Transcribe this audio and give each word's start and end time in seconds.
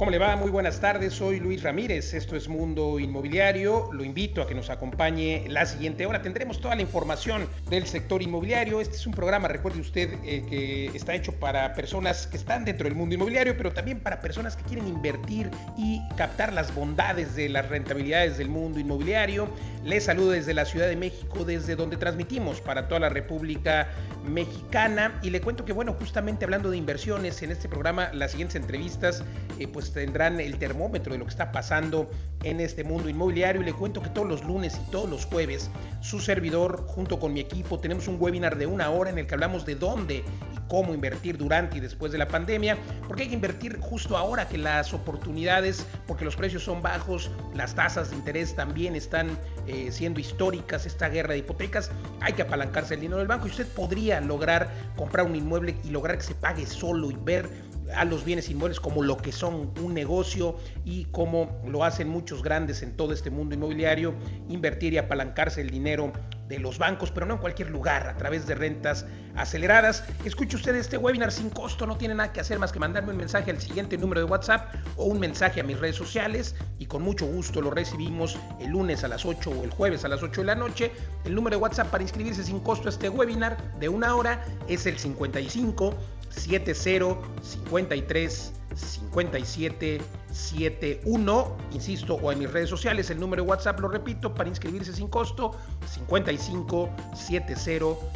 ¿Cómo 0.00 0.10
le 0.10 0.16
va? 0.16 0.34
Muy 0.34 0.50
buenas 0.50 0.80
tardes, 0.80 1.12
soy 1.12 1.40
Luis 1.40 1.62
Ramírez, 1.62 2.14
esto 2.14 2.34
es 2.34 2.48
Mundo 2.48 2.98
Inmobiliario, 2.98 3.90
lo 3.92 4.02
invito 4.02 4.40
a 4.40 4.46
que 4.46 4.54
nos 4.54 4.70
acompañe 4.70 5.44
la 5.46 5.66
siguiente 5.66 6.06
hora, 6.06 6.22
tendremos 6.22 6.58
toda 6.58 6.74
la 6.74 6.80
información 6.80 7.46
del 7.68 7.86
sector 7.86 8.22
inmobiliario, 8.22 8.80
este 8.80 8.96
es 8.96 9.06
un 9.06 9.12
programa, 9.12 9.46
recuerde 9.48 9.78
usted, 9.78 10.14
eh, 10.24 10.42
que 10.48 10.86
está 10.96 11.14
hecho 11.14 11.32
para 11.32 11.74
personas 11.74 12.26
que 12.26 12.38
están 12.38 12.64
dentro 12.64 12.84
del 12.84 12.94
mundo 12.94 13.14
inmobiliario, 13.14 13.58
pero 13.58 13.74
también 13.74 14.00
para 14.00 14.22
personas 14.22 14.56
que 14.56 14.62
quieren 14.62 14.88
invertir 14.88 15.50
y 15.76 16.00
captar 16.16 16.54
las 16.54 16.74
bondades 16.74 17.36
de 17.36 17.50
las 17.50 17.68
rentabilidades 17.68 18.38
del 18.38 18.48
mundo 18.48 18.80
inmobiliario. 18.80 19.50
Les 19.84 20.04
saludo 20.04 20.30
desde 20.30 20.54
la 20.54 20.64
Ciudad 20.64 20.88
de 20.88 20.96
México, 20.96 21.44
desde 21.44 21.76
donde 21.76 21.98
transmitimos 21.98 22.62
para 22.62 22.88
toda 22.88 23.00
la 23.00 23.10
República 23.10 23.88
Mexicana 24.24 25.18
y 25.22 25.28
le 25.28 25.42
cuento 25.42 25.66
que, 25.66 25.74
bueno, 25.74 25.92
justamente 25.92 26.44
hablando 26.44 26.70
de 26.70 26.78
inversiones 26.78 27.42
en 27.42 27.50
este 27.50 27.68
programa, 27.68 28.10
las 28.14 28.30
siguientes 28.30 28.56
entrevistas, 28.56 29.24
eh, 29.58 29.68
pues 29.68 29.89
tendrán 29.92 30.40
el 30.40 30.58
termómetro 30.58 31.12
de 31.12 31.18
lo 31.18 31.24
que 31.24 31.30
está 31.30 31.52
pasando 31.52 32.10
en 32.42 32.60
este 32.60 32.84
mundo 32.84 33.08
inmobiliario. 33.08 33.62
Y 33.62 33.64
le 33.64 33.72
cuento 33.72 34.02
que 34.02 34.10
todos 34.10 34.28
los 34.28 34.44
lunes 34.44 34.78
y 34.86 34.90
todos 34.90 35.08
los 35.08 35.26
jueves 35.26 35.70
su 36.00 36.20
servidor 36.20 36.84
junto 36.86 37.18
con 37.18 37.32
mi 37.32 37.40
equipo 37.40 37.78
tenemos 37.78 38.08
un 38.08 38.16
webinar 38.18 38.56
de 38.56 38.66
una 38.66 38.90
hora 38.90 39.10
en 39.10 39.18
el 39.18 39.26
que 39.26 39.34
hablamos 39.34 39.66
de 39.66 39.74
dónde 39.74 40.16
y 40.16 40.68
cómo 40.68 40.94
invertir 40.94 41.36
durante 41.36 41.78
y 41.78 41.80
después 41.80 42.12
de 42.12 42.18
la 42.18 42.28
pandemia, 42.28 42.76
porque 43.06 43.24
hay 43.24 43.28
que 43.28 43.34
invertir 43.34 43.78
justo 43.80 44.16
ahora 44.16 44.48
que 44.48 44.56
las 44.56 44.94
oportunidades, 44.94 45.86
porque 46.06 46.24
los 46.24 46.36
precios 46.36 46.62
son 46.62 46.80
bajos, 46.80 47.30
las 47.54 47.74
tasas 47.74 48.10
de 48.10 48.16
interés 48.16 48.54
también 48.54 48.94
están 48.94 49.38
eh, 49.66 49.90
siendo 49.90 50.20
históricas, 50.20 50.86
esta 50.86 51.08
guerra 51.08 51.32
de 51.32 51.38
hipotecas, 51.38 51.90
hay 52.20 52.32
que 52.32 52.42
apalancarse 52.42 52.94
el 52.94 53.00
dinero 53.00 53.18
del 53.18 53.28
banco. 53.28 53.46
Y 53.46 53.50
usted 53.50 53.66
podría 53.66 54.20
lograr 54.20 54.70
comprar 54.96 55.26
un 55.26 55.36
inmueble 55.36 55.76
y 55.84 55.90
lograr 55.90 56.18
que 56.18 56.24
se 56.24 56.34
pague 56.34 56.66
solo 56.66 57.10
y 57.10 57.16
ver 57.16 57.48
a 57.94 58.04
los 58.04 58.24
bienes 58.24 58.48
inmuebles 58.48 58.80
como 58.80 59.02
lo 59.02 59.16
que 59.16 59.32
son 59.32 59.72
un 59.82 59.94
negocio 59.94 60.56
y 60.84 61.04
como 61.06 61.60
lo 61.66 61.84
hacen 61.84 62.08
muchos 62.08 62.42
grandes 62.42 62.82
en 62.82 62.96
todo 62.96 63.12
este 63.12 63.30
mundo 63.30 63.54
inmobiliario, 63.54 64.14
invertir 64.48 64.92
y 64.92 64.98
apalancarse 64.98 65.60
el 65.60 65.70
dinero 65.70 66.12
de 66.50 66.58
los 66.58 66.78
bancos, 66.78 67.12
pero 67.12 67.26
no 67.26 67.34
en 67.34 67.40
cualquier 67.40 67.70
lugar, 67.70 68.08
a 68.08 68.16
través 68.16 68.44
de 68.46 68.56
rentas 68.56 69.06
aceleradas. 69.36 70.04
Escuche 70.24 70.56
usted 70.56 70.74
este 70.74 70.98
webinar 70.98 71.30
sin 71.30 71.48
costo, 71.48 71.86
no 71.86 71.96
tiene 71.96 72.16
nada 72.16 72.32
que 72.32 72.40
hacer 72.40 72.58
más 72.58 72.72
que 72.72 72.80
mandarme 72.80 73.12
un 73.12 73.18
mensaje 73.18 73.52
al 73.52 73.60
siguiente 73.60 73.96
número 73.96 74.20
de 74.20 74.26
WhatsApp 74.26 74.74
o 74.96 75.04
un 75.04 75.20
mensaje 75.20 75.60
a 75.60 75.62
mis 75.62 75.78
redes 75.78 75.94
sociales 75.94 76.56
y 76.80 76.86
con 76.86 77.02
mucho 77.02 77.24
gusto 77.24 77.62
lo 77.62 77.70
recibimos 77.70 78.36
el 78.60 78.70
lunes 78.70 79.04
a 79.04 79.08
las 79.08 79.24
8 79.24 79.50
o 79.50 79.64
el 79.64 79.70
jueves 79.70 80.04
a 80.04 80.08
las 80.08 80.24
8 80.24 80.40
de 80.40 80.46
la 80.48 80.56
noche. 80.56 80.90
El 81.24 81.36
número 81.36 81.56
de 81.56 81.62
WhatsApp 81.62 81.88
para 81.88 82.02
inscribirse 82.02 82.42
sin 82.42 82.58
costo 82.58 82.88
a 82.88 82.90
este 82.90 83.08
webinar 83.08 83.56
de 83.78 83.88
una 83.88 84.16
hora 84.16 84.44
es 84.66 84.86
el 84.86 84.98
55 84.98 85.94
70 86.30 87.18
53 87.42 88.52
57 88.74 90.00
71, 90.32 91.56
insisto, 91.72 92.14
o 92.14 92.30
en 92.32 92.38
mis 92.38 92.50
redes 92.50 92.70
sociales, 92.70 93.10
el 93.10 93.18
número 93.18 93.42
de 93.42 93.48
WhatsApp, 93.48 93.80
lo 93.80 93.88
repito, 93.88 94.32
para 94.32 94.48
inscribirse 94.48 94.92
sin 94.92 95.08
costo, 95.08 95.56
55 95.86 96.88
70 97.14 97.56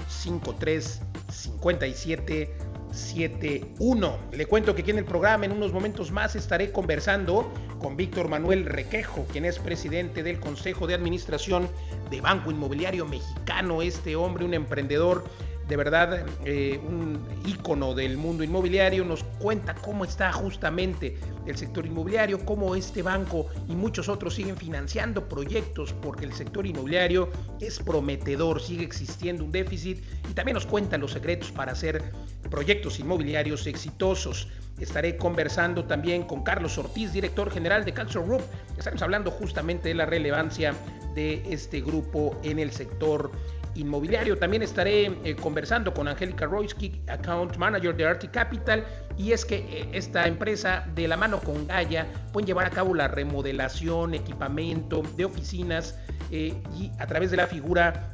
53 0.09 1.01
57 1.29 2.57
71. 2.92 4.19
Le 4.33 4.47
cuento 4.47 4.75
que 4.75 4.83
aquí 4.83 4.92
en 4.92 4.98
el 4.98 5.05
programa 5.05 5.45
en 5.45 5.53
unos 5.53 5.73
momentos 5.73 6.12
más 6.12 6.37
estaré 6.37 6.70
conversando 6.70 7.53
con 7.81 7.97
Víctor 7.97 8.29
Manuel 8.29 8.67
Requejo, 8.67 9.27
quien 9.33 9.45
es 9.45 9.59
presidente 9.59 10.23
del 10.23 10.39
Consejo 10.39 10.87
de 10.87 10.95
Administración 10.95 11.69
de 12.11 12.20
Banco 12.20 12.53
Inmobiliario 12.53 13.05
Mexicano. 13.05 13.83
Este 13.83 14.15
hombre, 14.15 14.45
un 14.45 14.55
emprendedor 14.55 15.25
de 15.69 15.77
verdad 15.77 16.27
eh, 16.45 16.79
un 16.86 17.19
ícono 17.47 17.95
del 17.95 18.17
mundo 18.19 18.45
inmobiliario, 18.45 19.05
nos 19.05 19.25
cuenta 19.25 19.75
cómo 19.75 20.05
está 20.05 20.33
justamente 20.33 21.17
el 21.47 21.57
sector 21.57 21.86
inmobiliario, 21.86 22.45
cómo 22.45 22.75
este 22.75 23.02
banco 23.02 23.48
y 23.69 23.75
muchos 23.75 24.08
otros 24.08 24.35
siguen 24.35 24.57
financiando 24.57 25.29
proyectos 25.29 25.92
porque 25.92 26.25
el 26.27 26.35
sector 26.35 26.67
inmobiliario 26.67 27.30
es 27.61 27.79
prometedor, 27.79 28.61
sigue 28.61 28.85
existiendo 28.85 29.45
un 29.45 29.52
déficit 29.52 30.02
y 30.30 30.35
también 30.35 30.55
nos 30.55 30.67
cuenta 30.67 30.98
los 30.98 31.13
secretos 31.13 31.51
para 31.51 31.73
hacer 31.73 32.02
proyectos 32.51 33.01
inmobiliarios 33.01 33.67
exitosos. 33.67 34.48
Estaré 34.79 35.17
conversando 35.17 35.85
también 35.85 36.25
con 36.25 36.42
Carlos 36.42 36.77
Ortiz, 36.79 37.13
director 37.13 37.51
general 37.51 37.85
de 37.85 37.95
Calcio 37.95 38.25
Group. 38.25 38.42
Estamos 38.77 39.01
hablando 39.02 39.31
justamente 39.31 39.89
de 39.89 39.95
la 39.95 40.05
relevancia 40.05 40.75
de 41.14 41.42
este 41.48 41.81
grupo 41.81 42.39
en 42.42 42.58
el 42.58 42.73
sector 42.73 43.31
inmobiliario. 43.74 44.36
También 44.36 44.62
estaré 44.62 45.07
eh, 45.24 45.36
conversando 45.36 45.92
con 45.92 46.08
Angélica 46.08 46.46
Royski, 46.46 47.02
Account 47.08 47.57
Manager 47.57 47.96
de 47.96 48.07
Arti 48.07 48.29
Capital, 48.29 48.85
y 49.17 49.33
es 49.33 49.45
que 49.45 49.57
eh, 49.57 49.89
esta 49.92 50.27
empresa 50.27 50.86
de 50.95 51.08
la 51.08 51.17
mano 51.17 51.40
con 51.40 51.67
Gaia 51.67 52.07
pueden 52.33 52.46
llevar 52.46 52.67
a 52.67 52.70
cabo 52.70 52.95
la 52.95 53.08
remodelación, 53.08 54.14
equipamiento 54.14 55.02
de 55.17 55.24
oficinas 55.24 55.98
eh, 56.30 56.55
y 56.77 56.90
a 56.98 57.07
través 57.07 57.30
de 57.30 57.36
la 57.36 57.46
figura 57.46 58.14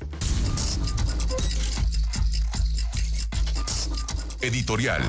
Editorial. 4.41 5.03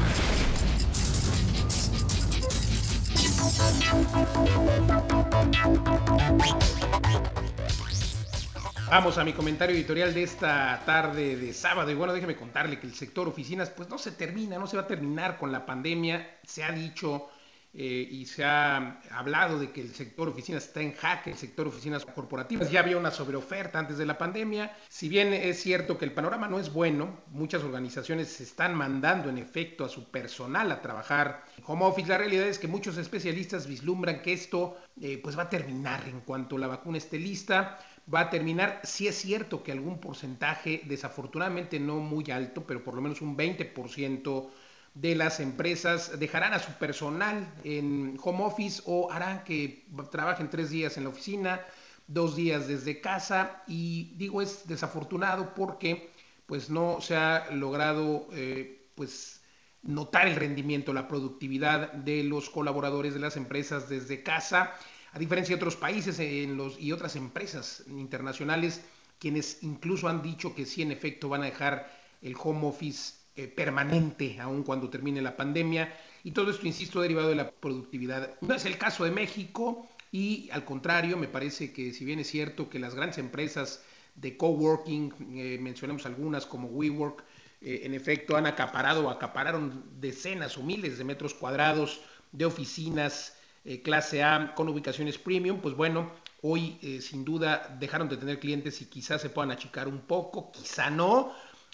Vamos 8.90 9.18
a 9.18 9.24
mi 9.24 9.34
comentario 9.34 9.76
editorial 9.76 10.14
de 10.14 10.24
esta 10.24 10.82
tarde 10.86 11.36
de 11.36 11.54
sábado. 11.54 11.92
Y 11.92 11.96
bueno, 11.96 12.14
déjeme 12.14 12.36
contarle 12.36 12.80
que 12.80 12.88
el 12.88 12.94
sector 12.94 13.28
oficinas 13.28 13.70
pues 13.70 13.90
no 13.90 13.98
se 13.98 14.12
termina, 14.12 14.58
no 14.58 14.68
se 14.68 14.78
va 14.78 14.84
a 14.84 14.88
terminar 14.88 15.38
con 15.38 15.52
la 15.52 15.66
pandemia. 15.66 16.38
Se 16.44 16.64
ha 16.64 16.72
dicho 16.72 17.30
eh, 17.78 18.08
y 18.10 18.26
se 18.26 18.46
ha 18.46 19.02
hablado 19.12 19.60
de 19.60 19.72
que 19.72 19.82
el 19.82 19.94
sector 19.94 20.30
oficinas 20.30 20.66
está 20.66 20.80
en 20.80 20.94
jaque, 20.94 21.32
el 21.32 21.38
sector 21.38 21.68
oficinas 21.68 22.06
corporativas. 22.06 22.72
Ya 22.72 22.80
había 22.80 22.96
una 22.96 23.12
sobreoferta 23.12 23.80
antes 23.80 23.98
de 23.98 24.06
la 24.06 24.18
pandemia. 24.18 24.74
Si 24.88 25.10
bien 25.10 25.34
es 25.34 25.62
cierto 25.62 25.98
que 25.98 26.06
el 26.06 26.14
panorama 26.14 26.48
no 26.48 26.58
es 26.58 26.72
bueno, 26.72 27.20
muchas 27.32 27.64
organizaciones 27.64 28.40
están 28.40 28.76
mandando 28.76 29.28
en 29.28 29.38
efecto 29.38 29.84
a 29.84 29.90
su 29.90 30.10
personal 30.10 30.72
a 30.72 30.82
trabajar 30.82 31.44
home 31.66 31.84
office. 31.84 32.08
La 32.08 32.18
realidad 32.18 32.48
es 32.48 32.60
que 32.60 32.70
muchos 32.70 32.98
especialistas 32.98 33.68
vislumbran 33.68 34.22
que 34.22 34.32
esto 34.32 34.78
eh, 35.02 35.20
pues 35.22 35.38
va 35.38 35.44
a 35.44 35.50
terminar 35.50 36.02
en 36.08 36.22
cuanto 36.22 36.58
la 36.58 36.68
vacuna 36.68 36.98
esté 36.98 37.20
lista 37.20 37.78
va 38.14 38.22
a 38.22 38.30
terminar. 38.30 38.82
Si 38.84 39.08
es 39.08 39.16
cierto 39.16 39.64
que 39.64 39.72
algún 39.72 40.00
porcentaje, 40.00 40.82
desafortunadamente 40.86 41.80
no 41.80 41.98
muy 41.98 42.30
alto, 42.32 42.66
pero 42.66 42.84
por 42.84 42.96
lo 42.96 43.02
menos 43.02 43.22
un 43.22 43.36
20% 43.36 44.50
de 44.96 45.14
las 45.14 45.42
empresas 45.42 46.18
dejarán 46.18 46.54
a 46.54 46.60
su 46.60 46.72
personal 46.74 47.54
en 47.64 48.18
home 48.24 48.46
office 48.46 48.82
o 48.86 49.12
harán 49.12 49.44
que 49.44 49.86
trabajen 50.10 50.50
tres 50.50 50.70
días 50.70 50.98
en 50.98 51.04
la 51.04 51.10
oficina, 51.10 51.62
dos 52.08 52.36
días 52.36 52.68
desde 52.68 53.02
casa. 53.02 53.62
Y 53.68 54.14
digo 54.16 54.42
es 54.42 54.68
desafortunado 54.68 55.54
porque 55.54 56.10
pues 56.46 56.70
no 56.70 57.02
se 57.02 57.16
ha 57.18 57.52
logrado 57.52 58.28
eh, 58.32 58.90
pues 58.96 59.42
notar 59.84 60.28
el 60.28 60.36
rendimiento, 60.38 60.94
la 60.94 61.10
productividad 61.10 61.92
de 61.92 62.24
los 62.24 62.50
colaboradores 62.50 63.14
de 63.14 63.20
las 63.20 63.36
empresas 63.36 63.90
desde 63.90 64.24
casa. 64.24 64.74
A 65.12 65.20
diferencia 65.20 65.56
de 65.56 65.62
otros 65.62 65.76
países 65.76 66.20
en 66.20 66.56
los, 66.56 66.80
y 66.80 66.94
otras 66.94 67.18
empresas 67.18 67.84
internacionales, 67.88 68.82
quienes 69.20 69.62
incluso 69.62 70.08
han 70.08 70.22
dicho 70.22 70.56
que 70.56 70.66
sí, 70.66 70.82
en 70.82 70.92
efecto, 70.92 71.30
van 71.30 71.42
a 71.42 71.46
dejar 71.46 71.92
el 72.22 72.36
home 72.42 72.68
office 72.68 73.25
eh, 73.36 73.48
permanente, 73.48 74.40
aun 74.40 74.64
cuando 74.64 74.90
termine 74.90 75.22
la 75.22 75.36
pandemia. 75.36 75.94
Y 76.24 76.32
todo 76.32 76.52
esto, 76.52 76.66
insisto, 76.66 77.02
derivado 77.02 77.30
de 77.30 77.36
la 77.36 77.52
productividad. 77.52 78.40
No 78.42 78.56
es 78.56 78.66
el 78.66 78.78
caso 78.78 79.04
de 79.04 79.12
México 79.12 79.88
y 80.16 80.50
al 80.52 80.64
contrario, 80.64 81.18
me 81.18 81.28
parece 81.28 81.74
que 81.74 81.92
si 81.92 82.06
bien 82.06 82.20
es 82.20 82.28
cierto 82.28 82.70
que 82.70 82.80
las 82.80 82.96
grandes 82.96 83.18
empresas 83.18 83.84
de 84.16 84.38
coworking, 84.38 85.14
eh, 85.36 85.58
mencionemos 85.60 86.06
algunas 86.06 86.46
como 86.46 86.70
WeWork, 86.70 87.24
eh, 87.62 87.82
en 87.84 87.94
efecto 87.94 88.38
han 88.38 88.46
acaparado 88.46 89.06
o 89.06 89.10
acapararon 89.10 89.84
decenas 90.00 90.58
o 90.58 90.64
miles 90.64 90.98
de 90.98 91.04
metros 91.04 91.34
cuadrados 91.34 92.02
de 92.32 92.46
oficinas 92.46 93.38
eh, 93.66 93.82
clase 93.82 94.24
A 94.24 94.54
con 94.56 94.70
ubicaciones 94.70 95.18
premium, 95.18 95.60
pues 95.60 95.76
bueno, 95.76 96.12
hoy 96.42 96.78
sin 97.02 97.26
duda 97.26 97.76
dejaron 97.78 98.08
de 98.08 98.16
tener 98.16 98.40
clientes 98.40 98.82
y 98.82 98.86
quizás 98.86 99.22
se 99.22 99.30
puedan 99.30 99.52
achicar 99.52 99.88
un 99.88 100.00
poco, 100.00 100.52
quizá 100.52 100.90
no, 100.90 101.34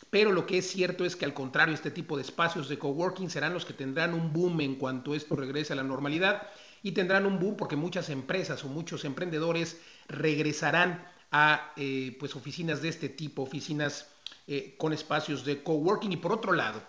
pero 0.10 0.32
lo 0.32 0.46
que 0.46 0.58
es 0.58 0.70
cierto 0.70 1.06
es 1.06 1.16
que 1.16 1.26
al 1.26 1.34
contrario, 1.34 1.74
este 1.74 1.92
tipo 1.92 2.18
de 2.18 2.24
espacios 2.24 2.68
de 2.68 2.80
coworking 2.80 3.30
serán 3.30 3.54
los 3.54 3.66
que 3.66 3.74
tendrán 3.74 4.14
un 4.14 4.34
boom 4.34 4.62
en 4.62 4.76
cuanto 4.76 5.16
esto 5.16 5.36
regrese 5.36 5.74
a 5.74 5.78
la 5.78 5.84
normalidad 5.84 6.48
y 6.84 6.92
tendrán 6.94 7.26
un 7.26 7.40
boom 7.40 7.56
porque 7.56 7.76
muchas 7.76 8.10
empresas 8.10 8.64
o 8.64 8.68
muchos 8.68 9.06
emprendedores 9.06 9.80
regresarán 10.08 11.06
a 11.32 11.72
eh, 11.78 12.16
pues 12.20 12.36
oficinas 12.36 12.82
de 12.82 12.90
este 12.90 13.10
tipo, 13.10 13.44
oficinas 13.44 14.10
eh, 14.48 14.76
con 14.78 14.92
espacios 14.92 15.46
de 15.46 15.64
coworking 15.64 16.12
y 16.12 16.18
por 16.18 16.34
otro 16.34 16.54
lado, 16.54 16.82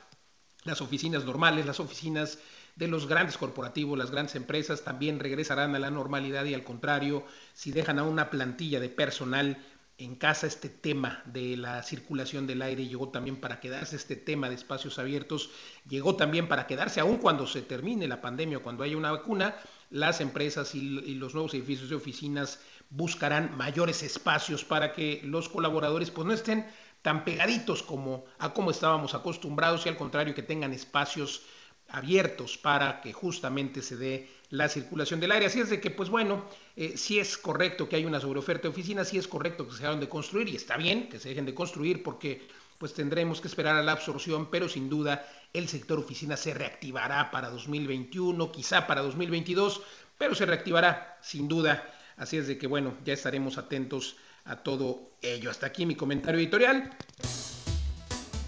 las 0.65 0.81
oficinas 0.81 1.25
normales, 1.25 1.67
las 1.67 1.81
oficinas 1.81 2.39
de 2.77 2.89
los 2.89 3.07
grandes 3.07 3.37
corporativos, 3.37 3.99
las 3.99 4.11
grandes 4.11 4.35
empresas 4.35 4.83
también 4.83 5.21
regresarán 5.21 5.75
a 5.75 5.79
la 5.79 5.91
normalidad 5.91 6.45
y 6.45 6.55
al 6.55 6.65
contrario, 6.65 7.25
si 7.53 7.71
dejan 7.71 7.99
a 7.99 8.05
una 8.05 8.31
plantilla 8.31 8.81
de 8.81 8.89
personal 8.89 9.63
en 9.99 10.17
casa 10.17 10.47
este 10.47 10.69
tema 10.69 11.23
de 11.27 11.57
la 11.57 11.83
circulación 11.83 12.47
del 12.47 12.63
aire 12.63 12.87
llegó 12.87 13.11
también 13.11 13.37
para 13.37 13.61
quedarse, 13.61 13.97
este 13.97 14.17
tema 14.17 14.49
de 14.49 14.55
espacios 14.55 14.99
abiertos 14.99 15.51
llegó 15.89 16.17
también 16.17 16.49
para 16.49 16.67
quedarse, 16.67 17.01
aun 17.01 17.19
cuando 17.19 17.47
se 17.47 17.63
termine 17.63 18.09
la 18.09 18.21
pandemia 18.21 18.59
o 18.59 18.63
cuando 18.63 18.85
haya 18.85 18.97
una 18.97 19.13
vacuna, 19.13 19.55
las 19.91 20.21
empresas 20.21 20.75
y, 20.75 20.81
los 21.15 21.35
nuevos 21.35 21.55
edificios 21.55 21.91
de 21.91 21.97
oficinas 21.97 22.61
buscarán 22.91 23.57
mayores 23.57 24.03
espacios 24.03 24.65
para 24.65 24.93
que 24.93 25.21
los 25.25 25.49
colaboradores 25.49 26.11
pues 26.11 26.27
no 26.27 26.33
estén 26.33 26.67
tan 27.03 27.25
pegaditos 27.25 27.83
como 27.83 28.25
a 28.39 28.55
como 28.55 28.71
estábamos 28.71 29.15
acostumbrados 29.15 29.87
y 29.87 29.89
al 29.89 29.97
contrario 29.97 30.35
que 30.35 30.43
tengan 30.43 30.73
espacios 30.73 31.43
abiertos 31.89 32.57
para 32.57 33.01
que 33.03 33.13
justamente 33.13 33.83
se 33.83 33.97
dé 33.97 34.29
la 34.53 34.69
circulación 34.69 35.19
del 35.19 35.33
aire. 35.33 35.47
Así 35.47 35.61
es 35.61 35.71
de 35.71 35.81
que, 35.81 35.91
pues 35.91 36.11
bueno, 36.11 36.45
eh, 36.77 36.97
si 36.97 37.19
es 37.19 37.39
correcto 37.39 37.89
que 37.89 37.97
hay 37.97 38.05
una 38.05 38.21
sobreoferta 38.21 38.65
de 38.65 38.69
oficinas, 38.69 39.09
sí 39.09 39.17
es 39.17 39.27
correcto 39.27 39.67
que 39.67 39.75
se 39.75 39.83
dejen 39.83 39.99
de 39.99 40.11
construir 40.11 40.49
y 40.49 40.57
está 40.57 40.77
bien 40.77 41.09
que 41.09 41.19
se 41.19 41.31
dejen 41.31 41.47
de 41.47 41.55
construir 41.55 42.03
porque 42.03 42.47
pues 42.77 42.93
tendremos 42.93 43.41
que 43.41 43.49
esperar 43.49 43.77
a 43.77 43.83
la 43.83 43.93
absorción, 43.93 44.51
pero 44.51 44.69
sin 44.69 44.91
duda 44.91 45.27
el 45.55 45.69
sector 45.69 45.99
oficina 45.99 46.37
se 46.37 46.53
reactivará 46.53 47.31
para 47.31 47.49
2021, 47.49 48.53
quizá 48.53 48.87
para 48.87 49.01
2022, 49.01 49.81
pero 50.19 50.35
se 50.35 50.45
reactivará 50.45 51.19
sin 51.23 51.49
duda. 51.49 51.91
Así 52.19 52.37
es 52.37 52.47
de 52.47 52.59
que 52.59 52.67
bueno, 52.67 52.95
ya 53.07 53.15
estaremos 53.15 53.57
atentos 53.57 54.17
a 54.45 54.57
todo 54.57 55.13
ello. 55.23 55.51
Hasta 55.51 55.67
aquí 55.67 55.87
mi 55.87 55.95
comentario 55.95 56.39
editorial. 56.39 56.91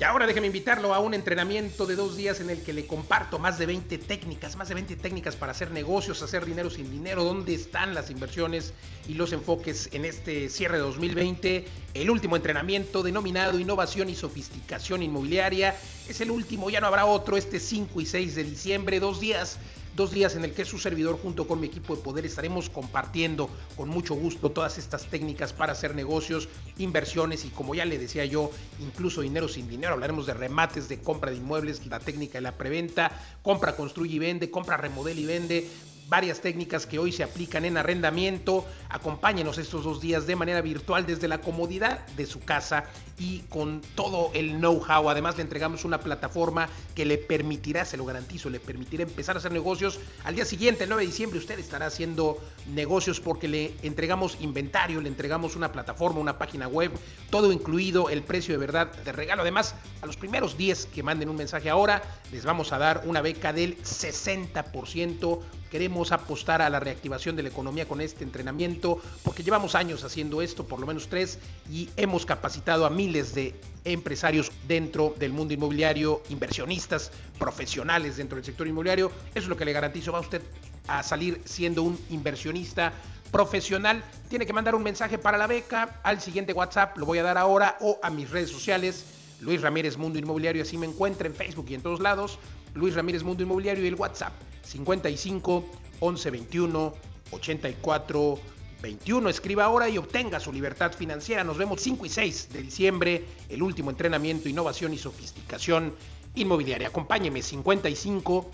Y 0.00 0.02
ahora 0.02 0.26
déjeme 0.26 0.48
invitarlo 0.48 0.92
a 0.92 0.98
un 0.98 1.14
entrenamiento 1.14 1.86
de 1.86 1.94
dos 1.94 2.16
días 2.16 2.40
en 2.40 2.50
el 2.50 2.62
que 2.62 2.72
le 2.72 2.84
comparto 2.84 3.38
más 3.38 3.58
de 3.58 3.66
20 3.66 3.96
técnicas, 3.98 4.56
más 4.56 4.68
de 4.68 4.74
20 4.74 4.96
técnicas 4.96 5.36
para 5.36 5.52
hacer 5.52 5.70
negocios, 5.70 6.20
hacer 6.20 6.44
dinero 6.44 6.68
sin 6.68 6.90
dinero, 6.90 7.22
dónde 7.22 7.54
están 7.54 7.94
las 7.94 8.10
inversiones 8.10 8.74
y 9.06 9.14
los 9.14 9.32
enfoques 9.32 9.90
en 9.92 10.04
este 10.04 10.48
cierre 10.48 10.78
de 10.78 10.82
2020. 10.82 11.64
El 11.94 12.10
último 12.10 12.34
entrenamiento 12.34 13.04
denominado 13.04 13.60
Innovación 13.60 14.08
y 14.08 14.16
Sofisticación 14.16 15.04
Inmobiliaria 15.04 15.76
es 16.08 16.20
el 16.20 16.32
último, 16.32 16.70
ya 16.70 16.80
no 16.80 16.88
habrá 16.88 17.06
otro, 17.06 17.36
este 17.36 17.60
5 17.60 18.00
y 18.00 18.06
6 18.06 18.34
de 18.34 18.42
diciembre, 18.42 18.98
dos 18.98 19.20
días 19.20 19.58
dos 19.94 20.10
días 20.10 20.34
en 20.36 20.44
el 20.44 20.52
que 20.52 20.64
su 20.64 20.78
servidor 20.78 21.18
junto 21.20 21.46
con 21.46 21.60
mi 21.60 21.66
equipo 21.66 21.94
de 21.96 22.02
poder 22.02 22.26
estaremos 22.26 22.68
compartiendo 22.68 23.48
con 23.76 23.88
mucho 23.88 24.14
gusto 24.14 24.50
todas 24.50 24.78
estas 24.78 25.06
técnicas 25.06 25.52
para 25.52 25.72
hacer 25.72 25.94
negocios, 25.94 26.48
inversiones 26.78 27.44
y 27.44 27.48
como 27.48 27.74
ya 27.74 27.84
le 27.84 27.98
decía 27.98 28.24
yo, 28.24 28.50
incluso 28.80 29.20
dinero 29.20 29.48
sin 29.48 29.68
dinero. 29.68 29.94
Hablaremos 29.94 30.26
de 30.26 30.34
remates, 30.34 30.88
de 30.88 30.98
compra 30.98 31.30
de 31.30 31.36
inmuebles, 31.36 31.86
la 31.86 32.00
técnica 32.00 32.38
de 32.38 32.42
la 32.42 32.52
preventa, 32.52 33.12
compra, 33.42 33.76
construye 33.76 34.16
y 34.16 34.18
vende, 34.18 34.50
compra, 34.50 34.76
remodela 34.76 35.20
y 35.20 35.26
vende 35.26 35.68
varias 36.08 36.40
técnicas 36.40 36.86
que 36.86 36.98
hoy 36.98 37.12
se 37.12 37.22
aplican 37.22 37.64
en 37.64 37.76
arrendamiento. 37.76 38.64
Acompáñenos 38.88 39.58
estos 39.58 39.84
dos 39.84 40.00
días 40.00 40.26
de 40.26 40.36
manera 40.36 40.60
virtual 40.60 41.06
desde 41.06 41.28
la 41.28 41.40
comodidad 41.40 42.06
de 42.08 42.26
su 42.26 42.40
casa 42.40 42.84
y 43.18 43.40
con 43.48 43.80
todo 43.94 44.30
el 44.34 44.58
know-how. 44.58 45.08
Además 45.08 45.36
le 45.36 45.42
entregamos 45.42 45.84
una 45.84 46.00
plataforma 46.00 46.68
que 46.94 47.04
le 47.04 47.18
permitirá, 47.18 47.84
se 47.84 47.96
lo 47.96 48.04
garantizo, 48.04 48.50
le 48.50 48.60
permitirá 48.60 49.04
empezar 49.04 49.36
a 49.36 49.38
hacer 49.38 49.52
negocios. 49.52 50.00
Al 50.24 50.34
día 50.34 50.44
siguiente, 50.44 50.84
el 50.84 50.90
9 50.90 51.02
de 51.02 51.06
diciembre, 51.06 51.38
usted 51.38 51.58
estará 51.58 51.86
haciendo 51.86 52.38
negocios 52.72 53.20
porque 53.20 53.48
le 53.48 53.74
entregamos 53.82 54.36
inventario, 54.40 55.00
le 55.00 55.08
entregamos 55.08 55.56
una 55.56 55.72
plataforma, 55.72 56.20
una 56.20 56.38
página 56.38 56.68
web, 56.68 56.92
todo 57.30 57.52
incluido, 57.52 58.10
el 58.10 58.22
precio 58.22 58.54
de 58.54 58.58
verdad 58.58 58.92
de 58.92 59.12
regalo. 59.12 59.42
Además, 59.42 59.74
a 60.02 60.06
los 60.06 60.16
primeros 60.16 60.56
10 60.56 60.86
que 60.86 61.02
manden 61.02 61.28
un 61.28 61.36
mensaje 61.36 61.70
ahora, 61.70 62.02
les 62.32 62.44
vamos 62.44 62.72
a 62.72 62.78
dar 62.78 63.02
una 63.06 63.20
beca 63.20 63.52
del 63.52 63.76
60% 63.82 65.40
Queremos 65.70 66.12
apostar 66.12 66.62
a 66.62 66.70
la 66.70 66.80
reactivación 66.80 67.36
de 67.36 67.42
la 67.42 67.48
economía 67.48 67.88
con 67.88 68.00
este 68.00 68.24
entrenamiento 68.24 69.00
porque 69.22 69.42
llevamos 69.42 69.74
años 69.74 70.04
haciendo 70.04 70.42
esto, 70.42 70.66
por 70.66 70.78
lo 70.78 70.86
menos 70.86 71.08
tres, 71.08 71.38
y 71.70 71.88
hemos 71.96 72.26
capacitado 72.26 72.86
a 72.86 72.90
miles 72.90 73.34
de 73.34 73.54
empresarios 73.84 74.52
dentro 74.68 75.14
del 75.18 75.32
mundo 75.32 75.54
inmobiliario, 75.54 76.22
inversionistas, 76.28 77.10
profesionales 77.38 78.16
dentro 78.16 78.36
del 78.36 78.44
sector 78.44 78.66
inmobiliario. 78.66 79.10
Eso 79.30 79.40
es 79.40 79.48
lo 79.48 79.56
que 79.56 79.64
le 79.64 79.72
garantizo. 79.72 80.12
Va 80.12 80.20
usted 80.20 80.42
a 80.86 81.02
salir 81.02 81.40
siendo 81.44 81.82
un 81.82 81.98
inversionista 82.10 82.92
profesional. 83.30 84.04
Tiene 84.28 84.46
que 84.46 84.52
mandar 84.52 84.74
un 84.74 84.82
mensaje 84.82 85.18
para 85.18 85.38
la 85.38 85.46
beca 85.46 86.00
al 86.02 86.20
siguiente 86.20 86.52
WhatsApp, 86.52 86.96
lo 86.98 87.06
voy 87.06 87.18
a 87.18 87.22
dar 87.22 87.38
ahora, 87.38 87.76
o 87.80 87.98
a 88.02 88.10
mis 88.10 88.30
redes 88.30 88.50
sociales. 88.50 89.06
Luis 89.40 89.60
Ramírez 89.60 89.96
Mundo 89.96 90.18
Inmobiliario, 90.18 90.62
así 90.62 90.78
me 90.78 90.86
encuentra 90.86 91.26
en 91.26 91.34
Facebook 91.34 91.66
y 91.68 91.74
en 91.74 91.82
todos 91.82 92.00
lados. 92.00 92.38
Luis 92.74 92.94
Ramírez 92.94 93.22
Mundo 93.22 93.42
Inmobiliario 93.42 93.84
y 93.84 93.88
el 93.88 93.96
WhatsApp 93.96 94.32
55 94.64 95.64
11 96.00 96.30
21 96.30 96.94
84 97.30 98.38
21. 98.82 99.28
Escriba 99.30 99.64
ahora 99.64 99.88
y 99.88 99.98
obtenga 99.98 100.38
su 100.40 100.52
libertad 100.52 100.92
financiera. 100.92 101.42
Nos 101.42 101.56
vemos 101.56 101.80
5 101.80 102.04
y 102.06 102.08
6 102.08 102.48
de 102.52 102.62
diciembre, 102.62 103.24
el 103.48 103.62
último 103.62 103.90
entrenamiento, 103.90 104.48
innovación 104.48 104.92
y 104.92 104.98
sofisticación 104.98 105.94
inmobiliaria. 106.34 106.88
Acompáñeme 106.88 107.42
55 107.42 108.50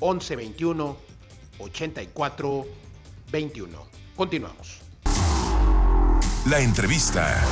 11 0.00 0.36
21 0.36 0.96
84 1.58 2.66
21. 3.30 3.86
Continuamos. 4.16 4.80
La 6.46 6.60
entrevista. 6.60 7.42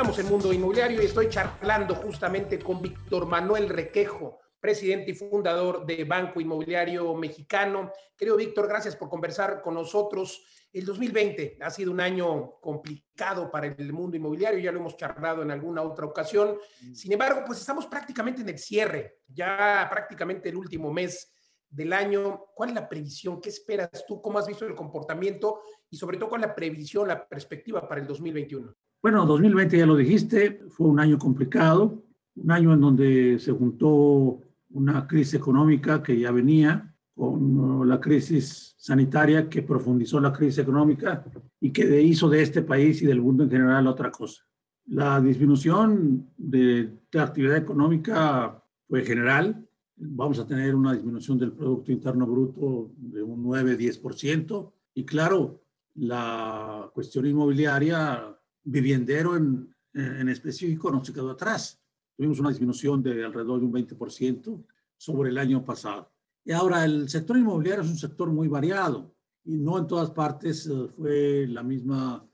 Continuamos 0.00 0.24
en 0.24 0.32
Mundo 0.32 0.52
Inmobiliario 0.54 1.02
y 1.02 1.04
estoy 1.04 1.28
charlando 1.28 1.94
justamente 1.94 2.58
con 2.58 2.80
Víctor 2.80 3.26
Manuel 3.26 3.68
Requejo, 3.68 4.38
presidente 4.58 5.10
y 5.10 5.14
fundador 5.14 5.84
de 5.84 6.04
Banco 6.04 6.40
Inmobiliario 6.40 7.14
Mexicano. 7.14 7.92
Querido 8.16 8.38
Víctor, 8.38 8.66
gracias 8.66 8.96
por 8.96 9.10
conversar 9.10 9.60
con 9.60 9.74
nosotros. 9.74 10.42
El 10.72 10.86
2020 10.86 11.58
ha 11.60 11.68
sido 11.68 11.92
un 11.92 12.00
año 12.00 12.58
complicado 12.62 13.50
para 13.50 13.66
el 13.66 13.92
mundo 13.92 14.16
inmobiliario, 14.16 14.58
ya 14.58 14.72
lo 14.72 14.78
hemos 14.78 14.96
charlado 14.96 15.42
en 15.42 15.50
alguna 15.50 15.82
otra 15.82 16.06
ocasión. 16.06 16.56
Sin 16.94 17.12
embargo, 17.12 17.42
pues 17.46 17.60
estamos 17.60 17.84
prácticamente 17.84 18.40
en 18.40 18.48
el 18.48 18.58
cierre, 18.58 19.18
ya 19.28 19.86
prácticamente 19.90 20.48
el 20.48 20.56
último 20.56 20.90
mes 20.90 21.30
del 21.68 21.92
año. 21.92 22.46
¿Cuál 22.54 22.70
es 22.70 22.74
la 22.74 22.88
previsión? 22.88 23.38
¿Qué 23.38 23.50
esperas 23.50 24.06
tú? 24.08 24.22
¿Cómo 24.22 24.38
has 24.38 24.46
visto 24.46 24.64
el 24.64 24.74
comportamiento? 24.74 25.60
Y 25.90 25.98
sobre 25.98 26.16
todo, 26.16 26.30
¿cuál 26.30 26.40
es 26.40 26.48
la 26.48 26.54
previsión, 26.54 27.06
la 27.06 27.28
perspectiva 27.28 27.86
para 27.86 28.00
el 28.00 28.06
2021? 28.06 28.74
Bueno, 29.02 29.24
2020 29.24 29.78
ya 29.78 29.86
lo 29.86 29.96
dijiste, 29.96 30.60
fue 30.68 30.86
un 30.86 31.00
año 31.00 31.16
complicado, 31.16 32.04
un 32.36 32.50
año 32.50 32.74
en 32.74 32.80
donde 32.80 33.38
se 33.38 33.50
juntó 33.50 34.42
una 34.72 35.06
crisis 35.06 35.34
económica 35.34 36.02
que 36.02 36.18
ya 36.18 36.30
venía 36.30 36.94
con 37.14 37.88
la 37.88 37.98
crisis 37.98 38.74
sanitaria 38.76 39.48
que 39.48 39.62
profundizó 39.62 40.20
la 40.20 40.32
crisis 40.32 40.58
económica 40.58 41.24
y 41.60 41.70
que 41.70 42.02
hizo 42.02 42.28
de 42.28 42.42
este 42.42 42.60
país 42.60 43.00
y 43.00 43.06
del 43.06 43.22
mundo 43.22 43.44
en 43.44 43.50
general 43.50 43.86
otra 43.86 44.10
cosa. 44.10 44.42
La 44.86 45.18
disminución 45.20 46.30
de, 46.36 46.92
la 47.12 47.22
actividad 47.22 47.56
económica 47.56 48.62
fue 48.86 49.02
general. 49.02 49.66
Vamos 49.96 50.38
a 50.38 50.46
tener 50.46 50.74
una 50.74 50.92
disminución 50.92 51.38
del 51.38 51.52
Producto 51.52 51.90
Interno 51.90 52.26
Bruto 52.26 52.90
de 52.96 53.22
un 53.22 53.44
9-10%. 53.44 54.72
Y 54.94 55.04
claro, 55.04 55.62
la 55.94 56.90
cuestión 56.92 57.26
inmobiliaria 57.26 58.36
viviendero 58.64 59.36
en, 59.36 59.74
en 59.94 60.28
específico 60.28 60.90
no 60.90 61.04
se 61.04 61.12
quedó 61.12 61.30
atrás. 61.30 61.80
tuvimos 62.16 62.40
una 62.40 62.50
disminución 62.50 63.02
de 63.02 63.24
alrededor 63.24 63.60
de 63.60 63.66
un 63.66 63.72
20% 63.72 64.64
sobre 64.96 65.30
el 65.30 65.38
año 65.38 65.64
pasado. 65.64 66.12
Y 66.44 66.52
ahora 66.52 66.84
el 66.84 67.08
sector 67.08 67.36
inmobiliario 67.36 67.82
es 67.82 67.90
un 67.90 67.98
sector 67.98 68.30
muy 68.30 68.48
variado 68.48 69.14
y 69.44 69.56
no 69.56 69.78
en 69.78 69.86
todas 69.86 70.10
partes 70.10 70.66
eh, 70.66 70.88
fue 70.96 71.46
la 71.48 71.62
misma 71.62 72.26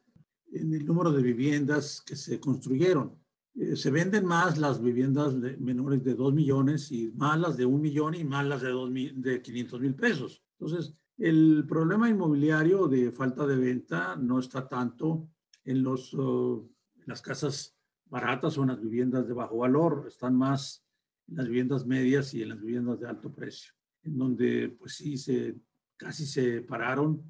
en 0.52 0.74
el 0.74 0.86
número 0.86 1.12
de 1.12 1.22
viviendas 1.22 2.00
que 2.00 2.16
se 2.16 2.40
construyeron. 2.40 3.12
Eh, 3.54 3.76
se 3.76 3.90
venden 3.90 4.24
más 4.24 4.58
las 4.58 4.82
viviendas 4.82 5.40
de 5.40 5.56
menores 5.56 6.04
de 6.04 6.14
2 6.14 6.32
millones 6.32 6.90
y 6.92 7.12
más 7.12 7.38
las 7.38 7.56
de 7.56 7.66
1 7.66 7.78
millón 7.78 8.14
y 8.14 8.24
más 8.24 8.46
las 8.46 8.62
de, 8.62 8.70
2 8.70 8.90
de 9.14 9.42
500 9.42 9.80
mil 9.80 9.94
pesos. 9.94 10.42
Entonces, 10.58 10.94
el 11.18 11.64
problema 11.66 12.08
inmobiliario 12.08 12.86
de 12.86 13.10
falta 13.10 13.46
de 13.46 13.56
venta 13.56 14.16
no 14.16 14.38
está 14.38 14.68
tanto 14.68 15.28
en 15.66 15.82
los, 15.82 16.14
uh, 16.14 16.66
las 17.04 17.20
casas 17.20 17.76
baratas 18.06 18.56
o 18.56 18.62
en 18.62 18.68
las 18.68 18.80
viviendas 18.80 19.26
de 19.26 19.34
bajo 19.34 19.58
valor, 19.58 20.06
están 20.08 20.34
más 20.36 20.86
en 21.28 21.36
las 21.36 21.48
viviendas 21.48 21.86
medias 21.86 22.32
y 22.34 22.42
en 22.42 22.50
las 22.50 22.60
viviendas 22.60 23.00
de 23.00 23.08
alto 23.08 23.34
precio, 23.34 23.72
en 24.04 24.16
donde 24.16 24.68
pues 24.78 24.94
sí, 24.94 25.18
se, 25.18 25.56
casi 25.96 26.24
se 26.24 26.62
pararon 26.62 27.22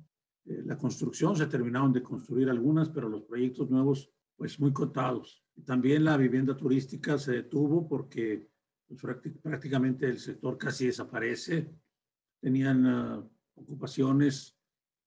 eh, 0.45 0.63
la 0.65 0.77
construcción, 0.77 1.35
se 1.35 1.47
terminaron 1.47 1.93
de 1.93 2.03
construir 2.03 2.51
algunas, 2.51 2.91
pero 2.91 3.09
los 3.09 3.23
proyectos 3.23 3.71
nuevos 3.71 4.13
pues 4.37 4.61
muy 4.61 4.73
contados. 4.73 5.43
También 5.65 6.05
la 6.05 6.19
vivienda 6.19 6.55
turística 6.55 7.19
se 7.19 7.33
detuvo 7.33 7.89
porque 7.89 8.51
pues, 8.87 9.01
prácticamente 9.43 10.07
el 10.07 10.19
sector 10.19 10.59
casi 10.59 10.87
desaparece. 10.87 11.75
Tenían 12.39 12.85
uh, 12.85 13.31
ocupaciones 13.55 14.59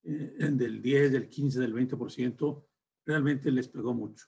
eh, 0.04 0.50
del 0.52 0.82
10, 0.82 1.12
del 1.12 1.30
15, 1.30 1.60
del 1.60 1.74
20%, 1.76 2.66
realmente 3.10 3.52
les 3.52 3.68
pegó 3.68 3.94
mucho. 3.94 4.26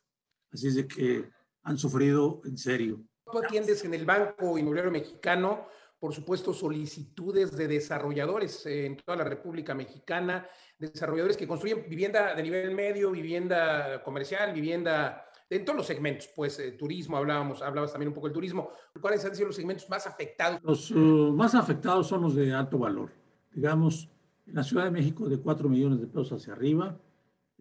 Así 0.51 0.67
es 0.67 0.75
de 0.75 0.87
que 0.87 1.29
han 1.63 1.77
sufrido 1.77 2.41
en 2.45 2.57
serio. 2.57 3.01
Tú 3.31 3.39
atiendes 3.39 3.85
en 3.85 3.93
el 3.93 4.05
Banco 4.05 4.57
Inmobiliario 4.57 4.91
Mexicano, 4.91 5.67
por 5.99 6.13
supuesto, 6.13 6.53
solicitudes 6.53 7.55
de 7.55 7.67
desarrolladores 7.67 8.65
en 8.65 8.97
toda 8.97 9.17
la 9.17 9.23
República 9.23 9.75
Mexicana, 9.75 10.47
desarrolladores 10.77 11.37
que 11.37 11.47
construyen 11.47 11.85
vivienda 11.87 12.33
de 12.33 12.43
nivel 12.43 12.73
medio, 12.73 13.11
vivienda 13.11 14.03
comercial, 14.03 14.51
vivienda 14.53 15.25
en 15.49 15.63
todos 15.63 15.77
los 15.77 15.85
segmentos, 15.85 16.29
pues 16.35 16.57
eh, 16.59 16.71
turismo, 16.71 17.17
hablábamos, 17.17 17.61
hablabas 17.61 17.91
también 17.91 18.07
un 18.07 18.15
poco 18.15 18.27
del 18.27 18.33
turismo. 18.33 18.71
¿Cuáles 18.99 19.23
han 19.25 19.35
sido 19.35 19.47
los 19.47 19.55
segmentos 19.55 19.87
más 19.89 20.07
afectados? 20.07 20.59
Los 20.63 20.91
uh, 20.91 21.33
más 21.33 21.53
afectados 21.55 22.07
son 22.07 22.21
los 22.21 22.35
de 22.35 22.53
alto 22.53 22.79
valor 22.79 23.11
digamos, 23.53 24.09
en 24.45 24.55
la 24.55 24.63
Ciudad 24.63 24.85
de 24.85 24.91
México 24.91 25.27
de 25.29 25.37
4 25.37 25.69
millones 25.69 25.99
de 25.99 26.07
pesos 26.07 26.31
hacia 26.33 26.53
arriba, 26.53 26.97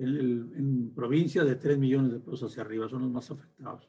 en, 0.01 0.53
en, 0.57 0.95
provincia 0.95 1.45
de 1.45 1.57
3 1.57 1.79
millones 1.79 2.13
de 2.13 2.21
pesos 2.21 2.51
hacia 2.51 2.63
arriba, 2.63 2.89
son 2.89 3.03
los 3.03 3.11
más 3.11 3.31
afectados. 3.31 3.89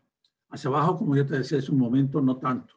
Hacia 0.49 0.69
abajo, 0.69 0.97
como 0.97 1.15
ya 1.15 1.25
te 1.25 1.37
decía 1.37 1.57
hace 1.57 1.71
un 1.71 1.79
momento, 1.79 2.21
no 2.21 2.37
tanto. 2.37 2.75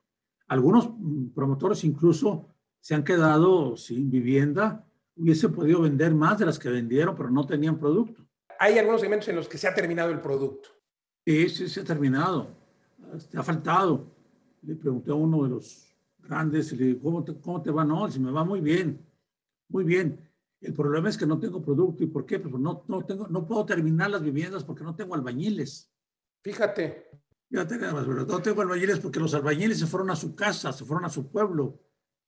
Algunos 0.48 0.90
mm, 0.90 1.28
promotores 1.34 1.84
incluso 1.84 2.48
se 2.80 2.94
han 2.94 3.04
quedado 3.04 3.76
sin 3.76 4.10
vivienda, 4.10 4.86
hubiese 5.16 5.48
podido 5.48 5.82
vender 5.82 6.14
más 6.14 6.38
de 6.38 6.46
las 6.46 6.58
que 6.58 6.68
vendieron, 6.68 7.14
pero 7.16 7.30
no 7.30 7.46
tenían 7.46 7.78
producto. 7.78 8.24
Hay 8.58 8.78
algunos 8.78 9.00
segmentos 9.00 9.28
en 9.28 9.36
los 9.36 9.48
que 9.48 9.58
se 9.58 9.68
ha 9.68 9.74
terminado 9.74 10.10
el 10.10 10.20
producto. 10.20 10.70
Sí, 11.26 11.48
sí, 11.48 11.68
se 11.68 11.80
ha 11.80 11.84
terminado. 11.84 12.48
Te 13.30 13.38
ha 13.38 13.42
faltado. 13.42 14.06
Le 14.62 14.76
pregunté 14.76 15.10
a 15.10 15.14
uno 15.14 15.42
de 15.44 15.50
los 15.50 15.88
grandes 16.18 16.72
le 16.72 16.86
digo, 16.86 17.00
¿cómo 17.02 17.24
te, 17.24 17.38
cómo 17.38 17.62
te 17.62 17.70
va? 17.70 17.84
No, 17.84 18.10
si 18.10 18.20
me 18.20 18.30
va 18.30 18.44
muy 18.44 18.60
bien 18.60 18.98
muy 19.68 19.84
bien. 19.84 20.20
El 20.64 20.72
problema 20.72 21.10
es 21.10 21.18
que 21.18 21.26
no 21.26 21.38
tengo 21.38 21.62
producto. 21.62 22.02
¿Y 22.02 22.06
por 22.06 22.24
qué? 22.24 22.38
Pues 22.38 22.54
no, 22.54 22.84
no, 22.88 23.04
tengo, 23.04 23.28
no 23.28 23.46
puedo 23.46 23.66
terminar 23.66 24.10
las 24.10 24.22
viviendas 24.22 24.64
porque 24.64 24.82
no 24.82 24.96
tengo 24.96 25.14
albañiles. 25.14 25.92
Fíjate. 26.42 27.10
Fíjate 27.50 27.78
pero 27.78 28.26
no 28.26 28.42
tengo 28.42 28.62
albañiles 28.62 28.98
porque 28.98 29.20
los 29.20 29.34
albañiles 29.34 29.78
se 29.78 29.86
fueron 29.86 30.10
a 30.10 30.16
su 30.16 30.34
casa, 30.34 30.72
se 30.72 30.84
fueron 30.84 31.04
a 31.04 31.10
su 31.10 31.30
pueblo 31.30 31.78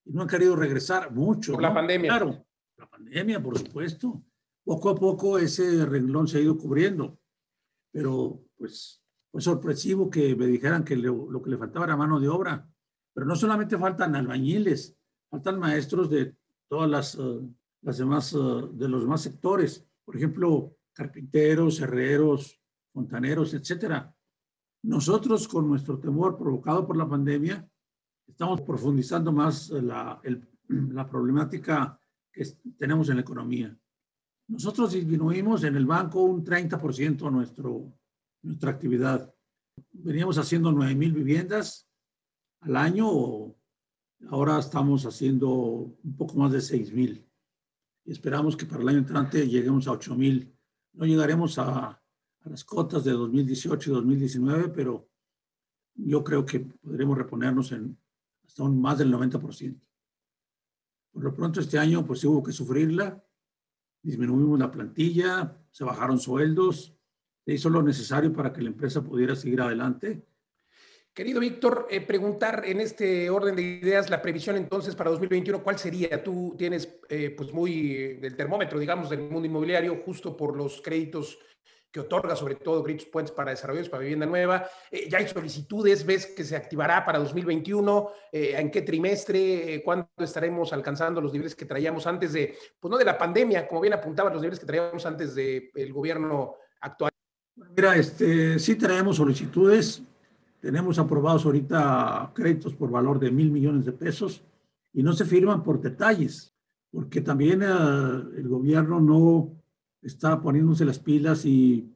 y 0.05 0.13
no 0.13 0.23
han 0.23 0.29
querido 0.29 0.55
regresar 0.55 1.11
mucho. 1.13 1.53
Por 1.53 1.63
la 1.63 1.73
pandemia. 1.73 2.11
Claro, 2.11 2.47
la 2.77 2.89
pandemia, 2.89 3.43
por 3.43 3.59
supuesto. 3.59 4.23
Poco 4.65 4.91
a 4.91 4.95
poco 4.95 5.39
ese 5.39 5.87
renglón 5.87 6.29
se 6.29 6.39
ha 6.39 6.43
ido 6.43 6.59
cubriendo. 6.59 7.19
Pero 7.91 8.45
pues 8.59 9.03
fue 9.33 9.41
sorpresivo 9.41 10.11
que 10.11 10.37
me 10.37 10.47
dijeran 10.47 10.85
que 10.85 10.97
lo, 10.97 11.31
lo 11.31 11.43
que 11.43 11.51
le 11.51 11.59
faltaba 11.59 11.87
era 11.87 11.97
mano 11.97 12.21
de 12.21 12.29
obra. 12.29 12.69
Pero 13.15 13.27
no 13.27 13.35
solamente 13.35 13.79
faltan 13.79 14.15
albañiles, 14.15 14.95
faltan 15.31 15.59
maestros 15.59 16.11
de 16.11 16.37
todas 16.69 16.91
las, 16.91 17.15
eh, 17.15 17.41
las 17.87 17.99
demás, 17.99 18.33
eh, 18.33 18.39
de 18.73 18.89
los 18.89 19.03
demás 19.03 19.21
sectores, 19.23 19.87
por 20.05 20.17
ejemplo, 20.17 20.77
carpinteros, 20.93 21.81
herreros, 21.81 22.61
fontaneros, 22.93 23.55
etcétera. 23.55 24.13
Nosotros, 24.83 25.47
con 25.47 25.69
nuestro 25.69 25.99
temor 25.99 26.37
provocado 26.37 26.85
por 26.85 26.97
la 26.97 27.09
pandemia, 27.09 27.65
estamos 28.27 28.61
profundizando 28.63 29.31
más 29.31 29.71
la, 29.71 30.21
la 30.69 31.09
problemática 31.09 31.99
que 32.33 32.45
tenemos 32.77 33.09
en 33.09 33.17
la 33.17 33.23
economía. 33.23 33.79
Nosotros 34.49 34.93
disminuimos 34.93 35.63
en 35.63 35.77
el 35.77 35.87
banco 35.87 36.23
un 36.23 36.45
30% 36.45 37.31
nuestro, 37.31 37.93
nuestra 38.43 38.73
actividad. 38.73 39.33
Veníamos 39.93 40.39
haciendo 40.39 40.73
9 40.73 40.95
mil 40.97 41.13
viviendas 41.13 41.89
al 42.61 42.77
año 42.77 43.55
Ahora 44.31 44.59
estamos 44.59 45.05
haciendo 45.05 45.51
un 45.51 46.17
poco 46.17 46.37
más 46.37 46.53
de 46.53 46.61
6 46.61 46.93
mil. 46.93 47.26
Y 48.07 48.13
esperamos 48.13 48.57
que 48.57 48.67
para 48.67 48.83
el 48.83 48.89
año 48.89 48.99
entrante 48.99 49.47
lleguemos 49.49 49.87
a 49.89 49.93
8 49.93 50.15
mil. 50.15 50.57
No 50.93 51.05
llegaremos 51.05 51.59
a, 51.59 51.89
a, 51.89 52.03
las 52.45 52.65
cotas 52.65 53.03
de 53.05 53.11
2018 53.11 53.91
y 53.91 53.95
2019, 53.95 54.69
pero 54.69 55.11
yo 55.95 56.23
creo 56.23 56.47
que 56.47 56.61
podremos 56.61 57.19
reponernos 57.19 57.73
en 57.73 57.99
hasta 58.47 58.63
un 58.63 58.81
más 58.81 58.99
del 58.99 59.13
90%. 59.13 59.81
Por 61.13 61.25
lo 61.25 61.35
pronto 61.35 61.61
este 61.61 61.79
año 61.79 62.07
pues 62.07 62.23
hubo 62.25 62.43
que 62.43 62.53
sufrirla, 62.53 63.25
disminuimos 64.03 64.59
la 64.59 64.71
plantilla, 64.71 65.59
se 65.71 65.83
bajaron 65.83 66.21
sueldos, 66.21 66.97
se 67.45 67.55
hizo 67.55 67.69
lo 67.71 67.83
necesario 67.83 68.33
para 68.33 68.53
que 68.53 68.63
la 68.63 68.69
empresa 68.69 69.03
pudiera 69.03 69.35
seguir 69.35 69.61
adelante 69.61 70.25
Querido 71.17 71.41
Víctor, 71.41 71.87
eh, 71.89 72.03
preguntar 72.03 72.65
en 72.67 72.79
este 72.79 73.31
orden 73.31 73.57
de 73.57 73.63
ideas 73.63 74.11
la 74.11 74.21
previsión 74.21 74.55
entonces 74.55 74.95
para 74.95 75.09
2021, 75.09 75.63
¿cuál 75.63 75.79
sería? 75.79 76.23
Tú 76.23 76.55
tienes 76.59 77.01
eh, 77.09 77.31
pues 77.35 77.55
muy 77.55 77.95
eh, 77.95 78.21
el 78.21 78.37
termómetro, 78.37 78.79
digamos, 78.79 79.09
del 79.09 79.21
mundo 79.21 79.47
inmobiliario 79.47 79.97
justo 80.05 80.37
por 80.37 80.55
los 80.55 80.83
créditos 80.83 81.39
que 81.91 82.01
otorga, 82.01 82.37
sobre 82.37 82.57
todo 82.57 82.85
créditos 82.85 83.07
puentes 83.07 83.33
para 83.33 83.53
desarrollos, 83.53 83.89
para 83.89 84.03
vivienda 84.03 84.27
nueva. 84.27 84.69
ya 85.09 85.17
hay 85.17 85.27
solicitudes, 85.27 86.05
ves 86.05 86.27
que 86.27 86.45
se 86.45 86.55
activará 86.55 87.03
para 87.07 87.19
2021, 87.19 88.11
en 88.33 88.71
qué 88.71 88.83
trimestre, 88.83 89.81
cuándo 89.83 90.11
estaremos 90.19 90.75
alcanzando 90.75 91.23
los 91.23 91.33
niveles 91.33 91.55
que 91.55 91.65
traíamos 91.65 92.07
antes 92.07 92.35
de, 92.35 92.55
pues 92.79 92.91
no 92.91 92.99
de 92.99 93.07
la 93.07 93.17
pandemia, 93.17 93.67
como 93.67 93.81
bien 93.81 93.95
apuntaban 93.95 94.35
los 94.35 94.43
niveles 94.43 94.61
que 94.61 94.67
traíamos 94.67 95.07
antes 95.07 95.35
del 95.35 95.93
gobierno 95.95 96.57
actual. 96.83 97.11
Mira, 97.75 97.97
este, 97.97 98.59
sí 98.59 98.75
traemos 98.75 99.17
solicitudes, 99.17 100.03
tenemos 100.61 100.99
aprobados 100.99 101.45
ahorita 101.45 102.33
créditos 102.35 102.75
por 102.75 102.91
valor 102.91 103.19
de 103.19 103.31
mil 103.31 103.51
millones 103.51 103.85
de 103.85 103.93
pesos 103.93 104.45
y 104.93 105.03
no 105.03 105.13
se 105.13 105.25
firman 105.25 105.63
por 105.63 105.81
detalles, 105.81 106.55
porque 106.91 107.21
también 107.21 107.63
eh, 107.63 107.67
el 107.67 108.49
gobierno 108.49 109.01
no 109.01 109.53
está 110.03 110.41
poniéndose 110.41 110.85
las 110.85 110.99
pilas 110.99 111.45
y 111.45 111.93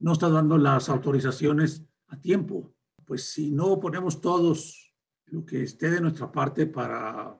no 0.00 0.12
está 0.12 0.28
dando 0.28 0.58
las 0.58 0.88
autorizaciones 0.88 1.84
a 2.08 2.20
tiempo. 2.20 2.72
Pues 3.04 3.32
si 3.32 3.50
no 3.50 3.78
ponemos 3.78 4.20
todos 4.20 4.94
lo 5.26 5.44
que 5.44 5.62
esté 5.62 5.90
de 5.90 6.00
nuestra 6.00 6.30
parte 6.32 6.66
para, 6.66 7.38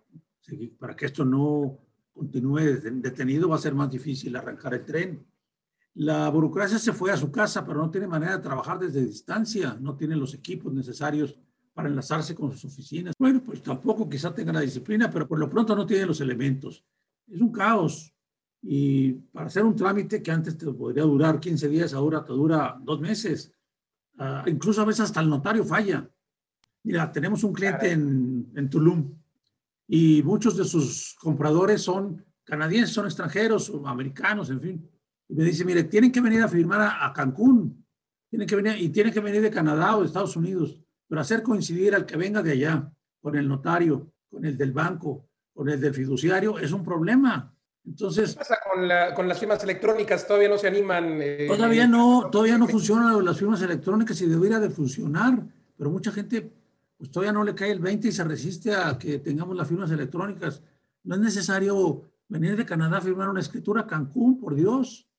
para 0.78 0.94
que 0.94 1.06
esto 1.06 1.24
no 1.24 1.78
continúe 2.12 2.80
detenido, 3.00 3.48
va 3.48 3.56
a 3.56 3.60
ser 3.60 3.74
más 3.74 3.90
difícil 3.90 4.36
arrancar 4.36 4.74
el 4.74 4.84
tren. 4.84 5.26
La 5.94 6.28
burocracia 6.28 6.78
se 6.78 6.92
fue 6.92 7.10
a 7.10 7.16
su 7.16 7.30
casa, 7.30 7.64
pero 7.64 7.80
no 7.80 7.90
tiene 7.90 8.06
manera 8.06 8.36
de 8.36 8.42
trabajar 8.42 8.78
desde 8.78 9.04
distancia, 9.04 9.76
no 9.80 9.96
tiene 9.96 10.16
los 10.16 10.34
equipos 10.34 10.72
necesarios 10.72 11.36
para 11.74 11.88
enlazarse 11.88 12.34
con 12.34 12.52
sus 12.52 12.72
oficinas. 12.72 13.14
Bueno, 13.18 13.42
pues 13.42 13.62
tampoco 13.62 14.08
quizá 14.08 14.34
tenga 14.34 14.52
la 14.52 14.60
disciplina, 14.60 15.10
pero 15.10 15.26
por 15.26 15.38
lo 15.38 15.48
pronto 15.48 15.74
no 15.74 15.86
tiene 15.86 16.06
los 16.06 16.20
elementos. 16.20 16.84
Es 17.26 17.40
un 17.40 17.50
caos. 17.50 18.14
Y 18.62 19.12
para 19.12 19.46
hacer 19.46 19.64
un 19.64 19.74
trámite 19.74 20.22
que 20.22 20.30
antes 20.30 20.56
te 20.56 20.66
podría 20.66 21.04
durar 21.04 21.40
15 21.40 21.68
días, 21.68 21.94
ahora 21.94 22.24
te 22.24 22.32
dura 22.32 22.78
dos 22.80 23.00
meses. 23.00 23.52
Uh, 24.18 24.48
incluso 24.48 24.82
a 24.82 24.84
veces 24.84 25.00
hasta 25.00 25.20
el 25.20 25.30
notario 25.30 25.64
falla. 25.64 26.08
Mira, 26.82 27.10
tenemos 27.10 27.42
un 27.42 27.52
cliente 27.52 27.90
en, 27.90 28.52
en 28.54 28.68
Tulum 28.68 29.14
y 29.86 30.22
muchos 30.22 30.56
de 30.56 30.64
sus 30.64 31.16
compradores 31.18 31.82
son 31.82 32.24
canadienses, 32.44 32.94
son 32.94 33.06
extranjeros 33.06 33.70
o 33.70 33.86
americanos, 33.86 34.50
en 34.50 34.60
fin. 34.60 34.90
Y 35.30 35.34
me 35.34 35.44
dice, 35.44 35.64
mire, 35.64 35.84
tienen 35.84 36.10
que 36.10 36.20
venir 36.20 36.42
a 36.42 36.48
firmar 36.48 36.96
a, 37.00 37.12
Cancún, 37.12 37.86
tienen 38.28 38.48
que 38.48 38.56
venir, 38.56 38.74
y 38.80 38.88
tienen 38.88 39.12
que 39.12 39.20
venir 39.20 39.40
de 39.40 39.50
Canadá 39.50 39.96
o 39.96 40.00
de 40.00 40.06
Estados 40.06 40.34
Unidos, 40.34 40.80
pero 41.06 41.20
hacer 41.20 41.42
coincidir 41.42 41.94
al 41.94 42.04
que 42.04 42.16
venga 42.16 42.42
de 42.42 42.52
allá, 42.52 42.92
con 43.20 43.36
el 43.36 43.46
notario, 43.46 44.12
con 44.28 44.44
el 44.44 44.58
del 44.58 44.72
banco, 44.72 45.28
con 45.54 45.68
el 45.68 45.80
del 45.80 45.94
fiduciario, 45.94 46.58
es 46.58 46.72
un 46.72 46.82
problema. 46.82 47.54
Entonces, 47.86 48.32
¿Qué 48.32 48.38
pasa 48.38 48.58
con, 48.72 48.88
la, 48.88 49.14
con, 49.14 49.28
las 49.28 49.38
firmas 49.38 49.62
electrónicas? 49.62 50.26
¿Todavía 50.26 50.48
no 50.48 50.58
se 50.58 50.66
animan? 50.66 51.20
Eh, 51.22 51.46
todavía 51.48 51.86
no, 51.86 52.28
todavía 52.30 52.58
no 52.58 52.66
funcionan 52.66 53.24
las 53.24 53.38
firmas 53.38 53.62
electrónicas 53.62 54.20
y 54.20 54.26
debería 54.26 54.58
de 54.58 54.70
funcionar, 54.70 55.40
pero 55.76 55.90
mucha 55.90 56.10
gente 56.10 56.52
pues 56.96 57.10
todavía 57.10 57.32
no 57.32 57.44
le 57.44 57.54
cae 57.54 57.70
el 57.70 57.80
20 57.80 58.08
y 58.08 58.12
se 58.12 58.24
resiste 58.24 58.74
a 58.74 58.98
que 58.98 59.20
tengamos 59.20 59.56
las 59.56 59.66
firmas 59.66 59.90
electrónicas. 59.90 60.62
No 61.04 61.14
es 61.14 61.20
necesario 61.22 62.02
venir 62.28 62.56
de 62.56 62.66
Canadá 62.66 62.98
a 62.98 63.00
firmar 63.00 63.30
una 63.30 63.40
escritura 63.40 63.82
a 63.82 63.86
Cancún, 63.86 64.38
por 64.38 64.54
Dios. 64.54 65.09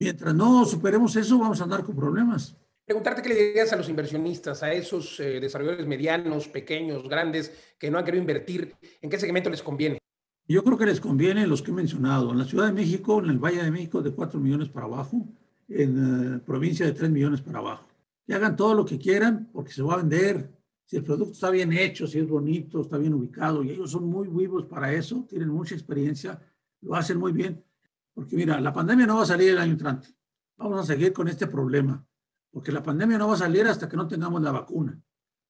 Mientras 0.00 0.34
no 0.34 0.64
superemos 0.64 1.16
eso, 1.16 1.38
vamos 1.38 1.60
a 1.60 1.64
andar 1.64 1.84
con 1.84 1.96
problemas. 1.96 2.56
Preguntarte 2.84 3.20
qué 3.20 3.28
le 3.28 3.34
dirías 3.34 3.72
a 3.72 3.76
los 3.76 3.88
inversionistas, 3.88 4.62
a 4.62 4.72
esos 4.72 5.20
eh, 5.20 5.40
desarrolladores 5.40 5.86
medianos, 5.86 6.48
pequeños, 6.48 7.08
grandes, 7.08 7.52
que 7.78 7.90
no 7.90 7.98
han 7.98 8.04
querido 8.04 8.22
invertir, 8.22 8.74
¿en 9.02 9.10
qué 9.10 9.18
segmento 9.18 9.50
les 9.50 9.62
conviene? 9.62 9.98
Yo 10.46 10.64
creo 10.64 10.78
que 10.78 10.86
les 10.86 11.00
conviene 11.00 11.46
los 11.46 11.60
que 11.60 11.70
he 11.70 11.74
mencionado. 11.74 12.30
En 12.30 12.38
la 12.38 12.44
Ciudad 12.44 12.66
de 12.66 12.72
México, 12.72 13.18
en 13.18 13.28
el 13.28 13.38
Valle 13.38 13.62
de 13.62 13.70
México, 13.70 14.00
de 14.00 14.12
4 14.12 14.40
millones 14.40 14.70
para 14.70 14.86
abajo, 14.86 15.28
en 15.68 16.36
eh, 16.36 16.38
provincia 16.38 16.86
de 16.86 16.92
3 16.92 17.10
millones 17.10 17.42
para 17.42 17.58
abajo. 17.58 17.86
Que 18.26 18.32
hagan 18.32 18.56
todo 18.56 18.72
lo 18.72 18.86
que 18.86 18.98
quieran 18.98 19.50
porque 19.52 19.72
se 19.72 19.82
va 19.82 19.94
a 19.94 19.98
vender. 19.98 20.50
Si 20.86 20.96
el 20.96 21.04
producto 21.04 21.32
está 21.32 21.50
bien 21.50 21.74
hecho, 21.74 22.06
si 22.06 22.18
es 22.18 22.26
bonito, 22.26 22.80
está 22.80 22.96
bien 22.96 23.12
ubicado, 23.12 23.62
y 23.62 23.72
ellos 23.72 23.90
son 23.90 24.06
muy 24.06 24.28
vivos 24.28 24.64
para 24.64 24.90
eso, 24.94 25.26
tienen 25.28 25.50
mucha 25.50 25.74
experiencia, 25.74 26.40
lo 26.80 26.94
hacen 26.94 27.18
muy 27.18 27.32
bien. 27.32 27.62
Porque 28.18 28.34
mira, 28.34 28.60
la 28.60 28.72
pandemia 28.72 29.06
no 29.06 29.18
va 29.18 29.22
a 29.22 29.26
salir 29.26 29.50
el 29.50 29.58
año 29.58 29.70
entrante. 29.70 30.08
Vamos 30.56 30.80
a 30.80 30.84
seguir 30.84 31.12
con 31.12 31.28
este 31.28 31.46
problema, 31.46 32.04
porque 32.50 32.72
la 32.72 32.82
pandemia 32.82 33.16
no 33.16 33.28
va 33.28 33.34
a 33.34 33.38
salir 33.38 33.64
hasta 33.68 33.88
que 33.88 33.96
no 33.96 34.08
tengamos 34.08 34.42
la 34.42 34.50
vacuna 34.50 35.00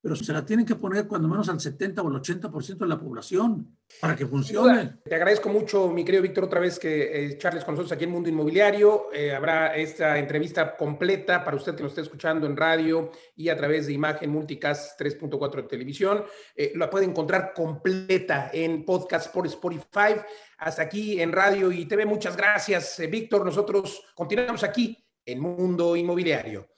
pero 0.00 0.14
se 0.14 0.32
la 0.32 0.44
tienen 0.44 0.64
que 0.64 0.76
poner 0.76 1.06
cuando 1.06 1.28
menos 1.28 1.48
al 1.48 1.60
70 1.60 2.02
o 2.02 2.08
al 2.08 2.14
80% 2.14 2.78
de 2.78 2.86
la 2.86 3.00
población 3.00 3.76
para 4.00 4.14
que 4.14 4.26
funcione. 4.26 4.98
Te 5.04 5.14
agradezco 5.14 5.48
mucho, 5.48 5.88
mi 5.88 6.04
querido 6.04 6.22
Víctor, 6.22 6.44
otra 6.44 6.60
vez 6.60 6.78
que 6.78 7.26
eh, 7.26 7.38
charles 7.38 7.64
con 7.64 7.74
nosotros 7.74 7.92
aquí 7.92 8.04
en 8.04 8.10
Mundo 8.10 8.28
Inmobiliario. 8.28 9.08
Eh, 9.12 9.34
habrá 9.34 9.74
esta 9.74 10.18
entrevista 10.18 10.76
completa 10.76 11.44
para 11.44 11.56
usted 11.56 11.74
que 11.74 11.82
nos 11.82 11.92
esté 11.92 12.02
escuchando 12.02 12.46
en 12.46 12.56
radio 12.56 13.10
y 13.34 13.48
a 13.48 13.56
través 13.56 13.86
de 13.86 13.92
imagen 13.92 14.30
multicast 14.30 15.00
3.4 15.00 15.56
de 15.56 15.62
televisión. 15.64 16.24
Eh, 16.54 16.72
la 16.76 16.88
puede 16.88 17.06
encontrar 17.06 17.52
completa 17.52 18.50
en 18.52 18.84
podcast 18.84 19.32
por 19.32 19.46
Spotify. 19.46 20.14
Hasta 20.58 20.82
aquí 20.82 21.20
en 21.20 21.32
radio 21.32 21.72
y 21.72 21.86
TV. 21.86 22.06
Muchas 22.06 22.36
gracias, 22.36 23.00
Víctor. 23.10 23.44
Nosotros 23.44 24.04
continuamos 24.14 24.62
aquí 24.62 24.96
en 25.24 25.40
Mundo 25.40 25.96
Inmobiliario. 25.96 26.77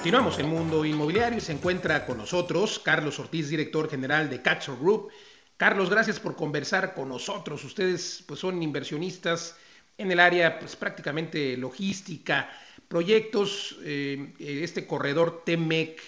Continuamos 0.00 0.38
en 0.38 0.48
Mundo 0.48 0.82
Inmobiliario 0.86 1.36
y 1.36 1.42
se 1.42 1.52
encuentra 1.52 2.06
con 2.06 2.16
nosotros 2.16 2.78
Carlos 2.78 3.18
Ortiz, 3.18 3.50
director 3.50 3.86
general 3.90 4.30
de 4.30 4.40
Catcher 4.40 4.76
Group. 4.76 5.10
Carlos, 5.58 5.90
gracias 5.90 6.18
por 6.18 6.36
conversar 6.36 6.94
con 6.94 7.10
nosotros. 7.10 7.62
Ustedes 7.64 8.24
pues, 8.26 8.40
son 8.40 8.62
inversionistas 8.62 9.58
en 9.98 10.10
el 10.10 10.18
área 10.18 10.58
pues, 10.58 10.74
prácticamente 10.74 11.54
logística, 11.58 12.50
proyectos, 12.88 13.76
eh, 13.82 14.32
este 14.38 14.86
corredor 14.86 15.42
TEMEC, 15.44 16.00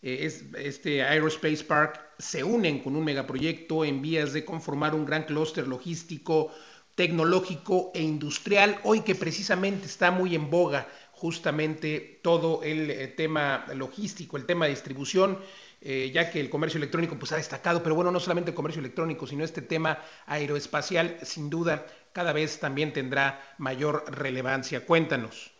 eh, 0.00 0.30
este 0.54 1.02
Aerospace 1.02 1.64
Park, 1.64 2.00
se 2.20 2.44
unen 2.44 2.78
con 2.78 2.94
un 2.94 3.02
megaproyecto 3.02 3.84
en 3.84 4.00
vías 4.00 4.32
de 4.32 4.44
conformar 4.44 4.94
un 4.94 5.04
gran 5.04 5.24
clúster 5.24 5.66
logístico, 5.66 6.54
tecnológico 6.94 7.90
e 7.94 8.02
industrial, 8.02 8.78
hoy 8.84 9.00
que 9.00 9.16
precisamente 9.16 9.86
está 9.86 10.12
muy 10.12 10.36
en 10.36 10.50
boga 10.50 10.86
justamente 11.20 12.18
todo 12.22 12.62
el 12.62 12.90
eh, 12.90 13.08
tema 13.08 13.66
logístico, 13.74 14.38
el 14.38 14.46
tema 14.46 14.64
de 14.64 14.70
distribución, 14.70 15.38
eh, 15.82 16.10
ya 16.14 16.30
que 16.30 16.40
el 16.40 16.48
comercio 16.48 16.78
electrónico 16.78 17.18
pues 17.18 17.32
ha 17.32 17.36
destacado, 17.36 17.82
pero 17.82 17.94
bueno, 17.94 18.10
no 18.10 18.20
solamente 18.20 18.52
el 18.52 18.56
comercio 18.56 18.80
electrónico, 18.80 19.26
sino 19.26 19.44
este 19.44 19.60
tema 19.60 19.98
aeroespacial, 20.26 21.18
sin 21.20 21.50
duda, 21.50 21.84
cada 22.14 22.32
vez 22.32 22.58
también 22.58 22.94
tendrá 22.94 23.38
mayor 23.58 24.02
relevancia. 24.10 24.86
Cuéntanos. 24.86 25.54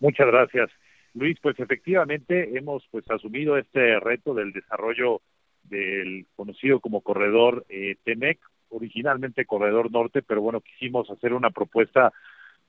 Muchas 0.00 0.26
gracias. 0.26 0.68
Luis, 1.14 1.38
pues 1.40 1.56
efectivamente 1.60 2.58
hemos 2.58 2.82
pues 2.90 3.08
asumido 3.08 3.56
este 3.56 4.00
reto 4.00 4.34
del 4.34 4.52
desarrollo 4.52 5.20
del 5.62 6.26
conocido 6.34 6.80
como 6.80 7.02
corredor 7.02 7.64
eh, 7.68 7.94
TEMEC, 8.02 8.40
originalmente 8.70 9.46
corredor 9.46 9.92
norte, 9.92 10.22
pero 10.22 10.40
bueno, 10.40 10.60
quisimos 10.60 11.08
hacer 11.08 11.34
una 11.34 11.50
propuesta 11.50 12.12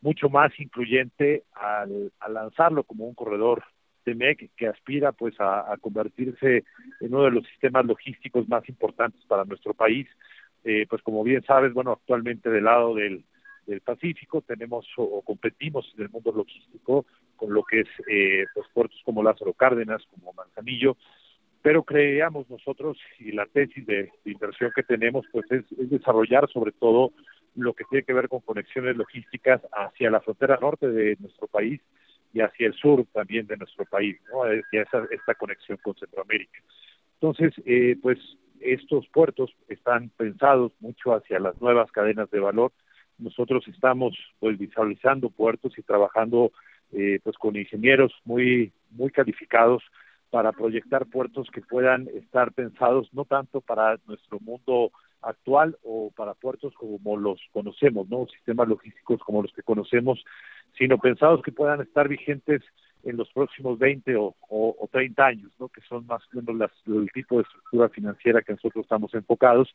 mucho 0.02 0.30
más 0.30 0.52
incluyente 0.60 1.44
al, 1.54 2.12
lanzarlo 2.30 2.84
como 2.84 3.06
un 3.06 3.16
corredor 3.16 3.64
TEMEC 4.04 4.52
que 4.56 4.68
aspira 4.68 5.12
pues 5.12 5.36
a, 5.40 5.76
convertirse 5.82 6.64
en 7.02 7.14
uno 7.14 7.24
de 7.24 7.32
los 7.32 7.48
sistemas 7.48 7.86
logísticos 7.86 8.48
más 8.48 8.68
importantes 8.70 9.22
para 9.26 9.46
nuestro 9.46 9.74
país. 9.74 10.08
Eh, 10.64 10.86
pues 10.90 11.02
como 11.02 11.24
bien 11.24 11.44
sabes, 11.44 11.74
bueno, 11.74 11.92
actualmente 11.92 12.50
del 12.50 12.66
lado 12.66 12.96
del, 12.96 13.24
Pacífico 13.86 14.42
tenemos 14.42 14.88
o, 14.98 15.22
competimos 15.22 15.94
en 15.96 16.06
el 16.06 16.10
mundo 16.10 16.32
logístico 16.32 17.06
con 17.36 17.54
lo 17.54 17.64
que 17.64 17.82
es 17.82 17.88
eh, 18.08 18.46
pues 18.52 18.66
puertos 18.74 19.00
como 19.06 19.22
Lázaro 19.22 19.54
Cárdenas, 19.54 20.02
como 20.10 20.34
Manzanillo, 20.34 20.98
pero 21.62 21.84
creíamos 21.84 22.50
nosotros 22.50 22.98
y 23.20 23.32
la 23.32 23.46
tesis 23.46 23.86
de, 23.86 24.12
inversión 24.26 24.72
que 24.76 24.84
tenemos 24.84 25.26
pues 25.32 25.46
es, 25.52 25.66
desarrollar 25.70 26.50
sobre 26.50 26.72
todo 26.72 27.12
lo 27.56 27.74
que 27.74 27.84
tiene 27.86 28.04
que 28.04 28.14
ver 28.14 28.30
con 28.30 28.42
conexiones 28.42 28.96
logísticas 28.96 29.62
hacia 29.72 30.12
la 30.12 30.22
frontera 30.22 30.58
norte 30.62 30.90
de 30.90 31.18
nuestro 31.20 31.48
país 31.48 31.82
y 32.34 32.42
hacia 32.42 32.68
el 32.68 32.74
sur 32.74 33.06
también 33.12 33.48
de 33.48 33.58
nuestro 33.58 33.86
país, 33.86 34.20
¿no? 34.32 34.44
hacia 34.44 34.84
esa, 34.84 35.06
esta 35.12 35.36
conexión 35.36 35.78
con 35.82 35.96
Centroamérica. 35.96 36.60
Entonces, 37.16 37.54
eh, 37.66 37.98
pues 38.02 38.18
estos 38.60 39.08
puertos 39.10 39.56
están 39.68 40.10
pensados 40.10 40.72
mucho 40.80 41.14
hacia 41.14 41.40
las 41.40 41.60
nuevas 41.62 41.92
cadenas 41.92 42.30
de 42.32 42.40
valor. 42.40 42.72
Nosotros 43.18 43.68
estamos 43.68 44.18
pues 44.40 44.58
visualizando 44.58 45.30
puertos 45.30 45.78
y 45.78 45.82
trabajando 45.82 46.52
eh, 46.92 47.20
pues 47.24 47.38
con 47.38 47.56
ingenieros 47.56 48.14
muy 48.26 48.72
muy 48.92 49.12
calificados 49.12 49.84
para 50.30 50.52
proyectar 50.52 51.06
puertos 51.06 51.50
que 51.52 51.62
puedan 51.62 52.08
estar 52.10 52.52
pensados 52.54 53.10
no 53.14 53.26
tanto 53.26 53.62
para 53.62 53.98
nuestro 54.08 54.40
mundo 54.40 54.92
actual 55.22 55.78
o 55.84 56.12
para 56.16 56.34
puertos 56.34 56.74
como 56.76 57.18
los 57.18 57.42
conocemos, 57.52 58.10
¿no? 58.10 58.28
Sistemas 58.28 58.68
logísticos 58.68 59.20
como 59.20 59.42
los 59.42 59.54
que 59.54 59.64
conocemos, 59.64 60.24
sino 60.78 60.98
pensados 60.98 61.42
que 61.42 61.52
puedan 61.52 61.82
estar 61.82 62.08
vigentes 62.08 62.62
en 63.04 63.18
los 63.18 63.30
próximos 63.32 63.80
20 63.80 64.16
o, 64.18 64.36
o, 64.50 64.90
30 64.92 65.26
años, 65.26 65.52
¿no? 65.60 65.70
Que 65.70 65.82
son 65.82 66.06
más 66.06 66.22
o 66.34 66.42
menos 66.42 66.72
el 66.86 67.10
tipo 67.12 67.38
de 67.38 67.44
estructura 67.44 67.90
financiera 67.90 68.42
que 68.42 68.54
nosotros 68.54 68.84
estamos 68.84 69.14
enfocados. 69.14 69.74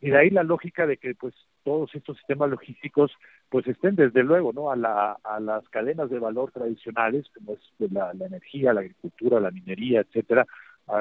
Y 0.00 0.10
de 0.10 0.18
ahí 0.18 0.30
la 0.30 0.42
lógica 0.42 0.86
de 0.86 0.96
que 0.96 1.14
pues 1.14 1.34
todos 1.62 1.94
estos 1.94 2.16
sistemas 2.18 2.50
logísticos 2.50 3.12
pues 3.48 3.66
estén 3.68 3.94
desde 3.94 4.22
luego 4.22 4.52
no 4.52 4.70
a, 4.70 4.76
la, 4.76 5.18
a 5.22 5.40
las 5.40 5.66
cadenas 5.68 6.10
de 6.10 6.18
valor 6.18 6.50
tradicionales 6.50 7.26
como 7.34 7.54
es 7.54 7.92
la, 7.92 8.12
la 8.12 8.26
energía, 8.26 8.74
la 8.74 8.80
agricultura, 8.80 9.40
la 9.40 9.52
minería, 9.52 10.00
etcétera, 10.00 10.46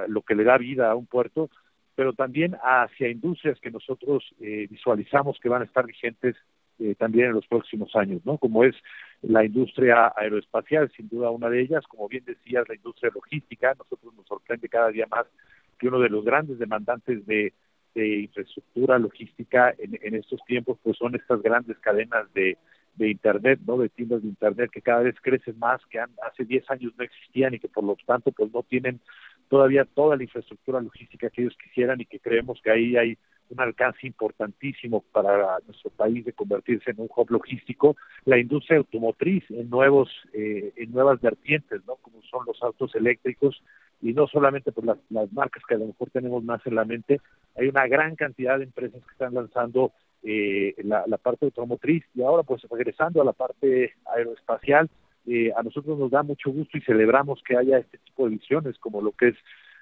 lo 0.07 0.21
que 0.21 0.35
le 0.35 0.43
da 0.43 0.57
vida 0.57 0.91
a 0.91 0.95
un 0.95 1.05
puerto, 1.05 1.49
pero 1.95 2.13
también 2.13 2.55
hacia 2.63 3.09
industrias 3.09 3.59
que 3.59 3.71
nosotros 3.71 4.23
eh, 4.39 4.67
visualizamos 4.69 5.39
que 5.39 5.49
van 5.49 5.61
a 5.61 5.65
estar 5.65 5.85
vigentes 5.85 6.35
eh, 6.79 6.95
también 6.95 7.27
en 7.27 7.33
los 7.33 7.47
próximos 7.47 7.95
años, 7.95 8.21
¿no? 8.25 8.37
Como 8.37 8.63
es 8.63 8.75
la 9.21 9.45
industria 9.45 10.11
aeroespacial, 10.15 10.91
sin 10.95 11.07
duda 11.07 11.29
una 11.29 11.49
de 11.49 11.61
ellas, 11.61 11.85
como 11.87 12.07
bien 12.07 12.25
decías, 12.25 12.67
la 12.67 12.75
industria 12.75 13.11
logística, 13.13 13.75
nosotros 13.75 14.13
nos 14.15 14.25
sorprende 14.25 14.67
cada 14.69 14.89
día 14.89 15.05
más 15.09 15.25
que 15.77 15.87
uno 15.87 15.99
de 15.99 16.09
los 16.09 16.25
grandes 16.25 16.57
demandantes 16.59 17.25
de, 17.25 17.53
infraestructura 17.95 18.97
logística 18.97 19.71
en, 19.77 19.99
en, 20.01 20.15
estos 20.15 20.43
tiempos, 20.47 20.79
pues 20.81 20.97
son 20.97 21.13
estas 21.13 21.43
grandes 21.43 21.77
cadenas 21.77 22.25
de, 22.33 22.57
de 22.95 23.09
Internet, 23.09 23.59
¿no? 23.65 23.77
De 23.77 23.89
tiendas 23.89 24.21
de 24.21 24.29
Internet 24.29 24.69
que 24.71 24.81
cada 24.81 25.01
vez 25.01 25.15
crecen 25.21 25.57
más, 25.59 25.81
que 25.87 25.99
hace 25.99 26.45
10 26.45 26.69
años 26.71 26.93
no 26.97 27.03
existían 27.03 27.53
y 27.53 27.59
que 27.59 27.67
por 27.67 27.83
lo 27.83 27.95
tanto 28.05 28.31
pues 28.31 28.51
no 28.51 28.63
tienen 28.63 28.99
todavía 29.49 29.85
toda 29.85 30.15
la 30.15 30.23
infraestructura 30.23 30.81
logística 30.81 31.29
que 31.29 31.41
ellos 31.43 31.57
quisieran 31.61 32.01
y 32.01 32.05
que 32.05 32.19
creemos 32.19 32.59
que 32.61 32.71
ahí 32.71 32.97
hay 32.97 33.17
un 33.49 33.59
alcance 33.59 34.07
importantísimo 34.07 35.03
para 35.11 35.59
nuestro 35.67 35.91
país 35.91 36.25
de 36.25 36.33
convertirse 36.33 36.91
en 36.91 37.01
un 37.01 37.09
hub 37.15 37.29
logístico, 37.29 37.95
la 38.25 38.39
industria 38.39 38.77
automotriz 38.77 39.43
en 39.49 39.69
nuevos 39.69 40.09
eh, 40.33 40.73
en 40.75 40.91
nuevas 40.91 41.21
vertientes, 41.21 41.81
¿no? 41.85 41.95
Como 41.97 42.21
son 42.23 42.45
los 42.45 42.61
autos 42.63 42.95
eléctricos 42.95 43.61
y 44.01 44.13
no 44.13 44.27
solamente 44.27 44.71
por 44.71 44.85
las, 44.85 44.97
las 45.09 45.31
marcas 45.31 45.63
que 45.67 45.75
a 45.75 45.77
lo 45.77 45.87
mejor 45.87 46.09
tenemos 46.09 46.43
más 46.43 46.65
en 46.65 46.75
la 46.75 46.85
mente, 46.85 47.21
hay 47.55 47.67
una 47.67 47.87
gran 47.87 48.15
cantidad 48.15 48.57
de 48.57 48.65
empresas 48.65 49.01
que 49.05 49.11
están 49.11 49.33
lanzando 49.33 49.91
eh, 50.23 50.73
la, 50.83 51.03
la 51.07 51.17
parte 51.17 51.45
automotriz 51.45 52.03
y 52.15 52.21
ahora 52.21 52.43
pues 52.43 52.63
regresando 52.69 53.21
a 53.21 53.25
la 53.25 53.33
parte 53.33 53.93
aeroespacial, 54.05 54.89
eh, 55.25 55.51
a 55.55 55.63
nosotros 55.63 55.97
nos 55.97 56.11
da 56.11 56.23
mucho 56.23 56.51
gusto 56.51 56.77
y 56.77 56.81
celebramos 56.81 57.41
que 57.47 57.57
haya 57.57 57.77
este 57.77 57.97
tipo 57.97 58.25
de 58.25 58.31
visiones 58.31 58.77
como 58.79 59.01
lo 59.01 59.11
que 59.13 59.29
es 59.29 59.35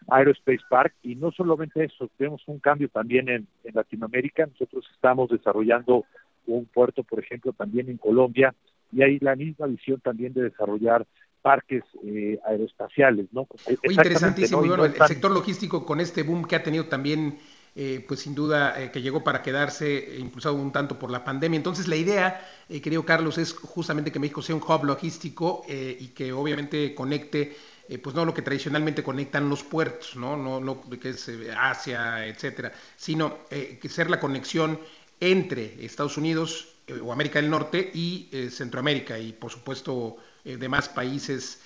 Aerospace 0.07 0.61
Park 0.69 0.93
y 1.03 1.15
no 1.15 1.31
solamente 1.31 1.83
eso, 1.83 2.09
tenemos 2.17 2.41
un 2.47 2.59
cambio 2.59 2.89
también 2.89 3.29
en, 3.29 3.47
Latinoamérica, 3.73 4.45
nosotros 4.45 4.85
estamos 4.93 5.29
desarrollando 5.29 6.05
un 6.47 6.65
puerto, 6.65 7.03
por 7.03 7.19
ejemplo, 7.19 7.53
también 7.53 7.89
en 7.89 7.97
Colombia 7.97 8.53
y 8.91 9.03
hay 9.03 9.19
la 9.19 9.35
misma 9.35 9.67
visión 9.67 9.99
también 10.01 10.33
de 10.33 10.43
desarrollar 10.43 11.05
parques 11.41 11.83
eh, 12.03 12.39
aeroespaciales, 12.45 13.27
¿no? 13.31 13.47
Muy 13.83 13.95
interesantísimo. 13.95 14.61
bueno, 14.61 14.85
el 14.85 14.93
sector 14.93 15.31
logístico 15.31 15.85
con 15.85 15.99
este 15.99 16.23
boom 16.23 16.45
que 16.45 16.55
ha 16.55 16.63
tenido 16.63 16.85
también 16.85 17.37
eh, 17.73 18.03
pues 18.05 18.19
sin 18.19 18.35
duda 18.35 18.81
eh, 18.81 18.91
que 18.91 19.01
llegó 19.01 19.23
para 19.23 19.41
quedarse, 19.41 20.15
eh, 20.15 20.19
impulsado 20.19 20.55
un 20.55 20.73
tanto 20.73 20.99
por 20.99 21.09
la 21.09 21.23
pandemia. 21.23 21.55
Entonces 21.55 21.87
la 21.87 21.95
idea, 21.95 22.45
querido 22.67 23.05
Carlos, 23.05 23.37
es 23.37 23.53
justamente 23.53 24.11
que 24.11 24.19
México 24.19 24.41
sea 24.41 24.55
un 24.55 24.61
hub 24.61 24.83
logístico 24.83 25.63
y 25.67 26.07
que 26.09 26.33
obviamente 26.33 26.93
conecte, 26.95 27.55
pues 28.01 28.15
no 28.15 28.25
lo 28.25 28.33
que 28.33 28.41
tradicionalmente 28.41 29.03
conectan 29.03 29.49
los 29.49 29.63
puertos, 29.63 30.15
no, 30.15 30.37
no, 30.37 30.59
no 30.59 30.81
que 30.99 31.09
es 31.09 31.29
Asia, 31.57 32.25
etcétera, 32.25 32.71
sino 32.95 33.39
que 33.49 33.89
ser 33.89 34.09
la 34.09 34.19
conexión 34.19 34.79
entre 35.19 35.83
Estados 35.85 36.17
Unidos 36.17 36.75
o 37.03 37.11
América 37.11 37.41
del 37.41 37.49
Norte 37.49 37.91
y 37.93 38.29
Centroamérica 38.49 39.19
y 39.19 39.33
por 39.33 39.51
supuesto 39.51 40.17
demás 40.43 40.87
países 40.87 41.61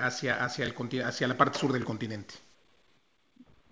hacia, 0.00 0.44
hacia, 0.44 0.64
el, 0.64 0.74
hacia 1.04 1.28
la 1.28 1.36
parte 1.36 1.58
sur 1.58 1.72
del 1.72 1.84
continente 1.84 2.51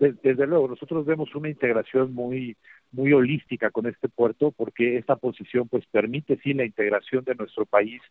desde 0.09 0.47
luego, 0.47 0.67
nosotros 0.67 1.05
vemos 1.05 1.33
una 1.35 1.49
integración 1.49 2.13
muy 2.13 2.57
muy 2.91 3.13
holística 3.13 3.71
con 3.71 3.85
este 3.85 4.09
puerto 4.09 4.51
porque 4.51 4.97
esta 4.97 5.15
posición 5.15 5.69
pues 5.69 5.85
permite 5.85 6.37
sí 6.43 6.53
la 6.53 6.65
integración 6.65 7.23
de 7.23 7.35
nuestro 7.35 7.65
país 7.65 8.01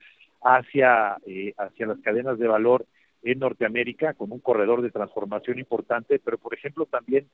hacia 0.42 1.18
eh, 1.26 1.52
hacia 1.58 1.86
las 1.86 1.98
cadenas 2.00 2.38
de 2.38 2.48
valor 2.48 2.86
en 3.22 3.40
Norteamérica 3.40 4.14
con 4.14 4.32
un 4.32 4.38
corredor 4.38 4.80
de 4.80 4.90
transformación 4.90 5.58
importante, 5.58 6.18
pero 6.18 6.38
por 6.38 6.54
ejemplo 6.54 6.86
también 6.86 7.26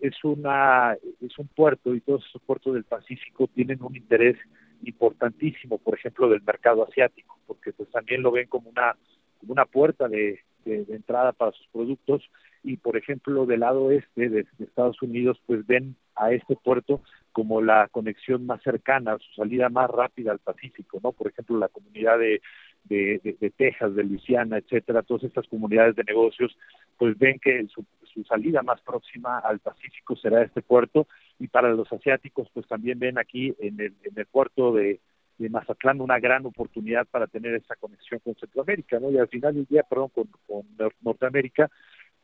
es 0.00 0.24
una 0.24 0.96
es 1.20 1.38
un 1.38 1.48
puerto 1.48 1.94
y 1.94 2.00
todos 2.00 2.24
esos 2.26 2.42
puertos 2.42 2.74
del 2.74 2.84
Pacífico 2.84 3.48
tienen 3.48 3.82
un 3.82 3.94
interés 3.96 4.36
importantísimo, 4.82 5.78
por 5.78 5.94
ejemplo, 5.94 6.28
del 6.28 6.42
mercado 6.42 6.86
asiático, 6.86 7.38
porque 7.46 7.72
pues 7.72 7.90
también 7.90 8.22
lo 8.22 8.32
ven 8.32 8.48
como 8.48 8.70
una 8.70 8.96
como 9.38 9.52
una 9.52 9.66
puerta 9.66 10.08
de 10.08 10.40
entrada 10.66 11.32
para 11.32 11.52
sus 11.52 11.66
productos 11.68 12.22
y 12.62 12.78
por 12.78 12.96
ejemplo 12.96 13.46
del 13.46 13.60
lado 13.60 13.90
este 13.90 14.28
de, 14.28 14.46
Estados 14.58 15.00
Unidos 15.02 15.40
pues 15.46 15.66
ven 15.66 15.96
a 16.16 16.32
este 16.32 16.56
puerto 16.56 17.00
como 17.32 17.60
la 17.60 17.88
conexión 17.88 18.46
más 18.46 18.62
cercana, 18.62 19.18
su 19.18 19.34
salida 19.34 19.68
más 19.68 19.90
rápida 19.90 20.30
al 20.30 20.38
Pacífico, 20.38 21.00
¿no? 21.02 21.10
Por 21.10 21.28
ejemplo, 21.28 21.58
la 21.58 21.68
comunidad 21.68 22.16
de, 22.16 22.40
de, 22.84 23.36
de, 23.40 23.50
Texas, 23.50 23.92
de 23.96 24.04
Luisiana, 24.04 24.58
etcétera, 24.58 25.02
todas 25.02 25.24
estas 25.24 25.48
comunidades 25.48 25.96
de 25.96 26.04
negocios, 26.04 26.56
pues 26.96 27.18
ven 27.18 27.40
que 27.40 27.66
su, 27.66 27.84
su 28.04 28.22
salida 28.22 28.62
más 28.62 28.80
próxima 28.82 29.40
al 29.40 29.58
Pacífico 29.58 30.14
será 30.14 30.42
este 30.42 30.62
puerto 30.62 31.08
y 31.40 31.48
para 31.48 31.70
los 31.70 31.92
asiáticos 31.92 32.48
pues 32.54 32.68
también 32.68 33.00
ven 33.00 33.18
aquí 33.18 33.52
en 33.58 33.80
el, 33.80 33.94
en 34.04 34.16
el 34.16 34.26
puerto 34.26 34.72
de, 34.72 35.00
de 35.38 35.48
Mazatlán 35.50 36.00
una 36.00 36.18
gran 36.18 36.46
oportunidad 36.46 37.06
para 37.06 37.26
tener 37.26 37.54
esa 37.54 37.76
conexión 37.76 38.20
con 38.20 38.34
Centroamérica, 38.36 39.00
¿no? 39.00 39.10
Y 39.10 39.18
al 39.18 39.28
final 39.28 39.54
del 39.54 39.66
día, 39.66 39.82
perdón, 39.82 40.10
con, 40.14 40.28
con 40.46 40.62
Norteamérica, 41.02 41.70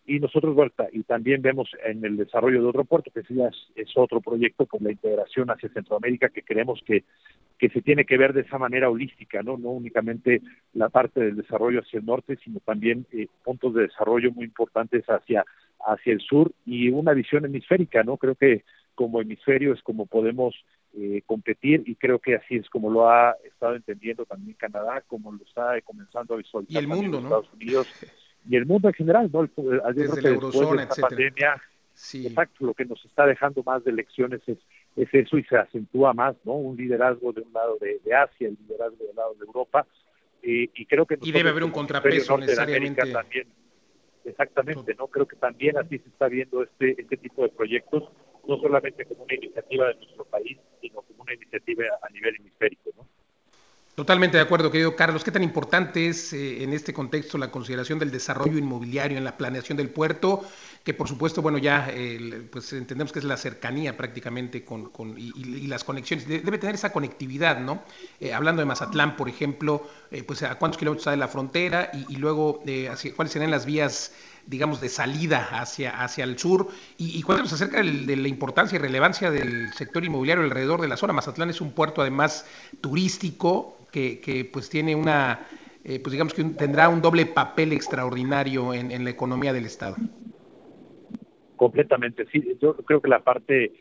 y 0.07 0.19
nosotros 0.19 0.55
vuelta 0.55 0.89
y 0.93 1.03
también 1.03 1.43
vemos 1.43 1.71
en 1.85 2.05
el 2.05 2.17
desarrollo 2.17 2.63
de 2.63 2.69
otro 2.69 2.85
puerto 2.85 3.11
que 3.13 3.23
sí 3.23 3.37
es, 3.77 3.93
otro 3.97 4.21
proyecto 4.21 4.67
con 4.67 4.83
la 4.83 4.91
integración 4.91 5.51
hacia 5.51 5.69
Centroamérica 5.69 6.29
que 6.29 6.43
creemos 6.43 6.81
que 6.85 7.05
que 7.59 7.69
se 7.69 7.83
tiene 7.83 8.07
que 8.07 8.17
ver 8.17 8.33
de 8.33 8.41
esa 8.41 8.59
manera 8.59 8.89
holística 8.89 9.43
no 9.43 9.57
no 9.57 9.69
únicamente 9.69 10.43
la 10.73 10.89
parte 10.89 11.21
del 11.21 11.37
desarrollo 11.37 11.81
hacia 11.81 12.01
el 12.01 12.07
norte 12.07 12.39
sino 12.43 12.61
también 12.61 13.07
eh, 13.13 13.29
puntos 13.45 13.75
de 13.75 13.83
desarrollo 13.83 14.33
muy 14.33 14.47
importantes 14.47 15.05
hacia 15.05 15.45
hacia 15.87 16.13
el 16.13 16.21
sur 16.21 16.51
y 16.67 16.89
una 16.89 17.13
visión 17.13 17.45
hemisférica 17.45 18.03
no 18.03 18.17
creo 18.17 18.35
que 18.35 18.65
como 18.95 19.21
hemisferio 19.21 19.75
es 19.75 19.83
como 19.83 20.07
podemos 20.07 20.57
eh, 20.93 21.23
competir 21.25 21.85
y 21.87 21.95
creo 21.95 22.19
que 22.19 22.35
así 22.35 22.57
es 22.57 22.69
como 22.69 22.91
lo 22.91 23.09
ha 23.09 23.37
estado 23.45 23.77
entendiendo 23.77 24.27
también 24.27 24.57
Canadá 24.59 25.03
como 25.07 25.31
lo 25.31 25.43
está 25.45 25.81
comenzando 25.83 26.35
a 26.35 26.39
visualizar 26.39 26.83
y 26.83 26.85
el 26.85 26.89
mundo, 26.89 27.19
Estados 27.19 27.53
Unidos 27.53 27.87
y 28.49 28.57
el 28.57 28.67
mundo 28.67 28.89
en 28.89 28.95
general, 28.95 29.31
¿no? 29.33 29.43
Desde 29.93 30.23
la 30.23 30.29
eurozona, 30.29 30.87
de 30.87 31.03
pandemia, 31.03 31.63
exacto, 32.15 32.65
lo 32.65 32.75
que 32.75 32.85
nos 32.85 33.05
está 33.05 33.27
dejando 33.27 33.63
más 33.63 33.85
de 33.85 33.93
lecciones 33.93 34.41
es, 34.47 34.59
es 34.97 35.09
eso 35.13 35.39
y 35.39 35.45
se 35.45 35.57
acentúa 35.57 36.13
más, 36.15 36.35
¿no? 36.45 36.55
Un 36.55 36.77
liderazgo 36.77 37.33
de 37.33 37.43
un 37.43 37.53
lado 37.53 37.77
de, 37.81 38.01
Asia, 38.15 38.49
el 38.49 38.57
liderazgo 38.61 39.05
del 39.05 39.15
lado 39.15 39.35
de 39.35 39.45
Europa, 39.45 39.87
y 40.43 40.87
creo 40.87 41.05
que... 41.07 41.19
Y 41.21 41.33
debe 41.33 41.51
haber 41.51 41.65
un 41.65 41.71
contrapeso 41.71 42.39
necesariamente. 42.39 43.13
También, 43.13 43.47
exactamente, 44.25 44.95
¿no? 44.95 45.07
Creo 45.09 45.27
que 45.27 45.37
también 45.37 45.77
así 45.79 45.99
se 45.99 46.09
está 46.09 46.29
viendo 46.29 46.63
este, 46.63 47.01
este 47.01 47.17
tipo 47.17 47.43
de 47.43 47.51
proyectos, 47.51 48.11
no 48.47 48.59
solamente 48.59 49.05
como 49.05 49.25
una 49.25 49.35
iniciativa 49.35 49.89
de 49.89 49.95
nuestro 49.95 50.25
país, 50.25 50.59
sino 50.81 51.03
como 51.03 51.23
una 51.23 51.35
iniciativa 51.35 51.85
a 52.03 52.11
nivel 52.11 52.37
hemisférico, 52.37 52.91
¿no? 52.97 53.07
Totalmente 54.01 54.39
de 54.39 54.43
acuerdo, 54.43 54.71
querido 54.71 54.97
Carlos. 54.97 55.25
¿Qué 55.25 55.31
tan 55.31 55.43
importante 55.43 56.07
es 56.07 56.33
eh, 56.33 56.63
en 56.63 56.73
este 56.73 56.95
contexto 56.95 57.37
la 57.37 57.51
consideración 57.51 57.99
del 57.99 58.11
desarrollo 58.11 58.57
inmobiliario 58.57 59.19
en 59.19 59.25
la 59.25 59.37
planeación 59.37 59.77
del 59.77 59.91
puerto? 59.91 60.43
Que 60.83 60.95
por 60.95 61.07
supuesto, 61.07 61.43
bueno, 61.43 61.59
ya 61.59 61.93
pues 62.51 62.73
entendemos 62.73 63.13
que 63.13 63.19
es 63.19 63.27
la 63.27 63.37
cercanía 63.37 63.99
prácticamente 63.99 64.65
con, 64.65 64.91
y, 65.19 65.67
las 65.67 65.85
conexiones. 65.85 66.27
Debe 66.27 66.57
tener 66.57 66.77
esa 66.77 66.93
conectividad, 66.93 67.61
¿no? 67.61 67.83
Eh, 68.21 68.33
hablando 68.33 68.63
de 68.63 68.67
Mazatlán, 68.67 69.17
por 69.17 69.29
ejemplo, 69.29 69.87
eh, 70.11 70.23
pues 70.23 70.43
a 70.45 70.55
cuántos 70.55 70.79
kilómetros 70.79 71.03
está 71.03 71.11
de 71.11 71.19
la 71.19 71.29
frontera 71.29 71.91
y, 72.09 72.17
luego 72.17 72.63
cuáles 73.17 73.33
serían 73.33 73.51
las 73.51 73.67
vías 73.67 74.15
digamos, 74.51 74.81
de 74.81 74.89
salida 74.89 75.49
hacia, 75.53 76.03
hacia 76.03 76.25
el 76.25 76.37
sur. 76.39 76.69
Y, 76.99 77.17
y 77.19 77.23
cuéntanos 77.23 77.53
acerca 77.53 77.83
de 77.83 78.17
la 78.17 78.29
importancia 78.29 78.77
y 78.77 78.79
relevancia 78.81 79.31
del 79.31 79.73
sector 79.73 80.05
inmobiliario 80.05 80.45
alrededor 80.45 80.81
de 80.81 80.89
la 80.89 80.97
zona. 80.97 81.13
Mazatlán 81.13 81.51
es 81.51 81.61
un 81.61 81.73
puerto 81.73 82.03
además 82.03 82.45
turístico, 82.81 83.81
que, 83.91 84.49
pues 84.53 84.71
tiene 84.71 84.95
una, 84.95 85.47
eh, 85.85 86.01
pues 86.01 86.13
digamos 86.13 86.35
que 86.35 86.45
tendrá 86.45 86.89
un 86.89 87.03
doble 87.03 87.27
papel 87.27 87.73
extraordinario 87.73 88.75
en, 88.75 89.05
la 89.05 89.11
economía 89.11 89.53
del 89.53 89.67
Estado. 89.67 89.97
Completamente, 91.57 92.27
sí. 92.33 92.43
Yo 92.61 92.75
creo 92.77 93.01
que 93.01 93.09
la 93.09 93.21
parte 93.21 93.73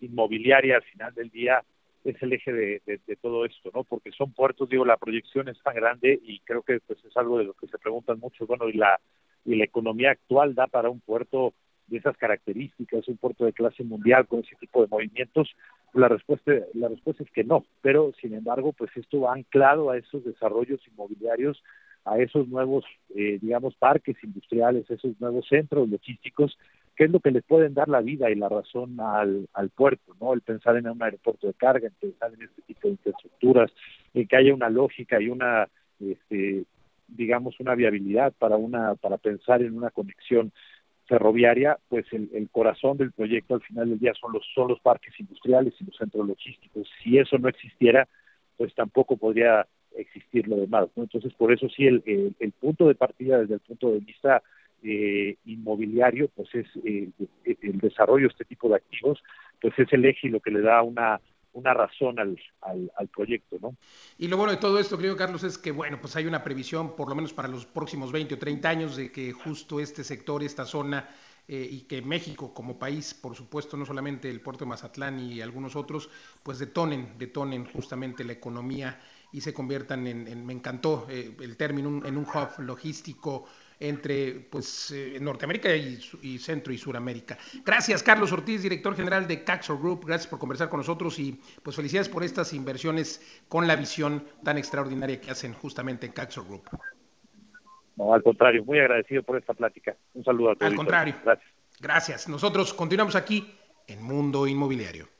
inmobiliaria 0.00 0.76
al 0.76 0.82
final 0.82 1.14
del 1.14 1.30
día 1.30 1.62
es 2.04 2.20
el 2.20 2.32
eje 2.32 2.52
de, 2.52 3.16
todo 3.20 3.44
esto, 3.44 3.70
¿no? 3.72 3.84
Porque 3.84 4.10
son 4.10 4.32
puertos, 4.32 4.68
digo, 4.68 4.84
la 4.84 4.96
proyección 4.96 5.48
es 5.48 5.58
tan 5.62 5.74
grande 5.74 6.18
y 6.22 6.40
creo 6.40 6.62
que 6.62 6.80
pues 6.80 6.98
es 7.04 7.16
algo 7.16 7.38
de 7.38 7.44
lo 7.44 7.54
que 7.54 7.68
se 7.68 7.78
preguntan 7.78 8.18
mucho, 8.18 8.46
bueno, 8.46 8.68
y 8.68 8.72
la 8.72 9.00
y 9.44 9.56
la 9.56 9.64
economía 9.64 10.12
actual 10.12 10.54
da 10.54 10.66
para 10.66 10.90
un 10.90 11.00
puerto 11.00 11.52
de 11.86 11.98
esas 11.98 12.16
características, 12.16 13.06
un 13.08 13.16
puerto 13.16 13.44
de 13.44 13.52
clase 13.52 13.84
mundial 13.84 14.26
con 14.26 14.40
ese 14.40 14.56
tipo 14.56 14.82
de 14.82 14.88
movimientos? 14.88 15.50
La 15.92 16.08
respuesta, 16.08 16.52
la 16.74 16.88
respuesta 16.88 17.22
es 17.22 17.30
que 17.30 17.44
no, 17.44 17.64
pero 17.82 18.12
sin 18.20 18.34
embargo, 18.34 18.72
pues 18.72 18.90
esto 18.96 19.20
va 19.22 19.34
anclado 19.34 19.90
a 19.90 19.98
esos 19.98 20.24
desarrollos 20.24 20.80
inmobiliarios, 20.88 21.62
a 22.04 22.18
esos 22.18 22.48
nuevos, 22.48 22.84
eh, 23.14 23.38
digamos, 23.40 23.74
parques 23.76 24.16
industriales, 24.22 24.90
esos 24.90 25.20
nuevos 25.20 25.46
centros 25.48 25.88
logísticos, 25.88 26.58
que 26.96 27.04
es 27.04 27.10
lo 27.10 27.20
que 27.20 27.30
le 27.30 27.42
pueden 27.42 27.74
dar 27.74 27.88
la 27.88 28.00
vida 28.00 28.30
y 28.30 28.34
la 28.34 28.48
razón 28.48 28.98
al, 29.00 29.48
al 29.52 29.70
puerto, 29.70 30.14
¿no? 30.20 30.34
El 30.34 30.40
pensar 30.40 30.76
en 30.76 30.88
un 30.88 31.02
aeropuerto 31.02 31.46
de 31.46 31.54
carga, 31.54 31.88
el 31.88 31.94
pensar 31.94 32.32
en 32.34 32.42
este 32.42 32.62
tipo 32.62 32.88
de 32.88 32.92
infraestructuras, 32.92 33.72
en 34.14 34.26
que 34.26 34.36
haya 34.36 34.54
una 34.54 34.68
lógica 34.68 35.20
y 35.20 35.28
una, 35.28 35.68
este, 36.00 36.64
digamos, 37.16 37.58
una 37.60 37.74
viabilidad 37.74 38.32
para 38.38 38.56
una, 38.56 38.94
para 38.96 39.18
pensar 39.18 39.62
en 39.62 39.76
una 39.76 39.90
conexión 39.90 40.52
ferroviaria, 41.06 41.78
pues 41.88 42.06
el, 42.12 42.48
corazón 42.50 42.96
del 42.96 43.12
proyecto 43.12 43.54
al 43.54 43.62
final 43.62 43.90
del 43.90 43.98
día 43.98 44.12
son 44.18 44.32
los, 44.32 44.46
son 44.54 44.68
los 44.68 44.80
parques 44.80 45.12
industriales 45.18 45.74
y 45.78 45.84
los 45.84 45.96
centros 45.96 46.26
logísticos. 46.26 46.88
Si 47.02 47.18
eso 47.18 47.38
no 47.38 47.48
existiera, 47.48 48.08
pues 48.56 48.74
tampoco 48.74 49.16
podría 49.16 49.66
existir 49.96 50.48
lo 50.48 50.56
demás. 50.56 50.88
Entonces, 50.96 51.34
por 51.34 51.52
eso 51.52 51.68
sí, 51.68 51.86
el, 51.86 52.34
el, 52.38 52.52
punto 52.52 52.88
de 52.88 52.94
partida 52.94 53.40
desde 53.40 53.54
el 53.54 53.60
punto 53.60 53.90
de 53.90 53.98
vista 53.98 54.42
eh, 54.82 55.36
inmobiliario, 55.44 56.28
pues 56.34 56.48
es 56.54 56.66
eh, 56.84 57.10
el 57.44 57.78
desarrollo 57.78 58.28
de 58.28 58.32
este 58.32 58.44
tipo 58.44 58.68
de 58.68 58.76
activos, 58.76 59.22
pues 59.60 59.78
es 59.78 59.92
el 59.92 60.04
eje 60.04 60.28
y 60.28 60.30
lo 60.30 60.40
que 60.40 60.50
le 60.50 60.60
da 60.60 60.82
una 60.82 61.20
una 61.52 61.74
razón 61.74 62.18
al, 62.18 62.38
al, 62.62 63.08
proyecto, 63.08 63.56
¿no? 63.60 63.76
Y 64.18 64.28
lo 64.28 64.36
bueno 64.36 64.52
de 64.52 64.58
todo 64.58 64.78
esto, 64.78 64.96
creo, 64.96 65.16
Carlos, 65.16 65.44
es 65.44 65.58
que, 65.58 65.70
bueno, 65.70 65.98
pues 66.00 66.16
hay 66.16 66.26
una 66.26 66.42
previsión, 66.42 66.96
por 66.96 67.08
lo 67.08 67.14
menos 67.14 67.32
para 67.32 67.48
los 67.48 67.66
próximos 67.66 68.10
20 68.12 68.34
o 68.34 68.38
30 68.38 68.68
años, 68.68 68.96
de 68.96 69.12
que 69.12 69.32
justo 69.32 69.80
este 69.80 70.02
sector, 70.04 70.42
esta 70.42 70.64
zona, 70.64 71.08
eh, 71.48 71.68
y 71.70 71.80
que 71.82 72.00
México 72.02 72.54
como 72.54 72.78
país, 72.78 73.14
por 73.14 73.34
supuesto, 73.34 73.76
no 73.76 73.84
solamente 73.84 74.30
el 74.30 74.40
puerto 74.40 74.64
de 74.64 74.68
Mazatlán 74.68 75.18
y 75.18 75.40
algunos 75.40 75.74
otros, 75.74 76.08
pues 76.42 76.58
detonen, 76.60 77.18
detonen 77.18 77.66
justamente 77.66 78.22
la 78.22 78.32
economía 78.32 79.00
y 79.32 79.40
se 79.40 79.52
conviertan 79.52 80.06
en, 80.06 80.46
me 80.46 80.52
encantó 80.52 81.06
eh, 81.10 81.36
el 81.40 81.56
término, 81.56 82.06
en 82.06 82.16
un 82.16 82.24
hub 82.24 82.60
logístico 82.60 83.46
entre 83.82 84.32
pues, 84.48 84.92
eh, 84.92 85.18
Norteamérica 85.20 85.74
y, 85.74 86.38
Centro 86.38 86.72
y 86.72 86.78
Suramérica. 86.78 87.36
Gracias, 87.64 88.02
Carlos 88.02 88.32
Ortiz, 88.32 88.62
director 88.62 88.94
general 88.94 89.26
de 89.26 89.42
Caxor 89.42 89.78
Group. 89.78 90.06
Gracias 90.06 90.28
por 90.28 90.38
conversar 90.38 90.68
con 90.68 90.78
nosotros 90.78 91.18
y 91.18 91.40
pues 91.62 91.74
felicidades 91.74 92.08
por 92.08 92.22
estas 92.22 92.52
inversiones 92.52 93.42
con 93.48 93.66
la 93.66 93.76
visión 93.76 94.24
tan 94.44 94.56
extraordinaria 94.56 95.20
que 95.20 95.30
hacen 95.30 95.52
justamente 95.52 96.06
en 96.06 96.12
Caxor 96.12 96.46
Group. 96.46 96.62
No, 97.96 98.14
al 98.14 98.22
contrario, 98.22 98.64
muy 98.64 98.78
agradecido 98.78 99.22
por 99.22 99.36
esta 99.36 99.52
plática. 99.52 99.96
Un 100.14 100.24
saludo 100.24 100.52
a 100.52 100.54
todos. 100.54 100.70
Al 100.70 100.76
contrario. 100.76 101.14
Gracias. 101.24 101.52
Gracias. 101.80 102.28
Nosotros 102.28 102.72
continuamos 102.72 103.16
aquí 103.16 103.54
en 103.88 104.02
Mundo 104.02 104.46
Inmobiliario. 104.46 105.11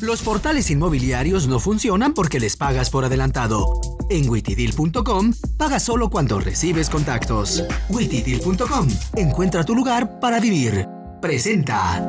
Los 0.00 0.22
portales 0.22 0.70
inmobiliarios 0.70 1.46
no 1.46 1.60
funcionan 1.60 2.14
porque 2.14 2.40
les 2.40 2.56
pagas 2.56 2.90
por 2.90 3.04
adelantado. 3.04 3.80
En 4.08 4.28
witidil.com 4.28 5.34
paga 5.56 5.78
solo 5.78 6.10
cuando 6.10 6.40
recibes 6.40 6.88
contactos. 6.88 7.64
witidil.com 7.90 8.88
encuentra 9.16 9.64
tu 9.64 9.74
lugar 9.74 10.18
para 10.20 10.40
vivir. 10.40 10.88
Presenta. 11.20 12.06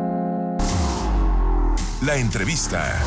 La 2.01 2.15
entrevista. 2.15 2.99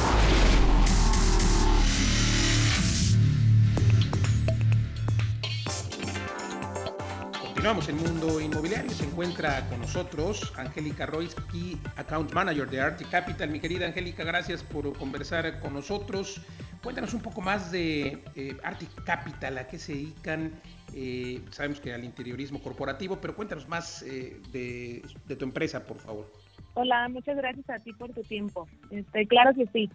Continuamos 7.64 7.88
en 7.88 7.96
Mundo 7.96 8.40
Inmobiliario. 8.42 8.90
Se 8.90 9.06
encuentra 9.06 9.66
con 9.70 9.80
nosotros 9.80 10.52
Angélica 10.58 11.06
Royce, 11.06 11.34
Key 11.50 11.80
Account 11.96 12.30
Manager 12.34 12.68
de 12.68 12.78
Arctic 12.78 13.08
Capital. 13.08 13.48
Mi 13.48 13.58
querida 13.58 13.86
Angélica, 13.86 14.22
gracias 14.22 14.62
por 14.62 14.94
conversar 14.98 15.58
con 15.60 15.72
nosotros. 15.72 16.42
Cuéntanos 16.82 17.14
un 17.14 17.22
poco 17.22 17.40
más 17.40 17.72
de 17.72 18.18
eh, 18.34 18.58
Capital, 19.06 19.56
a 19.56 19.66
qué 19.66 19.78
se 19.78 19.94
dedican. 19.94 20.52
Eh, 20.92 21.40
sabemos 21.52 21.80
que 21.80 21.94
al 21.94 22.04
interiorismo 22.04 22.62
corporativo, 22.62 23.18
pero 23.18 23.34
cuéntanos 23.34 23.66
más 23.66 24.02
eh, 24.02 24.42
de, 24.52 25.00
de, 25.26 25.34
tu 25.34 25.46
empresa, 25.46 25.86
por 25.86 25.96
favor. 25.96 26.30
Hola, 26.74 27.08
muchas 27.08 27.34
gracias 27.34 27.70
a 27.70 27.78
ti 27.78 27.94
por 27.94 28.12
tu 28.12 28.20
tiempo. 28.24 28.68
Este, 28.90 29.26
claro 29.26 29.54
que 29.54 29.64
sí. 29.72 29.88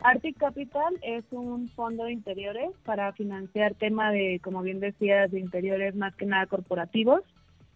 Arctic 0.00 0.36
Capital 0.38 0.98
es 1.02 1.24
un 1.30 1.68
fondo 1.70 2.04
de 2.04 2.12
interiores 2.12 2.70
para 2.84 3.12
financiar 3.12 3.74
tema 3.74 4.10
de, 4.12 4.40
como 4.42 4.62
bien 4.62 4.80
decías, 4.80 5.30
de 5.30 5.40
interiores 5.40 5.94
más 5.94 6.14
que 6.14 6.26
nada 6.26 6.46
corporativos. 6.46 7.22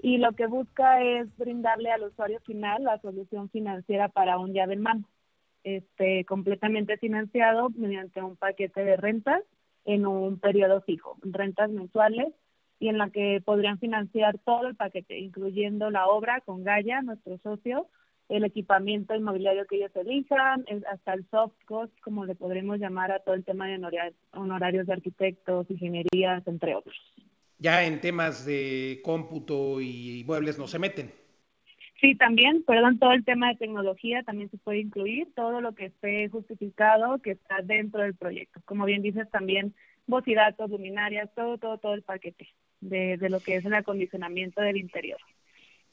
Y 0.03 0.19
lo 0.19 0.33
que 0.33 0.47
busca 0.47 1.03
es 1.03 1.29
brindarle 1.37 1.91
al 1.91 2.05
usuario 2.05 2.41
final 2.41 2.85
la 2.85 2.99
solución 3.01 3.51
financiera 3.51 4.09
para 4.09 4.39
un 4.39 4.53
llave 4.53 4.75
en 4.75 4.83
mano, 4.83 5.05
este, 5.65 6.25
completamente 6.25 6.97
financiado 6.97 7.69
mediante 7.71 8.23
un 8.23 8.37
paquete 8.37 8.83
de 8.83 8.97
rentas 8.97 9.43
en 9.85 10.07
un 10.07 10.39
periodo 10.39 10.81
fijo, 10.83 11.19
rentas 11.23 11.71
mensuales 11.71 12.33
y 12.79 12.89
en 12.89 12.99
la 12.99 13.11
que 13.11 13.43
podrían 13.45 13.79
financiar 13.79 14.39
todo 14.39 14.69
el 14.69 14.77
paquete, 14.77 15.19
incluyendo 15.19 15.91
la 15.91 16.07
obra 16.07 16.41
con 16.41 16.65
Gaia, 16.65 17.03
nuestro 17.03 17.37
socio, 17.39 17.89
el 18.31 18.45
equipamiento 18.45 19.15
inmobiliario 19.15 19.67
que 19.67 19.77
ellos 19.77 19.91
elijan, 19.97 20.65
hasta 20.91 21.15
el 21.15 21.27
soft 21.31 21.55
cost, 21.67 21.93
como 22.01 22.25
le 22.25 22.37
podremos 22.37 22.79
llamar 22.79 23.11
a 23.11 23.19
todo 23.19 23.35
el 23.35 23.45
tema 23.45 23.67
de 23.67 23.81
honorarios 24.33 24.87
de 24.87 24.93
arquitectos, 24.93 25.69
ingenierías, 25.69 26.47
entre 26.47 26.77
otros. 26.77 26.97
Ya 27.59 27.85
en 27.85 28.01
temas 28.01 28.47
de 28.47 29.01
cómputo 29.05 29.81
y 29.81 30.25
muebles 30.27 30.59
no 30.59 30.69
se 30.69 30.79
meten. 30.79 31.13
Sí, 32.01 32.15
también, 32.15 32.63
perdón, 32.63 32.99
todo 32.99 33.13
el 33.13 33.25
tema 33.25 33.49
de 33.49 33.57
tecnología 33.57 34.23
también 34.23 34.49
se 34.51 34.57
puede 34.57 34.79
incluir, 34.79 35.29
todo 35.35 35.61
lo 35.61 35.75
que 35.75 35.87
esté 35.87 36.29
justificado, 36.29 37.19
que 37.19 37.33
está 37.33 37.61
dentro 37.63 38.01
del 38.01 38.15
proyecto. 38.15 38.61
Como 38.65 38.87
bien 38.87 39.03
dices, 39.03 39.29
también 39.31 39.75
voz 40.07 40.27
y 40.27 40.35
datos, 40.35 40.71
luminarias, 40.71 41.29
todo, 41.35 41.59
todo, 41.59 41.79
todo 41.79 41.95
el 41.95 42.03
paquete 42.03 42.49
de, 42.81 43.19
de 43.19 43.29
lo 43.29 43.41
que 43.41 43.57
es 43.57 43.65
el 43.65 43.75
acondicionamiento 43.75 44.63
del 44.63 44.79
interior. 44.79 45.19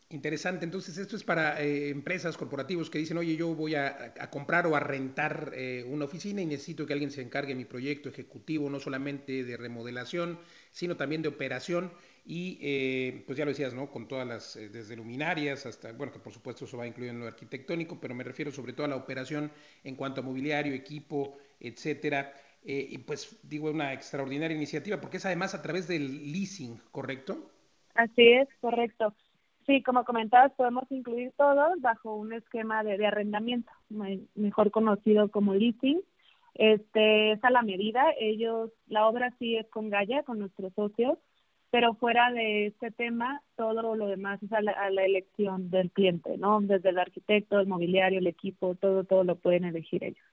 Interesante. 0.09 0.63
Entonces, 0.63 0.97
esto 0.97 1.17
es 1.17 1.23
para 1.25 1.61
eh, 1.61 1.89
empresas, 1.89 2.37
corporativos 2.37 2.89
que 2.89 2.97
dicen, 2.97 3.17
oye, 3.17 3.35
yo 3.35 3.53
voy 3.53 3.75
a, 3.75 4.13
comprar 4.31 4.65
o 4.65 4.73
a 4.73 4.79
rentar 4.79 5.51
eh, 5.53 5.83
una 5.85 6.05
oficina 6.05 6.41
y 6.41 6.45
necesito 6.45 6.85
que 6.85 6.93
alguien 6.93 7.11
se 7.11 7.21
encargue 7.21 7.49
de 7.49 7.55
mi 7.55 7.65
proyecto 7.65 8.07
ejecutivo, 8.07 8.69
no 8.69 8.79
solamente 8.79 9.43
de 9.43 9.57
remodelación, 9.57 10.39
sino 10.71 10.95
también 10.95 11.21
de 11.23 11.27
operación. 11.27 11.91
Y 12.25 12.57
eh, 12.61 13.23
pues 13.25 13.37
ya 13.37 13.43
lo 13.43 13.51
decías, 13.51 13.73
¿no? 13.73 13.91
Con 13.91 14.07
todas 14.07 14.25
las, 14.25 14.55
desde 14.55 14.95
luminarias 14.95 15.65
hasta, 15.65 15.91
bueno, 15.91 16.13
que 16.13 16.19
por 16.19 16.31
supuesto 16.31 16.63
eso 16.63 16.77
va 16.77 16.87
incluido 16.87 17.13
en 17.13 17.19
lo 17.19 17.27
arquitectónico, 17.27 17.99
pero 17.99 18.15
me 18.15 18.23
refiero 18.23 18.49
sobre 18.51 18.71
todo 18.71 18.85
a 18.85 18.89
la 18.89 18.95
operación 18.95 19.51
en 19.83 19.95
cuanto 19.95 20.21
a 20.21 20.23
mobiliario, 20.23 20.73
equipo, 20.73 21.37
etcétera. 21.59 22.33
y 22.63 22.97
pues 22.99 23.37
digo, 23.43 23.71
una 23.71 23.91
extraordinaria 23.93 24.55
iniciativa 24.55 25.01
porque 25.01 25.17
es 25.17 25.25
además 25.25 25.53
a 25.53 25.61
través 25.61 25.87
del 25.87 26.31
leasing, 26.31 26.77
¿correcto? 26.91 27.51
Así 27.93 28.31
es, 28.33 28.47
correcto. 28.61 29.13
Sí, 29.67 29.83
como 29.83 30.05
comentabas, 30.05 30.53
podemos 30.53 30.89
incluir 30.89 31.33
todos 31.35 31.79
bajo 31.81 32.15
un 32.15 32.31
esquema 32.31 32.83
de, 32.83 33.05
arrendamiento, 33.05 33.69
mejor 34.33 34.71
conocido 34.71 35.29
como 35.29 35.53
leasing. 35.53 36.01
Este 36.53 37.33
es 37.33 37.43
a 37.43 37.49
la 37.49 37.63
medida. 37.63 38.05
Ellos, 38.17 38.71
la 38.87 39.05
obra 39.07 39.33
sí 39.37 39.57
es 39.57 39.67
con 39.67 39.89
Gaia, 39.89 40.23
con 40.23 40.39
nuestros 40.39 40.73
socios, 40.73 41.17
pero 41.69 41.95
fuera 41.95 42.31
de 42.31 42.67
este 42.67 42.91
tema, 42.91 43.41
todo 43.57 43.93
lo 43.93 44.07
demás 44.07 44.41
es 44.41 44.53
a 44.53 44.61
la, 44.61 44.71
a 44.71 44.89
la, 44.89 45.03
elección 45.03 45.69
del 45.69 45.91
cliente, 45.91 46.37
¿no? 46.37 46.61
Desde 46.61 46.89
el 46.89 46.97
arquitecto, 46.97 47.59
el 47.59 47.67
mobiliario, 47.67 48.19
el 48.19 48.27
equipo, 48.27 48.75
todo, 48.75 49.03
todo 49.03 49.25
lo 49.25 49.35
pueden 49.35 49.65
elegir 49.65 50.01
ellos. 50.01 50.25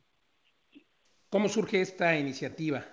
¿Cómo 1.28 1.48
surge 1.48 1.80
esta 1.80 2.16
iniciativa? 2.16 2.84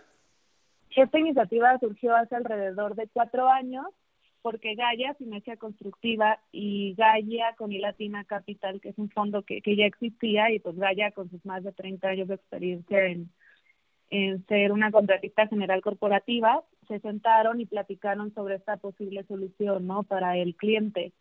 Esta 0.90 1.20
iniciativa 1.20 1.78
surgió 1.78 2.16
hace 2.16 2.36
alrededor 2.36 2.96
de 2.96 3.08
cuatro 3.14 3.48
años 3.48 3.86
porque 4.42 4.76
Gaia, 4.76 5.14
Sinergia 5.16 5.58
Constructiva, 5.58 6.40
y 6.52 6.94
Gaia 6.96 7.56
con 7.58 7.72
Latina 7.80 8.24
Capital, 8.24 8.82
que 8.82 8.90
es 8.90 8.98
un 8.98 9.10
fondo 9.10 9.44
que, 9.44 9.62
que 9.62 9.76
ya 9.76 9.86
existía, 9.86 10.52
y 10.52 10.60
pues 10.60 10.76
Gaia 10.78 11.12
con 11.12 11.30
sus 11.30 11.46
más 11.46 11.64
de 11.64 11.72
30 11.72 12.08
años 12.08 12.28
de 12.28 12.36
experiencia 12.36 13.06
en, 13.06 13.30
en 14.10 14.46
ser 14.48 14.72
una 14.72 14.92
contratista 14.92 15.48
general 15.48 15.82
corporativa, 15.82 16.64
se 16.88 17.00
sentaron 17.00 17.62
y 17.62 17.66
platicaron 17.66 18.34
sobre 18.34 18.56
esta 18.56 18.78
posible 18.78 19.24
solución, 19.24 19.88
¿no? 19.88 20.04
Para 20.04 20.38
el 20.38 20.56
cliente. 20.56 21.14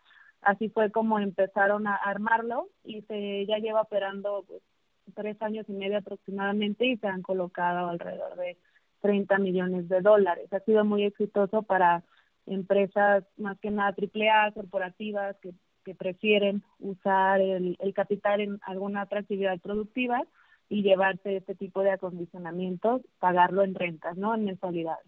Así 0.43 0.69
fue 0.71 0.91
como 0.91 1.19
empezaron 1.19 1.87
a 1.87 1.95
armarlo 1.95 2.69
y 2.85 3.03
se 3.03 3.47
ya 3.47 3.59
lleva 3.59 3.83
operando 3.83 4.45
pues, 4.49 4.63
tres 5.15 5.41
años 5.41 5.67
y 5.69 5.73
medio 5.73 5.99
aproximadamente 5.99 6.87
y 6.87 6.97
se 6.97 7.07
han 7.07 7.23
colocado 7.23 7.89
alrededor 7.89 8.37
de 8.37 8.57
30 9.03 9.39
millones 9.39 9.89
de 9.89 10.01
dólares. 10.01 10.53
Ha 10.53 10.61
sido 10.61 10.85
muy 10.85 11.05
exitoso 11.05 11.63
para 11.63 12.03
empresas 12.47 13.25
más 13.37 13.59
que 13.61 13.71
nada 13.71 13.95
AAA, 13.97 14.53
corporativas, 14.53 15.37
que, 15.43 15.53
que 15.85 15.95
prefieren 15.95 16.63
usar 16.79 17.41
el, 17.41 17.77
el 17.81 17.95
capital 17.95 18.41
en 18.41 18.61
alguna 18.63 19.05
otra 19.05 19.21
actividad 19.21 19.59
productiva 19.61 20.23
y 20.69 20.83
llevarse 20.83 21.37
este 21.37 21.55
tipo 21.55 21.83
de 21.83 21.91
acondicionamientos, 21.91 23.03
pagarlo 23.19 23.63
en 23.63 23.75
rentas, 23.75 24.17
¿no? 24.17 24.35
En 24.35 24.45
mensualidades. 24.45 25.07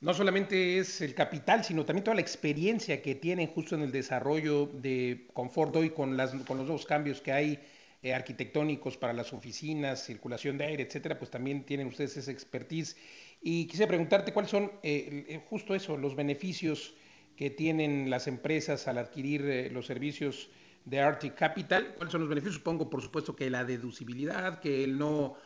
No 0.00 0.14
solamente 0.14 0.78
es 0.78 1.00
el 1.00 1.14
capital, 1.14 1.62
sino 1.62 1.84
también 1.84 2.02
toda 2.02 2.16
la 2.16 2.22
experiencia 2.22 3.02
que 3.02 3.14
tienen 3.14 3.46
justo 3.46 3.76
en 3.76 3.82
el 3.82 3.92
desarrollo 3.92 4.66
de 4.66 5.28
confort 5.32 5.76
hoy 5.76 5.90
con, 5.90 6.16
las, 6.16 6.34
con 6.44 6.56
los 6.56 6.66
nuevos 6.66 6.86
cambios 6.86 7.20
que 7.20 7.32
hay 7.32 7.60
eh, 8.02 8.14
arquitectónicos 8.14 8.96
para 8.96 9.12
las 9.12 9.32
oficinas, 9.32 10.04
circulación 10.04 10.58
de 10.58 10.64
aire, 10.66 10.82
etcétera, 10.82 11.18
pues 11.18 11.30
también 11.30 11.64
tienen 11.64 11.86
ustedes 11.86 12.16
esa 12.16 12.32
expertise 12.32 12.96
y 13.42 13.66
quise 13.66 13.88
preguntarte 13.88 14.32
cuáles 14.32 14.52
son 14.52 14.70
eh, 14.84 15.26
eh, 15.28 15.40
justo 15.48 15.74
eso, 15.74 15.96
los 15.96 16.14
beneficios 16.14 16.94
que 17.36 17.50
tienen 17.50 18.08
las 18.08 18.28
empresas 18.28 18.86
al 18.86 18.98
adquirir 18.98 19.44
eh, 19.44 19.70
los 19.70 19.86
servicios 19.86 20.48
de 20.84 21.00
Arctic 21.00 21.34
Capital. 21.34 21.94
¿Cuáles 21.96 22.12
son 22.12 22.20
los 22.20 22.28
beneficios? 22.28 22.56
Supongo, 22.56 22.88
por 22.88 23.02
supuesto, 23.02 23.34
que 23.34 23.50
la 23.50 23.64
deducibilidad, 23.64 24.60
que 24.60 24.84
el 24.84 24.96
no 24.96 25.36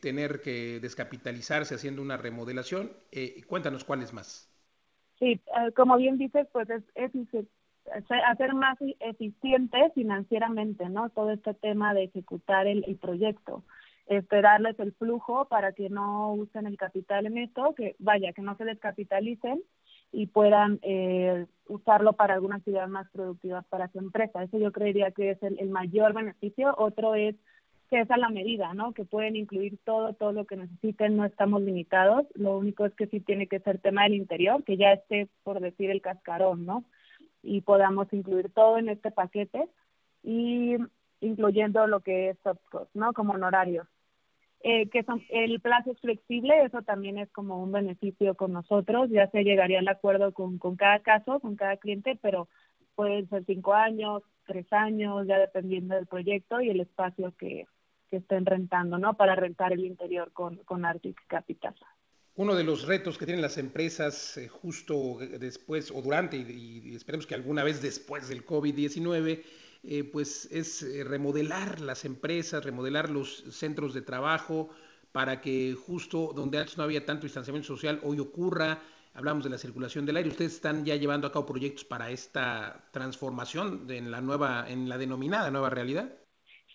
tener 0.00 0.40
que 0.40 0.80
descapitalizarse 0.80 1.74
haciendo 1.74 2.00
una 2.00 2.16
remodelación. 2.16 2.90
cuéntanos 3.46 3.84
cuáles 3.84 4.14
más. 4.14 4.50
Sí, 5.18 5.38
como 5.76 5.98
bien 5.98 6.16
dices, 6.16 6.48
pues 6.52 6.70
es, 6.70 6.82
es, 6.94 7.12
hacer 7.90 8.54
más 8.54 8.78
eficiente 9.00 9.90
financieramente, 9.94 10.88
¿no? 10.88 11.10
Todo 11.10 11.30
este 11.30 11.54
tema 11.54 11.94
de 11.94 12.04
ejecutar 12.04 12.66
el, 12.66 12.84
proyecto 13.00 13.64
esperarles 14.06 14.78
el 14.80 14.92
flujo 14.92 15.46
para 15.46 15.72
que 15.72 15.88
no 15.88 16.34
usen 16.34 16.66
el 16.66 16.76
capital 16.76 17.26
en 17.26 17.38
esto, 17.38 17.74
que 17.74 17.94
vaya, 17.98 18.32
que 18.32 18.42
no 18.42 18.56
se 18.56 18.64
descapitalicen 18.64 19.62
y 20.10 20.26
puedan 20.26 20.78
eh, 20.82 21.46
usarlo 21.68 22.12
para 22.12 22.34
alguna 22.34 22.56
actividad 22.56 22.88
más 22.88 23.08
productiva 23.10 23.62
para 23.62 23.88
su 23.88 23.98
empresa. 23.98 24.42
Eso 24.42 24.58
yo 24.58 24.72
creería 24.72 25.12
que 25.12 25.30
es 25.30 25.42
el, 25.42 25.70
mayor 25.70 26.12
beneficio. 26.12 26.74
Otro 26.76 27.14
es 27.14 27.36
que 27.88 28.00
es 28.00 28.10
a 28.10 28.16
la 28.16 28.28
medida, 28.28 28.74
¿no? 28.74 28.92
Que 28.92 29.04
pueden 29.04 29.36
incluir 29.36 29.78
todo, 29.84 30.12
todo 30.14 30.32
lo 30.32 30.44
que 30.44 30.56
necesiten, 30.56 31.16
no 31.16 31.24
estamos 31.24 31.62
limitados. 31.62 32.26
Lo 32.34 32.58
único 32.58 32.84
es 32.84 32.94
que 32.94 33.06
sí 33.06 33.20
tiene 33.20 33.46
que 33.46 33.60
ser 33.60 33.78
tema 33.78 34.02
del 34.02 34.14
interior, 34.14 34.64
que 34.64 34.76
ya 34.76 34.92
esté, 34.92 35.28
por 35.44 35.60
decir, 35.60 35.90
el 35.90 36.02
cascarón, 36.02 36.66
¿no? 36.66 36.84
Y 37.42 37.62
podamos 37.62 38.12
incluir 38.12 38.50
todo 38.52 38.78
en 38.78 38.88
este 38.88 39.10
paquete 39.10 39.68
y 40.22 40.76
incluyendo 41.20 41.86
lo 41.86 42.00
que 42.00 42.30
es 42.30 42.38
soft 42.42 42.60
cost, 42.70 42.90
¿no? 42.94 43.12
Como 43.12 43.34
honorarios. 43.34 43.86
eh, 44.60 44.88
que 44.90 45.02
son, 45.04 45.22
el 45.30 45.60
plazo 45.60 45.92
es 45.92 46.00
flexible, 46.00 46.64
eso 46.64 46.82
también 46.82 47.18
es 47.18 47.30
como 47.32 47.62
un 47.62 47.72
beneficio 47.72 48.34
con 48.36 48.52
nosotros, 48.52 49.10
ya 49.10 49.28
se 49.30 49.42
llegaría 49.44 49.80
al 49.80 49.88
acuerdo 49.88 50.32
con, 50.32 50.58
con 50.58 50.76
cada 50.76 51.00
caso, 51.00 51.40
con 51.40 51.56
cada 51.56 51.76
cliente, 51.78 52.18
pero 52.22 52.48
pueden 52.94 53.28
ser 53.28 53.44
cinco 53.44 53.74
años, 53.74 54.22
tres 54.46 54.72
años, 54.72 55.26
ya 55.26 55.38
dependiendo 55.38 55.94
del 55.96 56.06
proyecto 56.06 56.60
y 56.60 56.70
el 56.70 56.80
espacio 56.80 57.34
que, 57.38 57.66
que 58.08 58.18
estén 58.18 58.46
rentando, 58.46 58.98
¿no? 58.98 59.14
Para 59.14 59.34
rentar 59.34 59.72
el 59.72 59.84
interior 59.84 60.32
con, 60.32 60.58
con 60.58 60.84
Arctic 60.84 61.20
Capital. 61.26 61.74
Uno 62.34 62.54
de 62.54 62.64
los 62.64 62.86
retos 62.86 63.18
que 63.18 63.26
tienen 63.26 63.42
las 63.42 63.58
empresas 63.58 64.38
eh, 64.38 64.48
justo 64.48 65.18
después 65.38 65.90
o 65.90 66.00
durante, 66.00 66.38
y, 66.38 66.94
esperemos 66.94 67.26
que 67.26 67.34
alguna 67.34 67.62
vez 67.62 67.82
después 67.82 68.26
del 68.28 68.46
COVID-19, 68.46 69.42
eh, 69.84 70.04
pues 70.04 70.48
es 70.50 70.82
eh, 70.82 71.04
remodelar 71.04 71.80
las 71.82 72.06
empresas, 72.06 72.64
remodelar 72.64 73.10
los 73.10 73.44
centros 73.50 73.92
de 73.92 74.00
trabajo 74.00 74.70
para 75.12 75.42
que 75.42 75.74
justo 75.74 76.32
donde 76.34 76.56
antes 76.56 76.78
no 76.78 76.84
había 76.84 77.04
tanto 77.04 77.26
distanciamiento 77.26 77.66
social, 77.66 78.00
hoy 78.02 78.18
ocurra. 78.18 78.80
Hablamos 79.12 79.44
de 79.44 79.50
la 79.50 79.58
circulación 79.58 80.06
del 80.06 80.16
aire. 80.16 80.30
Ustedes 80.30 80.54
están 80.54 80.86
ya 80.86 80.96
llevando 80.96 81.26
a 81.26 81.32
cabo 81.32 81.44
proyectos 81.44 81.84
para 81.84 82.10
esta 82.10 82.88
transformación 82.92 83.84
en 83.90 84.10
la 84.10 84.22
nueva, 84.22 84.64
en 84.70 84.88
la 84.88 84.96
denominada 84.96 85.50
nueva 85.50 85.68
realidad. 85.68 86.10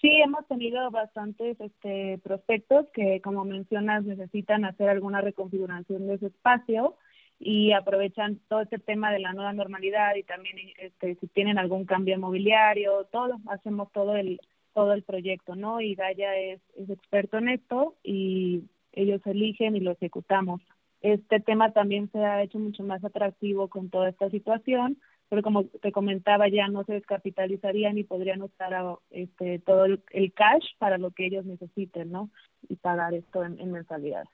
Sí, 0.02 0.10
hemos 0.22 0.48
tenido 0.48 0.92
bastantes 0.92 1.60
este, 1.60 2.20
prospectos 2.24 2.86
que, 2.94 3.20
como 3.22 3.46
mencionas, 3.46 4.04
necesitan 4.04 4.64
hacer 4.66 4.90
alguna 4.90 5.22
reconfiguración 5.22 6.08
de 6.08 6.16
ese 6.16 6.28
espacio 6.28 6.96
y 7.40 7.72
aprovechan 7.72 8.40
todo 8.48 8.62
este 8.62 8.78
tema 8.78 9.12
de 9.12 9.20
la 9.20 9.34
nueva 9.34 9.54
normalidad 9.54 10.16
y 10.16 10.24
también 10.24 10.58
este, 10.78 11.16
si 11.16 11.28
tienen 11.28 11.58
algún 11.58 11.86
cambio 11.86 12.18
mobiliario, 12.20 13.06
todo, 13.12 13.38
hacemos 13.48 13.92
todo 13.92 14.16
el 14.16 14.40
todo 14.74 14.94
el 14.94 15.02
proyecto, 15.02 15.56
¿no? 15.56 15.82
Y 15.82 15.96
Gaia 15.96 16.38
es, 16.38 16.62
es 16.76 16.88
experto 16.92 17.40
en 17.40 17.50
esto 17.50 17.96
y 18.04 18.62
ellos 18.94 19.22
eligen 19.26 19.76
y 19.76 19.80
lo 19.80 19.90
ejecutamos. 19.94 20.62
Este 21.02 21.40
tema 21.40 21.74
también 21.74 22.12
se 22.12 22.20
ha 22.24 22.44
hecho 22.44 22.60
mucho 22.60 22.84
más 22.84 23.04
atractivo 23.04 23.70
con 23.70 23.90
toda 23.90 24.10
esta 24.10 24.30
situación, 24.30 25.00
pero 25.30 25.42
como 25.42 25.66
te 25.66 25.92
comentaba, 25.92 26.48
ya 26.48 26.68
no 26.68 26.84
se 26.86 26.94
descapitalizarían 26.94 27.98
y 27.98 28.04
podrían 28.04 28.42
usar 28.42 28.74
este, 29.10 29.60
todo 29.60 29.86
el, 29.86 30.34
cash 30.34 30.66
para 30.78 30.98
lo 30.98 31.12
que 31.12 31.26
ellos 31.26 31.46
necesiten, 31.46 32.12
¿no? 32.12 32.30
Y 32.70 32.76
pagar 32.76 33.13
esto 33.13 33.44
en, 33.44 33.60
en 33.60 33.72
mensualidad. 33.72 34.26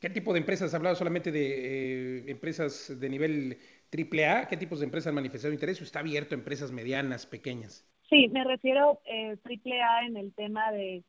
¿Qué 0.00 0.10
tipo 0.10 0.32
de 0.32 0.40
empresas? 0.40 0.68
¿Has 0.68 0.74
hablado 0.74 0.94
solamente 0.94 1.32
de 1.32 2.18
eh, 2.18 2.30
empresas 2.30 3.00
de 3.00 3.08
nivel 3.08 3.58
AAA? 3.90 4.46
¿Qué 4.48 4.56
tipos 4.56 4.80
de 4.80 4.84
empresas 4.84 5.08
han 5.08 5.14
manifestado 5.14 5.54
interés 5.54 5.80
o 5.80 5.84
está 5.84 6.00
abierto 6.00 6.34
a 6.34 6.38
empresas 6.38 6.70
medianas, 6.70 7.26
pequeñas? 7.26 7.88
Sí, 8.08 8.28
me 8.28 8.44
refiero 8.44 9.00
eh, 9.04 9.36
AAA 9.44 10.06
en 10.06 10.16
el 10.16 10.32
tema 10.34 10.70
de 10.70 11.02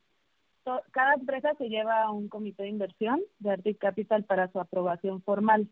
cada 0.90 1.14
empresa 1.14 1.54
se 1.56 1.68
lleva 1.68 2.02
a 2.02 2.10
un 2.10 2.28
comité 2.28 2.64
de 2.64 2.68
inversión 2.68 3.22
de 3.38 3.50
Arctic 3.50 3.78
Capital 3.78 4.24
para 4.24 4.50
su 4.50 4.60
aprobación 4.60 5.22
formal. 5.22 5.68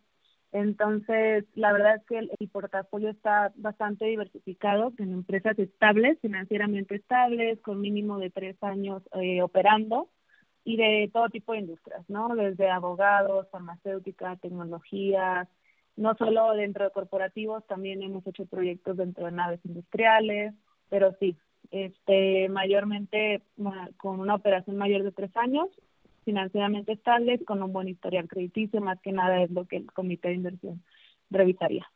Entonces, 0.57 1.45
la 1.55 1.71
verdad 1.71 1.97
es 1.97 2.05
que 2.07 2.19
el, 2.19 2.49
portafolio 2.49 3.11
está 3.11 3.53
bastante 3.57 4.07
diversificado 4.07 4.91
en 4.97 5.13
empresas 5.13 5.59
estables, 5.59 6.19
financieramente 6.21 6.95
estables, 6.95 7.61
con 7.61 7.79
mínimo 7.83 8.19
de 8.19 8.31
tres 8.31 8.57
años 8.63 9.03
eh, 9.21 9.43
operando 9.43 10.09
y 10.65 10.79
de 10.79 11.11
todo 11.13 11.29
tipo 11.29 11.53
de 11.53 11.59
industrias, 11.59 12.09
¿no? 12.09 12.35
Desde 12.35 12.71
abogados, 12.71 13.47
farmacéutica, 13.51 14.37
tecnologías, 14.37 15.47
no 15.95 16.15
solo 16.15 16.55
dentro 16.55 16.85
de 16.85 16.91
corporativos, 16.91 17.67
también 17.67 18.03
hemos 18.03 18.27
hecho 18.27 18.47
proyectos 18.47 18.97
dentro 18.97 19.27
de 19.27 19.33
naves 19.33 19.61
industriales, 19.63 20.55
pero 20.89 21.15
sí, 21.21 21.37
este, 21.71 22.49
mayormente 22.49 23.43
con 23.99 24.21
una 24.21 24.35
operación 24.35 24.79
mayor 24.79 25.03
de 25.03 25.13
tres 25.13 25.37
años, 25.37 25.69
financieramente 26.27 26.93
estables, 26.93 27.41
con 27.47 27.63
un 27.63 27.73
buen 27.73 27.89
historial 27.89 28.29
crediticio, 28.29 28.83
más 28.83 29.01
que 29.01 29.13
nada 29.13 29.43
es 29.43 29.51
lo 29.51 29.65
que 29.65 29.77
el 29.77 29.87
comité 29.87 30.29
de 30.29 30.35
inversión 30.35 30.83
revisaría. 31.31 31.91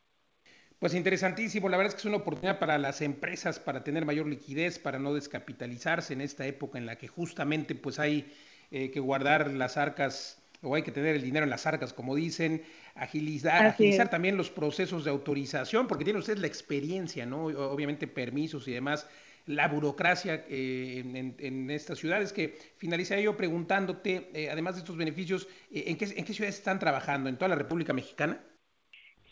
Pues 0.79 0.95
interesantísimo, 0.95 1.69
la 1.69 1.77
verdad 1.77 1.91
es 1.91 1.95
que 1.97 2.09
es 2.09 2.15
una 2.15 2.23
oportunidad 2.23 2.59
para 2.59 2.79
las 2.79 3.03
empresas 3.03 3.59
para 3.59 3.85
tener 3.85 4.07
mayor 4.07 4.27
liquidez, 4.27 4.79
para 4.79 4.99
no 4.99 5.13
descapitalizarse 5.13 6.15
en 6.15 6.23
esta 6.23 6.47
época 6.47 6.79
en 6.79 6.87
la 6.87 6.97
que 6.97 7.09
justamente 7.09 7.75
pues 7.75 7.99
hay 7.99 8.33
eh, 8.71 8.91
que 8.91 9.01
guardar 9.01 9.51
las 9.51 9.77
arcas 9.77 10.41
o 10.63 10.75
hay 10.75 10.83
que 10.83 10.93
tener 10.93 11.17
el 11.17 11.23
dinero 11.23 11.45
en 11.45 11.51
las 11.51 11.67
arcas, 11.67 11.93
como 11.93 12.15
dicen, 12.15 12.63
agilizar, 12.95 13.67
agilizar 13.67 14.11
también 14.11 14.37
los 14.37 14.51
procesos 14.51 15.05
de 15.05 15.11
autorización, 15.11 15.87
porque 15.87 16.05
tiene 16.05 16.19
usted 16.19 16.39
la 16.39 16.47
experiencia, 16.47 17.27
¿no? 17.27 17.47
Obviamente 17.47 18.07
permisos 18.07 18.69
y 18.69 18.73
demás, 18.73 19.09
la 19.51 19.69
burocracia 19.69 20.45
eh, 20.49 21.03
en, 21.39 21.71
estas 21.71 21.99
ciudades, 21.99 22.33
que 22.33 22.55
finalizaría 22.77 23.25
yo 23.25 23.37
preguntándote, 23.37 24.31
eh, 24.35 24.51
además 24.51 24.75
de 24.75 24.81
estos 24.81 24.97
beneficios, 24.97 25.49
¿en 25.71 25.97
qué, 25.97 26.05
¿en 26.05 26.25
qué 26.25 26.33
ciudades 26.33 26.59
están 26.59 26.79
trabajando? 26.79 27.29
¿En 27.29 27.37
toda 27.37 27.49
la 27.49 27.57
República 27.57 27.93
Mexicana? 27.93 28.41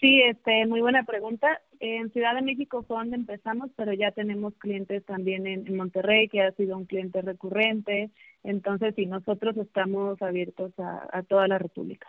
Sí, 0.00 0.22
este, 0.22 0.64
muy 0.66 0.80
buena 0.80 1.02
pregunta. 1.02 1.60
En 1.80 2.10
Ciudad 2.12 2.34
de 2.34 2.42
México 2.42 2.84
fue 2.84 2.98
donde 2.98 3.16
empezamos, 3.16 3.70
pero 3.76 3.92
ya 3.92 4.12
tenemos 4.12 4.54
clientes 4.54 5.04
también 5.04 5.46
en, 5.46 5.76
Monterrey, 5.76 6.28
que 6.28 6.40
ha 6.40 6.52
sido 6.52 6.76
un 6.76 6.84
cliente 6.84 7.20
recurrente. 7.20 8.10
Entonces, 8.44 8.94
sí, 8.94 9.06
nosotros 9.06 9.56
estamos 9.56 10.20
abiertos 10.22 10.72
a, 10.78 11.22
toda 11.24 11.48
la 11.48 11.58
República. 11.58 12.06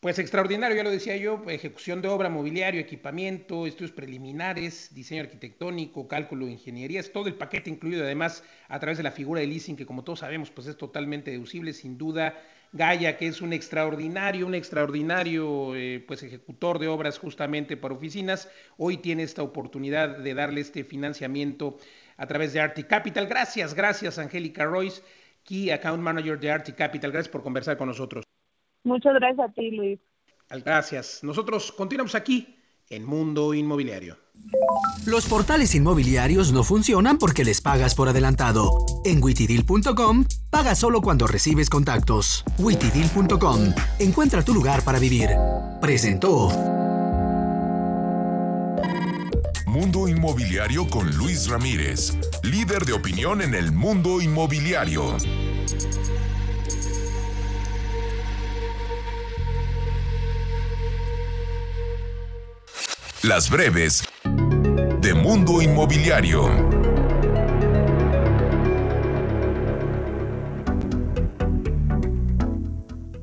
Pues 0.00 0.18
extraordinario, 0.18 0.78
ya 0.78 0.82
lo 0.82 0.90
decía 0.90 1.14
yo, 1.18 1.42
ejecución 1.48 2.00
de 2.00 2.08
obra, 2.08 2.30
mobiliario, 2.30 2.80
equipamiento, 2.80 3.66
estudios 3.66 3.92
preliminares, 3.92 4.94
diseño 4.94 5.20
arquitectónico, 5.24 6.08
cálculo, 6.08 6.48
ingeniería, 6.48 7.00
es 7.00 7.12
todo 7.12 7.28
el 7.28 7.34
paquete 7.34 7.68
incluido 7.68 8.04
además 8.04 8.42
a 8.68 8.78
través 8.78 8.96
de 8.96 9.04
la 9.04 9.10
figura 9.10 9.42
de 9.42 9.46
leasing 9.46 9.76
que 9.76 9.84
como 9.84 10.02
todos 10.02 10.20
sabemos 10.20 10.50
pues 10.50 10.68
es 10.68 10.78
totalmente 10.78 11.30
deducible, 11.32 11.74
sin 11.74 11.98
duda 11.98 12.34
Gaya, 12.72 13.18
que 13.18 13.26
es 13.26 13.42
un 13.42 13.52
extraordinario, 13.52 14.46
un 14.46 14.54
extraordinario 14.54 15.76
eh, 15.76 16.02
pues 16.08 16.22
ejecutor 16.22 16.78
de 16.78 16.88
obras 16.88 17.18
justamente 17.18 17.76
para 17.76 17.92
oficinas, 17.92 18.48
hoy 18.78 18.96
tiene 18.96 19.22
esta 19.24 19.42
oportunidad 19.42 20.16
de 20.16 20.32
darle 20.32 20.62
este 20.62 20.82
financiamiento 20.82 21.76
a 22.16 22.26
través 22.26 22.54
de 22.54 22.60
Arctic 22.60 22.86
Capital. 22.86 23.26
Gracias, 23.26 23.74
gracias 23.74 24.18
Angélica 24.18 24.64
Royce, 24.64 25.02
Key 25.44 25.70
Account 25.70 26.02
Manager 26.02 26.40
de 26.40 26.52
Arctic 26.52 26.76
Capital. 26.76 27.12
Gracias 27.12 27.30
por 27.30 27.42
conversar 27.42 27.76
con 27.76 27.88
nosotros. 27.88 28.29
Muchas 28.84 29.14
gracias 29.14 29.48
a 29.48 29.52
ti, 29.52 29.70
Luis. 29.70 29.98
Gracias. 30.64 31.22
Nosotros 31.22 31.72
continuamos 31.72 32.14
aquí 32.14 32.56
en 32.88 33.04
Mundo 33.04 33.54
Inmobiliario. 33.54 34.16
Los 35.06 35.26
portales 35.26 35.74
inmobiliarios 35.74 36.52
no 36.52 36.64
funcionan 36.64 37.18
porque 37.18 37.44
les 37.44 37.60
pagas 37.60 37.94
por 37.94 38.08
adelantado. 38.08 38.70
En 39.04 39.22
witidil.com, 39.22 40.24
paga 40.50 40.74
solo 40.74 41.00
cuando 41.00 41.26
recibes 41.26 41.70
contactos. 41.70 42.44
witidil.com, 42.58 43.72
encuentra 43.98 44.44
tu 44.44 44.52
lugar 44.52 44.82
para 44.82 44.98
vivir. 44.98 45.30
Presentó. 45.80 46.48
Mundo 49.66 50.08
Inmobiliario 50.08 50.88
con 50.88 51.16
Luis 51.16 51.48
Ramírez, 51.48 52.18
líder 52.42 52.84
de 52.84 52.92
opinión 52.92 53.40
en 53.40 53.54
el 53.54 53.72
mundo 53.72 54.20
inmobiliario. 54.20 55.16
Las 63.22 63.50
breves 63.50 64.02
de 64.24 65.12
Mundo 65.12 65.60
Inmobiliario. 65.60 66.48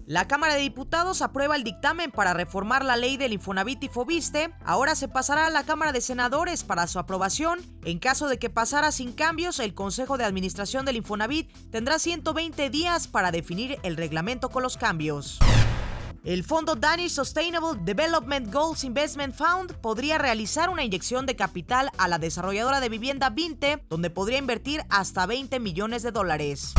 La 0.06 0.28
Cámara 0.28 0.54
de 0.54 0.62
Diputados 0.62 1.24
aprueba 1.24 1.56
el 1.56 1.64
dictamen 1.64 2.12
para 2.12 2.36
reformar 2.36 2.86
la 2.86 2.96
ley 2.96 3.18
del 3.18 3.34
Infonavit 3.34 3.86
y 3.86 3.88
Fobiste. 3.88 4.54
Ahora 4.64 4.94
se 4.94 5.08
pasará 5.08 5.48
a 5.48 5.50
la 5.50 5.64
Cámara 5.64 5.92
de 5.92 6.02
Senadores 6.02 6.64
para 6.64 6.86
su 6.86 7.00
aprobación. 7.00 7.60
En 7.84 7.98
caso 7.98 8.28
de 8.28 8.38
que 8.38 8.52
pasara 8.52 8.92
sin 8.92 9.14
cambios, 9.14 9.60
el 9.60 9.74
Consejo 9.74 10.20
de 10.20 10.26
Administración 10.26 10.86
del 10.86 10.98
Infonavit 10.98 11.52
tendrá 11.72 11.98
120 11.98 12.70
días 12.70 13.08
para 13.08 13.32
definir 13.32 13.80
el 13.82 13.98
reglamento 13.98 14.50
con 14.50 14.62
los 14.62 14.78
cambios. 14.78 15.40
El 16.28 16.44
fondo 16.44 16.76
Danish 16.76 17.12
Sustainable 17.12 17.80
Development 17.86 18.54
Goals 18.54 18.84
Investment 18.84 19.34
Fund 19.34 19.72
podría 19.76 20.18
realizar 20.18 20.70
una 20.70 20.84
inyección 20.84 21.26
de 21.26 21.38
capital 21.38 21.90
a 21.98 22.10
la 22.10 22.20
desarrolladora 22.20 22.82
de 22.82 22.90
vivienda 22.90 23.30
Vinte, 23.30 23.82
donde 23.88 24.10
podría 24.10 24.38
invertir 24.38 24.82
hasta 24.90 25.26
20 25.26 25.62
millones 25.62 26.04
de 26.04 26.12
dólares. 26.12 26.74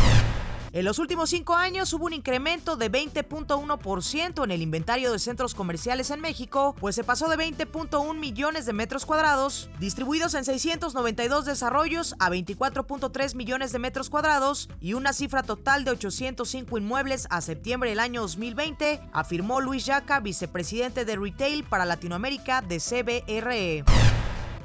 En 0.73 0.85
los 0.85 0.99
últimos 0.99 1.31
cinco 1.31 1.55
años 1.55 1.93
hubo 1.95 2.05
un 2.05 2.13
incremento 2.13 2.77
de 2.77 2.93
20.1% 2.93 4.45
en 4.45 4.51
el 4.51 4.61
inventario 4.61 5.11
de 5.11 5.19
centros 5.19 5.55
comerciales 5.55 6.11
en 6.11 6.21
México, 6.21 6.75
pues 6.79 6.95
se 6.95 7.05
pasó 7.05 7.29
de 7.29 7.37
20.1 7.37 8.15
millones 8.15 8.67
de 8.67 8.75
metros 8.75 9.07
cuadrados, 9.07 9.71
distribuidos 9.79 10.35
en 10.35 10.45
692 10.45 11.47
desarrollos, 11.47 12.15
a 12.19 12.29
24.3 12.29 13.35
millones 13.35 13.73
de 13.73 13.79
metros 13.79 14.11
cuadrados 14.11 14.69
y 14.79 14.93
una 14.93 15.15
cifra 15.15 15.43
total 15.43 15.85
de 15.85 15.93
805 15.93 16.77
inmuebles 16.77 17.27
a 17.31 17.41
septiembre 17.41 17.91
del 17.91 18.01
año 18.01 18.21
2020, 18.21 19.01
afirmó 19.13 19.63
Luis 19.63 19.87
Yaca, 19.87 20.21
vicepresidente 20.21 21.07
de 21.07 21.17
Retail 21.17 21.65
para 21.65 21.87
Latinoamérica 21.87 22.61
de 22.61 22.79
CBRE. 22.79 23.85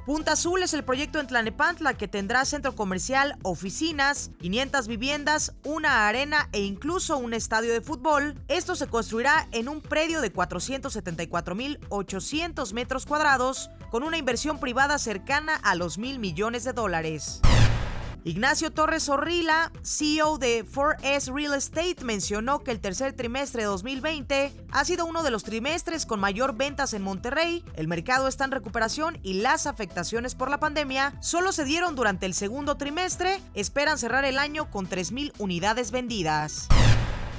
Punta 0.06 0.34
Azul 0.34 0.62
es 0.62 0.74
el 0.74 0.84
proyecto 0.84 1.22
en 1.22 1.28
Tlanepantla 1.28 1.94
que 1.94 2.10
tendrá 2.10 2.44
centro 2.44 2.76
comercial, 2.76 3.38
oficinas, 3.42 4.32
500 4.42 4.90
viviendas, 4.90 5.54
una 5.64 6.10
arena 6.10 6.50
e 6.52 6.60
incluso 6.60 7.18
un 7.18 7.34
estadio 7.34 7.72
de 7.72 7.80
fútbol. 7.80 8.36
Esto 8.50 8.76
se 8.76 8.88
construirá 8.88 9.48
en 9.54 9.70
un 9.70 9.80
predio 9.80 10.20
de 10.20 10.34
474.800 10.34 12.74
metros 12.74 13.06
cuadrados 13.06 13.70
con 13.92 14.04
una 14.04 14.18
inversión 14.18 14.60
privada 14.60 14.98
cercana 14.98 15.56
a 15.56 15.74
los 15.74 15.98
mil 15.98 16.20
millones 16.20 16.66
de 16.66 16.74
dólares. 16.74 17.40
Ignacio 18.26 18.72
Torres 18.72 19.10
Orrila, 19.10 19.70
CEO 19.82 20.38
de 20.38 20.66
4S 20.66 21.34
Real 21.34 21.56
Estate, 21.56 21.98
mencionó 22.06 22.64
que 22.64 22.72
el 22.72 22.80
tercer 22.80 23.12
trimestre 23.12 23.64
de 23.64 23.68
2020 23.68 24.54
ha 24.72 24.86
sido 24.86 25.06
uno 25.06 25.24
de 25.24 25.32
los 25.32 25.44
trimestres 25.44 26.06
con 26.06 26.22
mayor 26.22 26.56
ventas 26.56 26.94
en 26.94 27.02
Monterrey. 27.02 27.66
El 27.76 27.90
mercado 27.90 28.30
está 28.30 28.46
en 28.46 28.52
recuperación 28.52 29.20
y 29.24 29.42
las 29.42 29.68
afectaciones 29.68 30.36
por 30.36 30.50
la 30.50 30.62
pandemia 30.62 31.14
solo 31.22 31.52
se 31.52 31.66
dieron 31.66 31.96
durante 31.96 32.26
el 32.26 32.34
segundo 32.34 32.78
trimestre. 32.78 33.42
Esperan 33.56 33.98
cerrar 33.98 34.24
el 34.24 34.40
año 34.40 34.72
con 34.72 34.88
3.000 34.88 35.34
unidades 35.38 35.92
vendidas. 35.92 36.70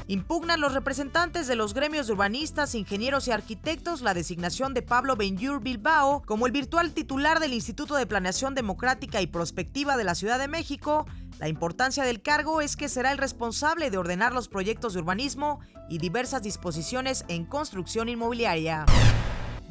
Impugnan 0.07 0.61
los 0.61 0.75
representantes 0.75 1.47
de 1.47 1.57
los 1.57 1.73
gremios 1.73 2.07
de 2.07 2.13
urbanistas, 2.13 2.75
ingenieros 2.75 3.27
y 3.27 3.31
arquitectos 3.31 4.03
la 4.03 4.13
designación 4.13 4.75
de 4.75 4.83
Pablo 4.83 5.17
Benjur 5.17 5.63
Bilbao 5.63 6.23
como 6.27 6.47
el 6.47 6.53
virtual 6.53 6.93
titular 6.93 7.41
del 7.41 7.55
Instituto 7.55 7.95
de 7.95 8.07
Planeación 8.07 8.55
Democrática 8.55 9.23
y 9.23 9.27
Prospectiva 9.27 9.97
de 9.97 10.05
la 10.05 10.15
Ciudad 10.15 10.39
de 10.39 10.49
México. 10.49 11.07
La 11.39 11.49
importancia 11.49 12.05
del 12.05 12.21
cargo 12.21 12.61
es 12.61 12.77
que 12.77 12.91
será 12.91 13.13
el 13.13 13.19
responsable 13.19 13.91
de 13.91 13.97
ordenar 13.97 14.35
los 14.35 14.49
proyectos 14.49 14.93
de 14.93 15.01
urbanismo 15.01 15.61
y 15.89 15.97
diversas 15.97 16.43
disposiciones 16.43 17.25
en 17.29 17.47
construcción 17.47 18.11
inmobiliaria. 18.11 18.85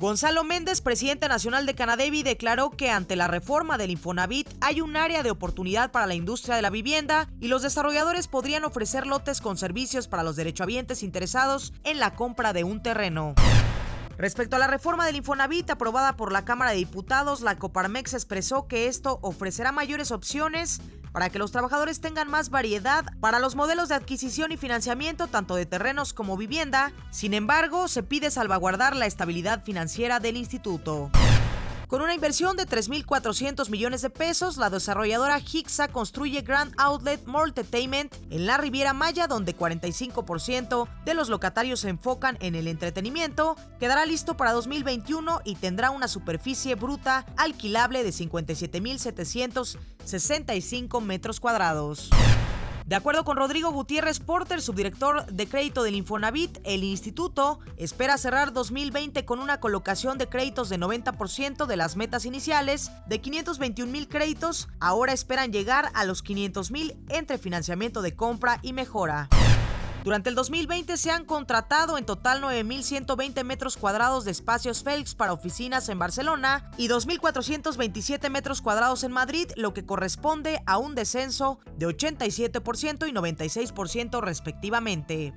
Gonzalo 0.03 0.43
Méndez, 0.43 0.81
presidente 0.81 1.29
nacional 1.29 1.65
de 1.65 1.75
Canadevi, 1.75 2.23
declaró 2.23 2.71
que 2.71 2.89
ante 2.89 3.15
la 3.15 3.29
reforma 3.29 3.77
del 3.77 3.91
Infonavit 3.91 4.49
hay 4.59 4.81
un 4.81 4.97
área 4.97 5.23
de 5.23 5.31
oportunidad 5.31 5.91
para 5.91 6.07
la 6.07 6.13
industria 6.13 6.57
de 6.57 6.61
la 6.61 6.69
vivienda 6.69 7.29
y 7.39 7.47
los 7.47 7.61
desarrolladores 7.61 8.27
podrían 8.27 8.65
ofrecer 8.65 9.07
lotes 9.07 9.39
con 9.39 9.57
servicios 9.57 10.09
para 10.09 10.23
los 10.23 10.35
derechohabientes 10.35 11.03
interesados 11.03 11.71
en 11.85 12.01
la 12.01 12.15
compra 12.15 12.51
de 12.51 12.65
un 12.65 12.83
terreno. 12.83 13.33
Respecto 14.17 14.55
a 14.55 14.59
la 14.59 14.67
reforma 14.67 15.05
del 15.05 15.15
Infonavit 15.15 15.69
aprobada 15.71 16.15
por 16.15 16.31
la 16.31 16.45
Cámara 16.45 16.71
de 16.71 16.77
Diputados, 16.77 17.41
la 17.41 17.57
Coparmex 17.57 18.13
expresó 18.13 18.67
que 18.67 18.87
esto 18.87 19.19
ofrecerá 19.21 19.71
mayores 19.71 20.11
opciones 20.11 20.81
para 21.11 21.29
que 21.29 21.39
los 21.39 21.51
trabajadores 21.51 21.99
tengan 21.99 22.29
más 22.29 22.49
variedad 22.49 23.05
para 23.19 23.39
los 23.39 23.55
modelos 23.55 23.89
de 23.89 23.95
adquisición 23.95 24.51
y 24.51 24.57
financiamiento 24.57 25.27
tanto 25.27 25.55
de 25.55 25.65
terrenos 25.65 26.13
como 26.13 26.37
vivienda. 26.37 26.91
Sin 27.11 27.33
embargo, 27.33 27.87
se 27.87 28.03
pide 28.03 28.31
salvaguardar 28.31 28.95
la 28.95 29.05
estabilidad 29.05 29.63
financiera 29.63 30.19
del 30.19 30.37
instituto. 30.37 31.09
Con 31.93 32.01
una 32.01 32.15
inversión 32.15 32.57
de 32.57 32.65
3.400 32.65 33.69
millones 33.69 34.01
de 34.01 34.09
pesos, 34.09 34.57
la 34.57 34.71
desarrolladora 34.71 35.39
Hixa 35.39 35.89
construye 35.89 36.41
Grand 36.41 36.73
Outlet 36.79 37.21
Entertainment 37.27 38.11
en 38.31 38.47
la 38.47 38.57
Riviera 38.57 38.93
Maya, 38.93 39.27
donde 39.27 39.55
45% 39.55 40.87
de 41.05 41.13
los 41.13 41.29
locatarios 41.29 41.81
se 41.81 41.89
enfocan 41.89 42.39
en 42.41 42.55
el 42.55 42.67
entretenimiento. 42.67 43.55
Quedará 43.79 44.07
listo 44.07 44.35
para 44.35 44.53
2021 44.53 45.41
y 45.45 45.53
tendrá 45.53 45.91
una 45.91 46.07
superficie 46.07 46.73
bruta 46.73 47.27
alquilable 47.37 48.03
de 48.03 48.09
57.765 48.09 50.99
metros 50.99 51.39
cuadrados. 51.39 52.09
De 52.85 52.95
acuerdo 52.95 53.23
con 53.23 53.37
Rodrigo 53.37 53.71
Gutiérrez 53.71 54.19
Porter, 54.19 54.61
subdirector 54.61 55.25
de 55.27 55.47
crédito 55.47 55.83
del 55.83 55.95
Infonavit, 55.95 56.59
el 56.65 56.83
instituto 56.83 57.59
espera 57.77 58.17
cerrar 58.17 58.51
2020 58.51 59.23
con 59.23 59.39
una 59.39 59.59
colocación 59.59 60.17
de 60.17 60.27
créditos 60.27 60.67
de 60.69 60.77
90% 60.77 61.65
de 61.65 61.77
las 61.77 61.95
metas 61.95 62.25
iniciales. 62.25 62.91
De 63.07 63.21
521 63.21 63.91
mil 63.91 64.09
créditos, 64.09 64.67
ahora 64.81 65.13
esperan 65.13 65.53
llegar 65.53 65.91
a 65.93 66.03
los 66.03 66.21
500 66.21 66.71
mil 66.71 66.97
entre 67.07 67.37
financiamiento 67.37 68.01
de 68.01 68.15
compra 68.15 68.59
y 68.61 68.73
mejora. 68.73 69.29
Durante 70.03 70.29
el 70.29 70.35
2020 70.35 70.97
se 70.97 71.11
han 71.11 71.23
contratado 71.23 71.97
en 71.97 72.05
total 72.05 72.41
9.120 72.41 73.41
metros 73.45 73.77
cuadrados 73.77 74.25
de 74.25 74.31
espacios 74.31 74.83
Félix 74.83 75.15
para 75.15 75.31
oficinas 75.31 75.87
en 75.87 75.97
Barcelona 75.97 76.69
y 76.77 76.89
2.427 76.89 78.29
metros 78.29 78.61
cuadrados 78.61 79.05
en 79.05 79.13
Madrid, 79.13 79.49
lo 79.55 79.73
que 79.73 79.85
corresponde 79.85 80.61
a 80.65 80.77
un 80.77 80.93
descenso 80.93 81.59
de 81.77 81.87
87% 81.87 83.07
y 83.07 83.13
96% 83.13 84.21
respectivamente. 84.21 85.33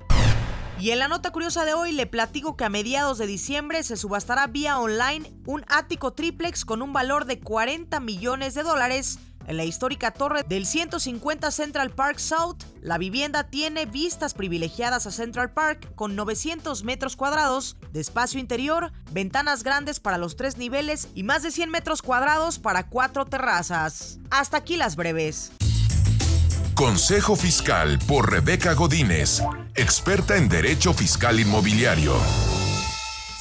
Y 0.81 0.91
en 0.91 0.99
la 0.99 1.07
nota 1.09 1.31
curiosa 1.31 1.65
de 1.65 1.73
hoy 1.73 1.93
le 1.93 2.07
platico 2.07 2.57
que 2.57 2.65
a 2.65 2.69
mediados 2.69 3.19
de 3.19 3.27
diciembre 3.27 3.85
se 3.85 3.97
subastará 3.97 4.49
vía 4.49 4.81
online 4.81 5.33
un 5.47 5.65
ático 5.69 6.13
triplex 6.13 6.65
con 6.65 6.83
un 6.83 6.93
valor 6.93 7.25
de 7.25 7.39
40 7.39 8.01
millones 8.01 8.55
de 8.55 8.65
dólares 8.65 9.21
en 9.47 9.57
la 9.57 9.65
histórica 9.65 10.11
torre 10.11 10.43
del 10.43 10.67
150 10.67 11.51
Central 11.51 11.91
Park 11.91 12.19
South, 12.19 12.59
la 12.81 12.99
vivienda 12.99 13.45
tiene 13.45 13.87
vistas 13.87 14.35
privilegiadas 14.35 15.07
a 15.07 15.11
Central 15.11 15.53
Park 15.53 15.95
con 15.95 16.17
900 16.17 16.85
metros 16.85 17.17
cuadrados 17.17 17.77
de 17.93 18.01
espacio 18.01 18.41
interior, 18.41 18.93
ventanas 19.13 19.63
grandes 19.63 20.01
para 20.01 20.19
los 20.19 20.37
tres 20.37 20.57
niveles 20.57 21.09
y 21.15 21.23
más 21.23 21.43
de 21.43 21.51
100 21.51 21.71
metros 21.71 22.03
cuadrados 22.03 22.59
para 22.59 22.89
cuatro 22.89 23.25
terrazas. 23.25 24.19
Hasta 24.31 24.59
aquí 24.59 24.77
las 24.77 24.97
breves. 24.97 25.53
Consejo 26.75 27.37
Fiscal 27.37 27.99
por 28.07 28.31
Rebeca 28.31 28.75
Godínez, 28.75 29.43
experta 29.75 30.37
en 30.37 30.51
Derecho 30.51 30.93
Fiscal 30.93 31.41
Inmobiliario. 31.41 32.15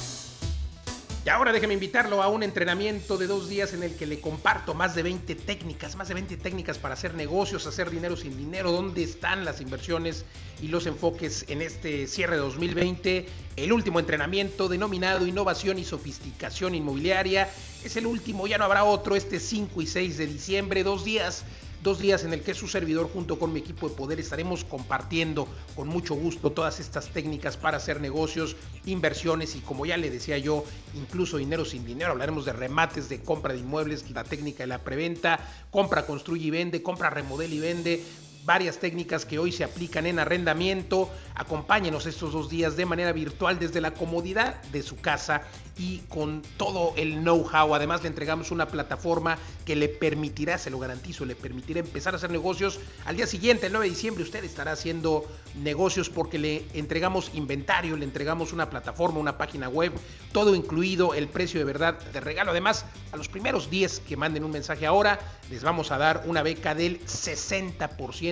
Y 1.23 1.29
ahora 1.29 1.53
déjeme 1.53 1.75
invitarlo 1.75 2.23
a 2.23 2.29
un 2.29 2.41
entrenamiento 2.41 3.15
de 3.15 3.27
dos 3.27 3.47
días 3.47 3.73
en 3.73 3.83
el 3.83 3.95
que 3.95 4.07
le 4.07 4.19
comparto 4.19 4.73
más 4.73 4.95
de 4.95 5.03
20 5.03 5.35
técnicas, 5.35 5.95
más 5.95 6.07
de 6.07 6.15
20 6.15 6.35
técnicas 6.37 6.79
para 6.79 6.95
hacer 6.95 7.13
negocios, 7.13 7.67
hacer 7.67 7.91
dinero 7.91 8.17
sin 8.17 8.35
dinero, 8.35 8.71
dónde 8.71 9.03
están 9.03 9.45
las 9.45 9.61
inversiones 9.61 10.25
y 10.63 10.69
los 10.69 10.87
enfoques 10.87 11.45
en 11.47 11.61
este 11.61 12.07
cierre 12.07 12.37
de 12.37 12.41
2020. 12.41 13.27
El 13.55 13.71
último 13.71 13.99
entrenamiento 13.99 14.67
denominado 14.67 15.27
Innovación 15.27 15.77
y 15.77 15.83
Sofisticación 15.83 16.73
Inmobiliaria 16.73 17.47
es 17.83 17.95
el 17.97 18.07
último, 18.07 18.47
ya 18.47 18.57
no 18.57 18.63
habrá 18.63 18.83
otro, 18.83 19.15
este 19.15 19.39
5 19.39 19.79
y 19.79 19.85
6 19.85 20.17
de 20.17 20.25
diciembre, 20.25 20.83
dos 20.83 21.05
días 21.05 21.45
dos 21.83 21.99
días 21.99 22.23
en 22.23 22.33
el 22.33 22.41
que 22.41 22.53
su 22.53 22.67
servidor 22.67 23.09
junto 23.11 23.39
con 23.39 23.53
mi 23.53 23.59
equipo 23.59 23.89
de 23.89 23.95
poder 23.95 24.19
estaremos 24.19 24.63
compartiendo 24.63 25.47
con 25.75 25.87
mucho 25.87 26.15
gusto 26.15 26.51
todas 26.51 26.79
estas 26.79 27.09
técnicas 27.09 27.57
para 27.57 27.77
hacer 27.77 28.01
negocios, 28.01 28.55
inversiones 28.85 29.55
y 29.55 29.59
como 29.59 29.85
ya 29.85 29.97
le 29.97 30.09
decía 30.09 30.37
yo, 30.37 30.63
incluso 30.93 31.37
dinero 31.37 31.65
sin 31.65 31.85
dinero. 31.85 32.11
Hablaremos 32.11 32.45
de 32.45 32.53
remates, 32.53 33.09
de 33.09 33.21
compra 33.21 33.53
de 33.53 33.59
inmuebles, 33.59 34.09
la 34.11 34.23
técnica 34.23 34.63
de 34.63 34.67
la 34.67 34.83
preventa, 34.83 35.39
compra, 35.71 36.05
construye 36.05 36.47
y 36.47 36.51
vende, 36.51 36.83
compra, 36.83 37.09
remodela 37.09 37.53
y 37.53 37.59
vende, 37.59 38.03
varias 38.43 38.79
técnicas 38.79 39.25
que 39.25 39.39
hoy 39.39 39.51
se 39.51 39.63
aplican 39.63 40.05
en 40.05 40.19
arrendamiento. 40.19 41.09
Acompáñenos 41.35 42.05
estos 42.05 42.33
dos 42.33 42.49
días 42.49 42.75
de 42.75 42.85
manera 42.85 43.11
virtual 43.11 43.59
desde 43.59 43.81
la 43.81 43.91
comodidad 43.91 44.61
de 44.63 44.83
su 44.83 44.97
casa 44.99 45.43
y 45.77 45.99
con 46.09 46.41
todo 46.57 46.93
el 46.97 47.21
know-how. 47.21 47.73
Además 47.73 48.01
le 48.01 48.09
entregamos 48.09 48.51
una 48.51 48.67
plataforma 48.67 49.37
que 49.65 49.75
le 49.75 49.89
permitirá, 49.89 50.57
se 50.57 50.69
lo 50.69 50.79
garantizo, 50.79 51.25
le 51.25 51.35
permitirá 51.35 51.79
empezar 51.79 52.13
a 52.13 52.17
hacer 52.17 52.29
negocios. 52.29 52.79
Al 53.05 53.15
día 53.15 53.27
siguiente, 53.27 53.67
el 53.67 53.73
9 53.73 53.85
de 53.85 53.89
diciembre, 53.89 54.23
usted 54.23 54.43
estará 54.43 54.73
haciendo 54.73 55.25
negocios 55.55 56.09
porque 56.09 56.37
le 56.37 56.65
entregamos 56.73 57.31
inventario, 57.33 57.95
le 57.97 58.05
entregamos 58.05 58.53
una 58.53 58.69
plataforma, 58.69 59.19
una 59.19 59.37
página 59.37 59.69
web, 59.69 59.93
todo 60.31 60.55
incluido, 60.55 61.13
el 61.13 61.27
precio 61.27 61.59
de 61.59 61.65
verdad 61.65 61.99
de 61.99 62.19
regalo. 62.19 62.51
Además, 62.51 62.85
a 63.11 63.17
los 63.17 63.29
primeros 63.29 63.69
10 63.69 64.01
que 64.01 64.17
manden 64.17 64.43
un 64.43 64.51
mensaje 64.51 64.85
ahora, 64.85 65.19
les 65.49 65.63
vamos 65.63 65.91
a 65.91 65.97
dar 65.97 66.23
una 66.25 66.43
beca 66.43 66.75
del 66.75 66.99
60% 67.05 68.30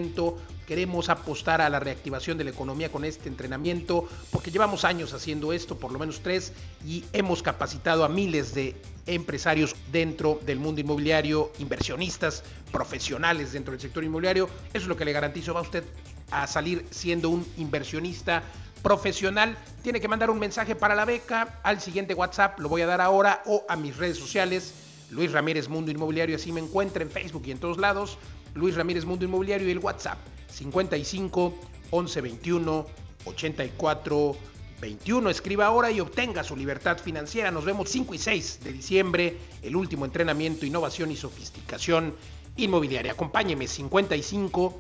Queremos 0.70 1.10
apostar 1.10 1.62
a 1.62 1.70
la 1.70 1.80
reactivación 1.80 2.38
de 2.38 2.44
la 2.44 2.52
economía 2.52 2.92
con 2.92 3.04
este 3.04 3.28
entrenamiento 3.28 4.08
porque 4.30 4.52
llevamos 4.52 4.86
años 4.86 5.16
haciendo 5.16 5.52
esto, 5.52 5.80
por 5.80 5.92
lo 5.92 5.98
menos 5.98 6.22
tres, 6.22 6.54
y 6.86 7.04
hemos 7.12 7.42
capacitado 7.42 8.06
a 8.06 8.08
miles 8.08 8.54
de 8.54 8.80
empresarios 9.08 9.76
dentro 9.92 10.40
del 10.46 10.60
mundo 10.60 10.80
inmobiliario, 10.80 11.52
inversionistas, 11.58 12.44
profesionales 12.72 13.52
dentro 13.52 13.72
del 13.72 13.82
sector 13.82 14.04
inmobiliario. 14.04 14.48
Eso 14.70 14.84
es 14.84 14.88
lo 14.88 14.96
que 14.96 15.06
le 15.06 15.12
garantizo. 15.12 15.56
Va 15.56 15.62
usted 15.62 15.84
a 16.30 16.46
salir 16.46 16.86
siendo 16.92 17.32
un 17.32 17.44
inversionista 17.58 18.44
profesional. 18.84 19.58
Tiene 19.82 20.00
que 20.00 20.08
mandar 20.08 20.30
un 20.30 20.38
mensaje 20.38 20.76
para 20.76 20.94
la 20.94 21.06
beca 21.06 21.60
al 21.64 21.82
siguiente 21.82 22.14
WhatsApp, 22.14 22.60
lo 22.60 22.70
voy 22.70 22.84
a 22.84 22.86
dar 22.86 23.02
ahora, 23.02 23.42
o 23.48 23.66
a 23.68 23.76
mis 23.76 23.98
redes 23.98 24.18
sociales. 24.18 24.74
Luis 25.10 25.32
Ramírez 25.32 25.68
Mundo 25.68 25.90
Inmobiliario, 25.90 26.36
así 26.36 26.52
me 26.52 26.60
encuentra 26.60 27.02
en 27.02 27.10
Facebook 27.10 27.42
y 27.48 27.52
en 27.52 27.58
todos 27.58 27.80
lados. 27.80 28.20
Luis 28.56 28.76
Ramírez 28.76 29.06
Mundo 29.06 29.26
Inmobiliario 29.26 29.68
y 29.68 29.72
el 29.72 29.80
WhatsApp 29.80 30.18
55 30.52 31.54
11 31.92 32.22
21 32.22 32.86
84 33.26 34.36
21. 34.82 35.30
Escriba 35.30 35.66
ahora 35.66 35.92
y 35.92 36.00
obtenga 36.00 36.44
su 36.44 36.56
libertad 36.56 36.98
financiera. 36.98 37.52
Nos 37.52 37.66
vemos 37.66 37.90
5 37.90 38.14
y 38.14 38.18
6 38.18 38.60
de 38.64 38.72
diciembre, 38.72 39.38
el 39.62 39.76
último 39.76 40.06
entrenamiento, 40.06 40.66
innovación 40.66 41.12
y 41.12 41.16
sofisticación 41.16 42.16
inmobiliaria. 42.56 43.12
Acompáñeme 43.12 43.68
55 43.68 44.80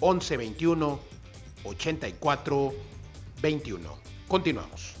11 0.00 0.36
21 0.36 1.00
84 1.64 2.74
21. 3.42 3.98
Continuamos. 4.28 4.99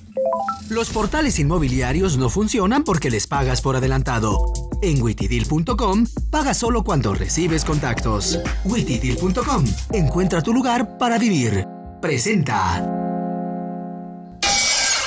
Los 0.68 0.90
portales 0.90 1.38
inmobiliarios 1.38 2.16
no 2.16 2.30
funcionan 2.30 2.84
porque 2.84 3.10
les 3.10 3.26
pagas 3.26 3.60
por 3.60 3.76
adelantado. 3.76 4.52
En 4.82 5.02
witidil.com 5.02 6.06
paga 6.30 6.54
solo 6.54 6.84
cuando 6.84 7.12
recibes 7.12 7.64
contactos. 7.64 8.38
witidil.com 8.64 9.64
encuentra 9.92 10.42
tu 10.42 10.54
lugar 10.54 10.96
para 10.96 11.18
vivir. 11.18 11.66
Presenta. 12.00 12.86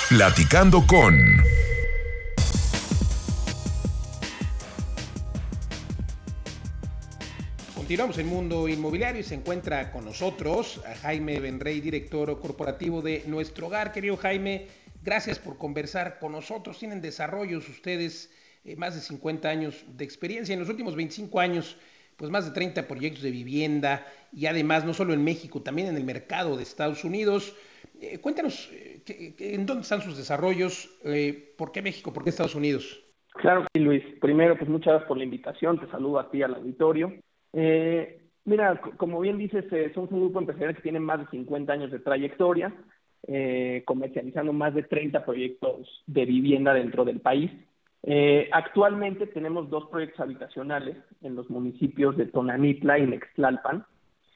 Platicando 0.09 0.85
con. 0.85 1.17
Continuamos 7.75 8.17
en 8.17 8.27
Mundo 8.27 8.69
Inmobiliario 8.69 9.21
y 9.21 9.23
se 9.23 9.35
encuentra 9.35 9.91
con 9.91 10.05
nosotros 10.05 10.81
Jaime 11.01 11.39
Benrey, 11.39 11.81
director 11.81 12.39
corporativo 12.39 13.01
de 13.01 13.23
Nuestro 13.27 13.67
Hogar. 13.67 13.91
Querido 13.91 14.17
Jaime, 14.17 14.67
Gracias 15.03 15.37
por 15.37 15.57
conversar 15.57 16.17
con 16.17 16.31
nosotros. 16.31 16.79
Tienen 16.79 17.01
desarrollos 17.01 17.67
ustedes, 17.67 18.33
eh, 18.63 18.77
más 18.77 18.95
de 18.95 19.01
50 19.01 19.49
años 19.49 19.85
de 19.97 20.05
experiencia. 20.05 20.53
En 20.53 20.59
los 20.59 20.69
últimos 20.69 20.95
25 20.95 21.41
años, 21.41 21.77
pues 22.15 22.31
más 22.31 22.45
de 22.45 22.53
30 22.53 22.87
proyectos 22.87 23.21
de 23.21 23.31
vivienda 23.31 24.05
y 24.31 24.45
además 24.45 24.85
no 24.85 24.93
solo 24.93 25.13
en 25.13 25.21
México, 25.21 25.61
también 25.61 25.89
en 25.89 25.97
el 25.97 26.05
mercado 26.05 26.55
de 26.55 26.63
Estados 26.63 27.03
Unidos. 27.03 27.53
Eh, 27.99 28.19
cuéntanos, 28.19 28.71
eh, 28.71 29.01
¿en 29.39 29.65
dónde 29.65 29.81
están 29.81 30.01
sus 30.01 30.15
desarrollos? 30.15 30.89
¿Por 31.57 31.73
qué 31.73 31.81
México? 31.81 32.13
¿Por 32.13 32.23
qué 32.23 32.29
Estados 32.29 32.55
Unidos? 32.55 33.03
Claro 33.33 33.65
sí, 33.73 33.81
Luis. 33.81 34.03
Primero, 34.21 34.57
pues 34.57 34.69
muchas 34.69 34.93
gracias 34.93 35.07
por 35.09 35.17
la 35.17 35.25
invitación. 35.25 35.81
Te 35.81 35.87
saludo 35.87 36.19
a 36.19 36.31
ti 36.31 36.43
al 36.43 36.55
auditorio. 36.55 37.13
mira, 38.45 38.79
como 38.95 39.19
bien 39.19 39.37
dices, 39.37 39.65
somos 39.93 40.11
un 40.11 40.21
grupo 40.21 40.39
empresarial 40.39 40.75
que 40.77 40.81
tiene 40.81 41.01
más 41.01 41.19
de 41.19 41.27
50 41.27 41.73
años 41.73 41.91
de 41.91 41.99
trayectoria 41.99 42.73
eh, 43.27 43.83
comercializando 43.85 44.53
más 44.53 44.73
de 44.73 44.83
30 44.83 45.23
proyectos 45.25 46.03
de 46.07 46.25
vivienda 46.25 46.73
dentro 46.73 47.05
del 47.05 47.19
país. 47.19 47.51
Eh, 48.03 48.49
actualmente 48.51 49.27
tenemos 49.27 49.69
dos 49.69 49.87
proyectos 49.89 50.19
habitacionales 50.19 50.97
en 51.21 51.35
los 51.35 51.49
municipios 51.49 52.17
de 52.17 52.25
Tonanitla 52.25 52.99
y 52.99 53.07
Nextlalpan. 53.07 53.85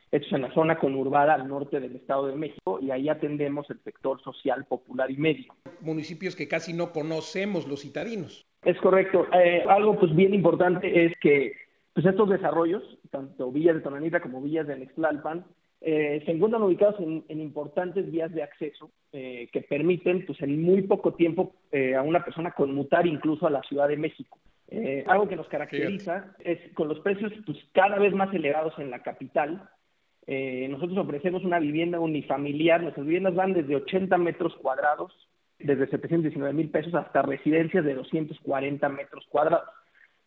Es 0.09 0.31
en 0.31 0.43
la 0.43 0.53
zona 0.53 0.79
conurbada 0.79 1.33
al 1.33 1.49
norte 1.49 1.81
del 1.81 1.97
Estado 1.97 2.27
de 2.27 2.35
México 2.35 2.79
y 2.81 2.91
ahí 2.91 3.09
atendemos 3.09 3.69
el 3.69 3.79
sector 3.83 4.21
social, 4.21 4.63
popular 4.63 5.11
y 5.11 5.17
medio. 5.17 5.53
Municipios 5.81 6.37
que 6.37 6.47
casi 6.47 6.71
no 6.71 6.93
conocemos 6.93 7.67
los 7.67 7.81
citadinos. 7.81 8.45
Es 8.63 8.77
correcto. 8.77 9.27
Eh, 9.33 9.65
algo 9.67 9.99
pues 9.99 10.15
bien 10.15 10.33
importante 10.33 11.05
es 11.05 11.13
que 11.19 11.51
pues 11.93 12.05
estos 12.05 12.29
desarrollos, 12.29 12.83
tanto 13.09 13.51
villas 13.51 13.75
de 13.75 13.81
Tonanitla 13.81 14.21
como 14.21 14.41
villas 14.41 14.67
de 14.67 14.77
Nextlalpan, 14.77 15.45
eh, 15.79 16.23
se 16.25 16.31
encuentran 16.31 16.63
ubicados 16.63 16.95
en, 16.99 17.23
importantes 17.39 18.11
vías 18.11 18.33
de 18.33 18.41
acceso 18.41 18.89
eh, 19.11 19.47
que 19.51 19.61
permiten, 19.61 20.25
pues, 20.25 20.41
en 20.41 20.61
muy 20.61 20.81
poco 20.81 21.13
tiempo 21.13 21.53
eh, 21.71 21.95
a 21.95 22.01
una 22.01 22.25
persona 22.25 22.51
conmutar 22.51 23.05
incluso 23.05 23.45
a 23.45 23.51
la 23.51 23.61
Ciudad 23.61 23.87
de 23.87 23.97
México. 23.97 24.39
algo 25.05 25.27
que 25.27 25.35
nos 25.35 25.47
caracteriza 25.47 26.35
es 26.39 26.59
con 26.73 26.87
los 26.87 26.99
precios 26.99 27.31
pues, 27.45 27.57
cada 27.73 27.99
vez 27.99 28.13
más 28.13 28.33
elevados 28.33 28.73
en 28.79 28.89
la 28.89 29.03
capital. 29.03 29.69
nosotros 30.27 30.97
ofrecemos 30.97 31.43
una 31.43 31.59
vivienda 31.59 31.99
unifamiliar. 31.99 32.81
Nuestras 32.81 33.05
viviendas 33.05 33.35
van 33.35 33.53
desde 33.53 33.75
80 33.75 34.17
metros 34.17 34.55
cuadrados, 34.55 35.13
desde 35.59 35.87
719 35.87 36.53
mil 36.53 36.69
pesos, 36.69 36.93
hasta 36.95 37.21
residencias 37.21 37.85
de 37.85 37.93
240 37.93 38.89
metros 38.89 39.25
cuadrados. 39.29 39.69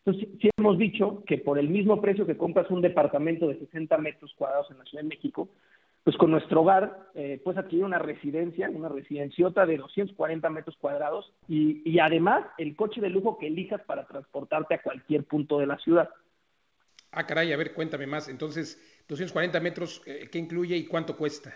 Entonces, 0.05 0.29
sí 0.41 0.49
hemos 0.57 0.77
dicho 0.77 1.23
que 1.27 1.37
por 1.37 1.59
el 1.59 1.69
mismo 1.69 2.01
precio 2.01 2.25
que 2.25 2.37
compras 2.37 2.69
un 2.71 2.81
departamento 2.81 3.47
de 3.47 3.59
60 3.59 3.97
metros 3.99 4.33
cuadrados 4.35 4.69
en 4.71 4.79
la 4.79 4.85
Ciudad 4.85 5.03
de 5.03 5.09
México, 5.09 5.49
pues 6.03 6.17
con 6.17 6.31
nuestro 6.31 6.61
hogar 6.61 7.11
eh, 7.13 7.39
puedes 7.43 7.59
adquirir 7.59 7.85
una 7.85 7.99
residencia, 7.99 8.69
una 8.71 8.89
residenciota 8.89 9.67
de 9.67 9.77
240 9.77 10.49
metros 10.49 10.75
cuadrados 10.77 11.31
y, 11.47 11.87
y 11.87 11.99
además 11.99 12.45
el 12.57 12.75
coche 12.75 13.01
de 13.01 13.09
lujo 13.09 13.37
que 13.37 13.47
elijas 13.47 13.81
para 13.83 14.07
transportarte 14.07 14.73
a 14.73 14.81
cualquier 14.81 15.25
punto 15.25 15.59
de 15.59 15.67
la 15.67 15.77
ciudad. 15.77 16.09
Ah, 17.11 17.27
caray, 17.27 17.51
a 17.51 17.57
ver, 17.57 17.73
cuéntame 17.73 18.07
más. 18.07 18.29
Entonces, 18.29 18.79
240 19.07 19.59
metros, 19.59 20.01
eh, 20.07 20.29
¿qué 20.31 20.39
incluye 20.39 20.77
y 20.77 20.87
cuánto 20.87 21.15
cuesta? 21.15 21.53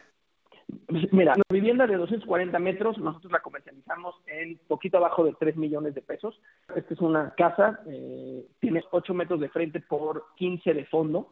Mira, 1.11 1.33
la 1.35 1.43
vivienda 1.49 1.85
de 1.85 1.95
240 1.95 2.57
metros 2.59 2.97
nosotros 2.97 3.31
la 3.31 3.39
comercializamos 3.39 4.15
en 4.27 4.57
poquito 4.67 4.97
abajo 4.97 5.23
de 5.23 5.33
3 5.33 5.55
millones 5.57 5.93
de 5.93 6.01
pesos. 6.01 6.39
Esta 6.75 6.93
es 6.93 7.01
una 7.01 7.33
casa, 7.35 7.81
eh, 7.87 8.45
tiene 8.59 8.83
8 8.91 9.13
metros 9.13 9.39
de 9.39 9.49
frente 9.49 9.79
por 9.81 10.25
15 10.37 10.73
de 10.73 10.85
fondo. 10.85 11.31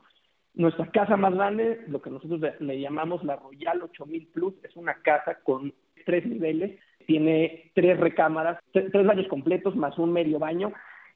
Nuestra 0.55 0.85
casa 0.91 1.17
más 1.17 1.33
grande, 1.33 1.83
lo 1.87 2.01
que 2.01 2.11
nosotros 2.11 2.39
le, 2.59 2.79
llamamos 2.79 3.23
la 3.23 3.37
Royal 3.37 3.81
8000 3.81 4.27
Plus, 4.27 4.53
es 4.63 4.75
una 4.75 4.95
casa 5.01 5.39
con 5.43 5.73
tres 6.05 6.25
niveles, 6.27 6.79
tiene 7.07 7.71
tres 7.73 7.99
recámaras, 7.99 8.59
tres 8.71 9.05
baños 9.05 9.27
completos 9.27 9.75
más 9.75 9.97
un 9.97 10.13
medio 10.13 10.37
baño 10.37 10.71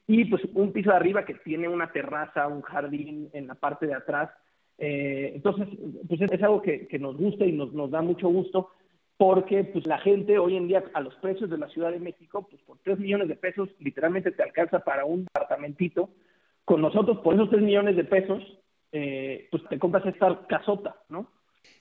y 0.07 0.25
pues 0.25 0.41
un 0.53 0.71
piso 0.71 0.89
de 0.89 0.95
arriba 0.95 1.25
que 1.25 1.35
tiene 1.35 1.67
una 1.67 1.91
terraza, 1.91 2.47
un 2.47 2.61
jardín 2.61 3.29
en 3.33 3.47
la 3.47 3.55
parte 3.55 3.85
de 3.85 3.93
atrás. 3.93 4.31
Eh, 4.77 5.31
entonces, 5.35 5.67
pues 6.07 6.21
es, 6.21 6.43
algo 6.43 6.61
que, 6.61 6.87
nos 6.99 7.17
gusta 7.17 7.45
y 7.45 7.51
nos, 7.51 7.91
da 7.91 8.01
mucho 8.01 8.29
gusto 8.29 8.69
porque 9.17 9.63
pues 9.63 9.87
la 9.87 9.97
gente 9.97 10.37
hoy 10.37 10.55
en 10.55 10.67
día 10.67 10.83
a 10.93 11.01
los 11.01 11.15
precios 11.15 11.49
de 11.49 11.57
la 11.57 11.67
Ciudad 11.69 11.91
de 11.91 11.99
México, 11.99 12.47
pues 12.47 12.61
por 12.61 12.77
3 12.83 12.99
millones 12.99 13.27
de 13.27 13.35
pesos 13.35 13.69
literalmente 13.79 14.31
te 14.31 14.43
alcanza 14.43 14.79
para 14.79 15.05
un 15.05 15.25
apartamentito. 15.33 16.09
Con 16.65 16.81
nosotros, 16.81 17.19
por 17.19 17.33
esos 17.33 17.49
3 17.49 17.63
millones 17.63 17.95
de 17.95 18.03
pesos, 18.03 18.43
eh, 18.91 19.47
pues 19.49 19.63
te 19.69 19.79
compras 19.79 20.05
esta 20.05 20.45
casota, 20.47 20.95
¿no? 21.09 21.31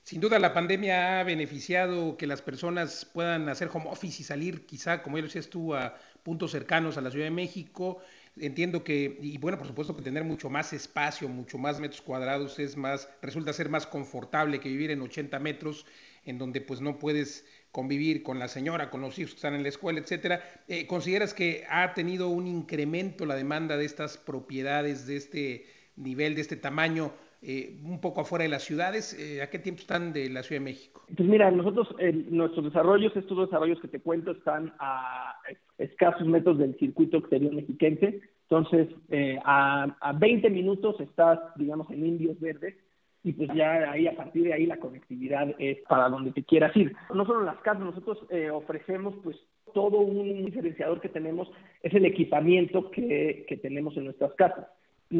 Sin 0.03 0.21
duda 0.21 0.39
la 0.39 0.53
pandemia 0.53 1.19
ha 1.19 1.23
beneficiado 1.23 2.17
que 2.17 2.27
las 2.27 2.41
personas 2.41 3.09
puedan 3.13 3.49
hacer 3.49 3.69
home 3.71 3.89
office 3.89 4.21
y 4.21 4.25
salir 4.25 4.65
quizá, 4.65 5.03
como 5.03 5.17
ya 5.17 5.21
lo 5.21 5.27
decías 5.27 5.49
tú, 5.49 5.75
a 5.75 5.95
puntos 6.23 6.51
cercanos 6.51 6.97
a 6.97 7.01
la 7.01 7.11
Ciudad 7.11 7.25
de 7.25 7.31
México. 7.31 7.99
Entiendo 8.39 8.83
que, 8.83 9.17
y 9.21 9.37
bueno, 9.37 9.57
por 9.57 9.67
supuesto 9.67 9.95
que 9.95 10.01
tener 10.01 10.23
mucho 10.23 10.49
más 10.49 10.73
espacio, 10.73 11.27
mucho 11.27 11.57
más 11.57 11.79
metros 11.79 12.01
cuadrados 12.01 12.59
es 12.59 12.77
más, 12.77 13.09
resulta 13.21 13.53
ser 13.53 13.69
más 13.69 13.87
confortable 13.87 14.59
que 14.59 14.69
vivir 14.69 14.91
en 14.91 15.01
80 15.01 15.39
metros, 15.39 15.85
en 16.25 16.37
donde 16.37 16.61
pues 16.61 16.81
no 16.81 16.99
puedes 16.99 17.45
convivir 17.71 18.23
con 18.23 18.39
la 18.39 18.47
señora, 18.47 18.89
con 18.89 19.01
los 19.01 19.17
hijos 19.19 19.31
que 19.31 19.37
están 19.37 19.53
en 19.53 19.63
la 19.63 19.69
escuela, 19.69 19.99
etcétera. 19.99 20.43
Eh, 20.67 20.87
¿Consideras 20.87 21.33
que 21.33 21.65
ha 21.69 21.93
tenido 21.93 22.29
un 22.29 22.47
incremento 22.47 23.25
la 23.25 23.35
demanda 23.35 23.77
de 23.77 23.85
estas 23.85 24.17
propiedades 24.17 25.07
de 25.07 25.15
este 25.15 25.65
nivel, 25.95 26.35
de 26.35 26.41
este 26.41 26.55
tamaño, 26.55 27.13
eh, 27.41 27.77
un 27.83 28.01
poco 28.01 28.21
afuera 28.21 28.43
de 28.43 28.49
las 28.49 28.63
ciudades. 28.63 29.13
Eh, 29.13 29.43
¿A 29.43 29.49
qué 29.49 29.59
tiempo 29.59 29.81
están 29.81 30.11
de 30.11 30.29
la 30.29 30.41
Ciudad 30.41 30.59
de 30.59 30.65
México? 30.65 31.03
Pues 31.15 31.29
mira, 31.29 31.51
nosotros, 31.51 31.87
nuestros 32.29 32.65
desarrollos, 32.65 33.15
estos 33.15 33.37
desarrollos 33.37 33.79
que 33.79 33.87
te 33.87 33.99
cuento, 33.99 34.31
están 34.31 34.73
a 34.79 35.35
escasos 35.77 36.27
metros 36.27 36.57
del 36.57 36.75
circuito 36.77 37.17
exterior 37.17 37.53
mexiquense. 37.53 38.21
Entonces, 38.49 38.87
eh, 39.09 39.37
a, 39.45 39.95
a 39.99 40.13
20 40.13 40.49
minutos 40.49 40.99
estás, 40.99 41.39
digamos, 41.57 41.89
en 41.91 42.05
Indios 42.05 42.39
Verdes 42.39 42.75
y 43.23 43.33
pues 43.33 43.49
ya 43.53 43.91
ahí 43.91 44.07
a 44.07 44.15
partir 44.15 44.45
de 44.45 44.53
ahí 44.53 44.65
la 44.65 44.77
conectividad 44.77 45.53
es 45.59 45.79
para 45.87 46.09
donde 46.09 46.31
te 46.31 46.43
quieras 46.43 46.75
ir. 46.75 46.95
No 47.13 47.25
solo 47.25 47.43
las 47.43 47.57
casas, 47.57 47.83
nosotros 47.83 48.19
ofrecemos 48.53 49.13
pues 49.23 49.37
todo 49.73 49.99
un 49.99 50.45
diferenciador 50.45 51.01
que 51.01 51.09
tenemos 51.09 51.51
es 51.83 51.93
el 51.93 52.05
equipamiento 52.05 52.89
que, 52.89 53.45
que 53.47 53.57
tenemos 53.57 53.95
en 53.97 54.05
nuestras 54.05 54.33
casas 54.33 54.65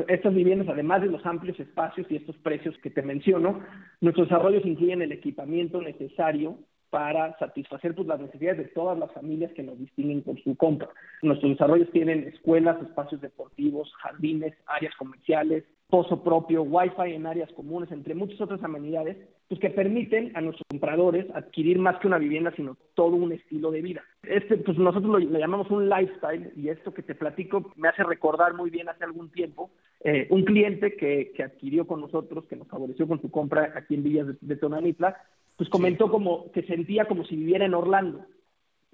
estas 0.08 0.34
viviendas, 0.34 0.68
además 0.70 1.02
de 1.02 1.08
los 1.08 1.26
amplios 1.26 1.60
espacios 1.60 2.08
y 2.10 2.18
estos 2.18 2.38
precios 2.38 2.78
que 2.80 2.90
te 2.90 3.02
menciono, 3.02 3.62
nuestros 4.02 4.28
desarrollos 4.28 4.66
incluyen 4.66 5.02
el 5.02 5.12
equipamiento 5.12 5.82
necesario 5.82 6.58
para 6.90 7.38
satisfacer 7.38 7.94
pues, 7.96 8.08
las 8.08 8.20
necesidades 8.20 8.60
de 8.60 8.66
todas 8.66 8.98
las 8.98 9.12
familias 9.12 9.52
que 9.54 9.64
nos 9.64 9.78
distinguen 9.78 10.22
por 10.24 10.42
su 10.42 10.56
compra. 10.56 10.90
Nuestros 11.22 11.52
desarrollos 11.52 11.92
tienen 11.92 12.24
escuelas, 12.28 12.82
espacios 12.82 13.22
deportivos, 13.22 13.94
jardines, 14.02 14.54
áreas 14.66 14.96
comerciales, 14.96 15.66
pozo 15.90 16.22
propio, 16.22 16.64
wifi 16.64 17.14
en 17.14 17.26
áreas 17.26 17.52
comunes, 17.54 17.92
entre 17.92 18.14
muchas 18.14 18.42
otras 18.42 18.62
amenidades, 18.64 19.18
pues 19.48 19.60
que 19.62 19.70
permiten 19.70 20.36
a 20.36 20.42
nuestros 20.42 20.66
compradores 20.70 21.26
adquirir 21.34 21.80
más 21.80 21.98
que 22.00 22.08
una 22.08 22.18
vivienda, 22.18 22.52
sino 22.56 22.78
todo 22.94 23.16
un 23.16 23.32
estilo 23.32 23.72
de 23.72 23.82
vida. 23.82 24.04
Este, 24.24 24.58
pues 24.58 24.78
nosotros 24.78 25.24
lo, 25.24 25.40
llamamos 25.40 25.72
un 25.72 25.88
lifestyle 25.88 26.52
y 26.58 26.68
esto 26.70 26.94
que 26.94 27.04
te 27.04 27.16
platico 27.16 27.72
me 27.78 27.88
hace 27.88 28.04
recordar 28.04 28.54
muy 28.54 28.70
bien 28.70 28.90
hace 28.90 29.06
algún 29.06 29.30
tiempo 29.32 29.72
eh, 30.02 30.28
un 30.30 30.44
cliente 30.44 30.96
que, 30.96 31.32
que, 31.36 31.44
adquirió 31.44 31.88
con 31.88 32.02
nosotros, 32.02 32.46
que 32.48 32.58
nos 32.58 32.68
favoreció 32.68 33.08
con 33.08 33.22
su 33.22 33.32
compra 33.32 33.74
aquí 33.76 33.96
en 33.96 34.04
Villas 34.04 34.28
de, 34.28 34.36
de 34.42 34.56
Tonanitla, 34.58 35.18
pues 35.56 35.70
comentó 35.70 36.12
como 36.12 36.52
que 36.52 36.64
sentía 36.64 37.06
como 37.06 37.24
si 37.26 37.36
viviera 37.36 37.66
en 37.66 37.74
Orlando 37.74 38.26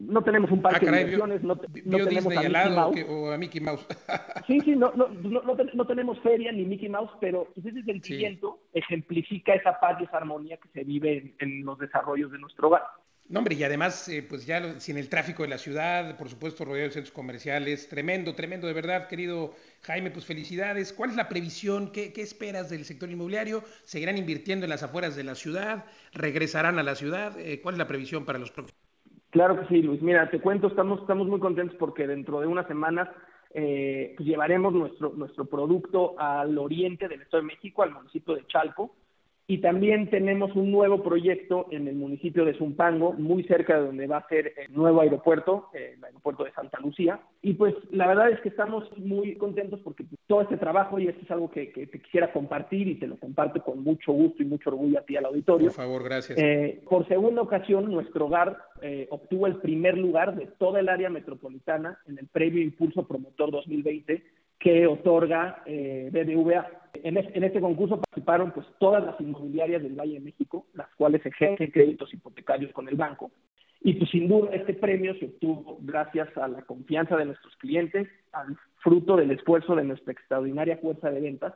no 0.08 0.22
tenemos 0.24 0.52
un 0.52 0.62
parque 0.62 0.88
ah, 0.88 0.92
de 0.92 0.98
diversiones, 0.98 1.44
no, 1.44 1.58
tenemos 1.58 2.36
a 2.36 2.42
Mickey 2.42 2.72
Mouse. 2.72 3.06
o 3.10 3.32
a 3.32 3.38
Mickey 3.38 3.62
Mouse. 3.62 3.86
sí, 4.48 4.60
sí, 4.62 4.76
no, 4.76 4.92
no, 4.96 5.08
no, 5.08 5.86
tenemos 5.86 6.20
feria 6.20 6.52
ni 6.52 6.66
Mickey 6.66 6.90
Mouse, 6.90 7.12
pero 7.20 7.48
pues, 7.54 7.66
ese 7.66 7.84
sentimiento 7.84 8.60
ejemplifica 8.74 9.54
esa 9.54 9.80
paz 9.80 9.98
y 10.00 10.04
esa 10.04 10.18
armonía 10.18 10.58
que 10.58 10.70
se 10.70 10.84
vive 10.84 11.36
en, 11.40 11.66
los 11.66 11.78
desarrollos 11.80 12.32
de 12.32 12.40
nuestro 12.40 12.68
hogar. 12.68 12.84
No, 13.30 13.40
hombre, 13.40 13.56
y 13.56 13.64
además, 13.64 14.10
eh, 14.10 14.22
pues 14.22 14.46
ya 14.46 14.80
sin 14.80 14.98
el 14.98 15.08
tráfico 15.08 15.44
de 15.44 15.50
la 15.50 15.58
ciudad, 15.58 16.18
por 16.18 16.30
supuesto, 16.30 16.66
rodeado 16.66 16.90
de 16.90 16.94
centros 16.94 17.14
comerciales, 17.14 17.88
tremendo, 17.88 18.36
tremendo, 18.36 18.68
de 18.68 18.74
verdad, 18.74 19.08
querido 19.08 19.56
Jaime, 19.82 20.12
pues 20.12 20.26
felicidades. 20.26 20.92
¿Cuál 20.92 21.12
es 21.12 21.16
la 21.16 21.30
previsión? 21.30 21.92
¿Qué, 21.92 22.12
qué 22.12 22.22
esperas 22.22 22.70
del 22.70 22.84
sector 22.84 23.10
inmobiliario? 23.10 23.64
¿Seguirán 23.86 24.18
invirtiendo 24.18 24.66
en 24.66 24.72
las 24.72 24.84
afueras 24.84 25.16
de 25.16 25.24
la 25.24 25.36
ciudad? 25.36 25.86
¿Regresarán 26.12 26.80
a 26.80 26.84
la 26.84 26.96
ciudad? 26.96 27.40
Eh, 27.40 27.62
¿Cuál 27.62 27.76
es 27.76 27.80
la 27.80 27.88
previsión 27.88 28.26
para 28.26 28.40
los 28.40 28.52
próximos? 28.52 28.83
Claro 29.34 29.60
que 29.60 29.66
sí, 29.66 29.82
Luis. 29.82 30.00
Mira, 30.04 30.30
te 30.30 30.40
cuento, 30.40 30.68
estamos, 30.68 31.02
estamos 31.02 31.28
muy 31.28 31.40
contentos 31.40 31.76
porque 31.80 32.06
dentro 32.06 32.40
de 32.40 32.46
unas 32.46 32.68
semanas 32.68 33.10
eh, 33.56 34.14
pues 34.16 34.30
llevaremos 34.30 34.74
nuestro, 34.74 35.12
nuestro 35.16 35.46
producto 35.46 36.14
al 36.20 36.56
oriente 36.56 37.08
del 37.08 37.24
Estado 37.24 37.42
de 37.42 37.48
México, 37.48 37.82
al 37.82 37.94
municipio 37.94 38.36
de 38.36 38.46
Chalco, 38.46 38.94
y 39.46 39.58
también 39.58 40.10
tenemos 40.10 40.56
un 40.56 40.72
nuevo 40.72 41.04
proyecto 41.04 41.68
en 41.72 41.90
el 41.90 41.96
municipio 41.96 42.46
de 42.46 42.54
Zumpango, 42.54 43.12
muy 43.14 43.44
cerca 43.44 43.78
de 43.78 43.88
donde 43.88 44.08
va 44.08 44.18
a 44.18 44.28
ser 44.30 44.54
el 44.56 44.74
nuevo 44.74 45.02
aeropuerto, 45.02 45.68
el 45.74 46.02
aeropuerto 46.02 46.46
de 46.46 46.54
Santa 46.54 46.80
Lucía. 46.80 47.20
Y 47.42 47.56
pues 47.56 47.76
la 47.92 48.08
verdad 48.08 48.30
es 48.30 48.40
que 48.40 48.48
estamos 48.48 48.90
muy 48.98 49.36
contentos 49.36 49.82
porque 49.84 50.06
todo 50.28 50.42
este 50.42 50.56
trabajo, 50.56 50.98
y 50.98 51.08
esto 51.08 51.26
es 51.26 51.32
algo 51.32 51.52
que, 51.52 51.66
te 51.66 52.00
quisiera 52.00 52.32
compartir 52.32 52.88
y 52.88 52.96
te 52.96 53.08
lo 53.08 53.18
comparto 53.18 53.62
con 53.62 53.84
mucho 53.84 54.14
gusto 54.14 54.42
y 54.42 54.46
mucho 54.46 54.70
orgullo 54.70 55.00
a 55.00 55.04
ti 55.04 55.18
al 55.18 55.26
auditorio. 55.26 55.68
Por 55.68 55.76
favor, 55.76 56.04
gracias. 56.04 56.40
Eh, 56.40 56.82
por 56.90 57.06
segunda 57.10 57.42
ocasión, 57.42 57.92
nuestro 57.92 58.28
hogar 58.28 58.58
eh, 58.82 59.08
obtuvo 59.10 59.48
el 59.48 59.58
primer 59.58 59.98
lugar 59.98 60.36
de 60.36 60.48
toda 60.58 60.80
el 60.80 60.88
área 60.88 61.10
metropolitana 61.10 62.00
en 62.08 62.18
el 62.18 62.28
Premio 62.28 62.62
Impulso 62.64 63.06
Promotor 63.06 63.52
2020 63.52 64.24
que 64.58 64.88
otorga 64.88 65.62
eh, 65.66 66.10
BBVA. 66.14 66.83
En, 66.94 67.18
este 67.18 67.60
concurso 67.60 68.00
participaron 68.00 68.52
pues 68.52 68.68
todas 68.80 69.04
las 69.04 69.20
inmobiliarias 69.20 69.82
del 69.82 70.00
Valle 70.00 70.14
de 70.14 70.20
México, 70.20 70.68
las 70.74 70.88
cuales 70.96 71.26
ejercen 71.26 71.72
créditos 71.72 72.14
hipotecarios 72.14 72.72
con 72.72 72.88
el 72.88 72.96
banco. 72.96 73.32
Y 73.82 73.96
pues 73.96 74.10
sin 74.12 74.30
duda 74.30 74.52
este 74.54 74.74
premio 74.74 75.14
se 75.16 75.26
obtuvo 75.26 75.80
gracias 75.82 76.36
a 76.38 76.48
la 76.48 76.62
confianza 76.62 77.18
de 77.18 77.26
nuestros 77.26 77.56
clientes, 77.58 78.08
al 78.32 78.58
fruto 78.78 79.18
del 79.18 79.32
esfuerzo 79.32 79.76
de 79.76 79.84
nuestra 79.84 80.14
extraordinaria 80.14 80.78
fuerza 80.78 81.10
de 81.10 81.20
ventas, 81.20 81.54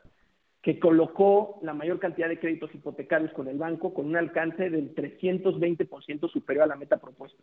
que 0.61 0.79
colocó 0.79 1.59
la 1.61 1.73
mayor 1.73 1.99
cantidad 1.99 2.27
de 2.27 2.39
créditos 2.39 2.73
hipotecarios 2.75 3.31
con 3.31 3.47
el 3.47 3.57
banco 3.57 3.93
con 3.93 4.07
un 4.07 4.17
alcance 4.17 4.69
del 4.69 4.93
320% 4.95 6.29
superior 6.29 6.65
a 6.65 6.67
la 6.67 6.75
meta 6.75 6.97
propuesta. 6.97 7.41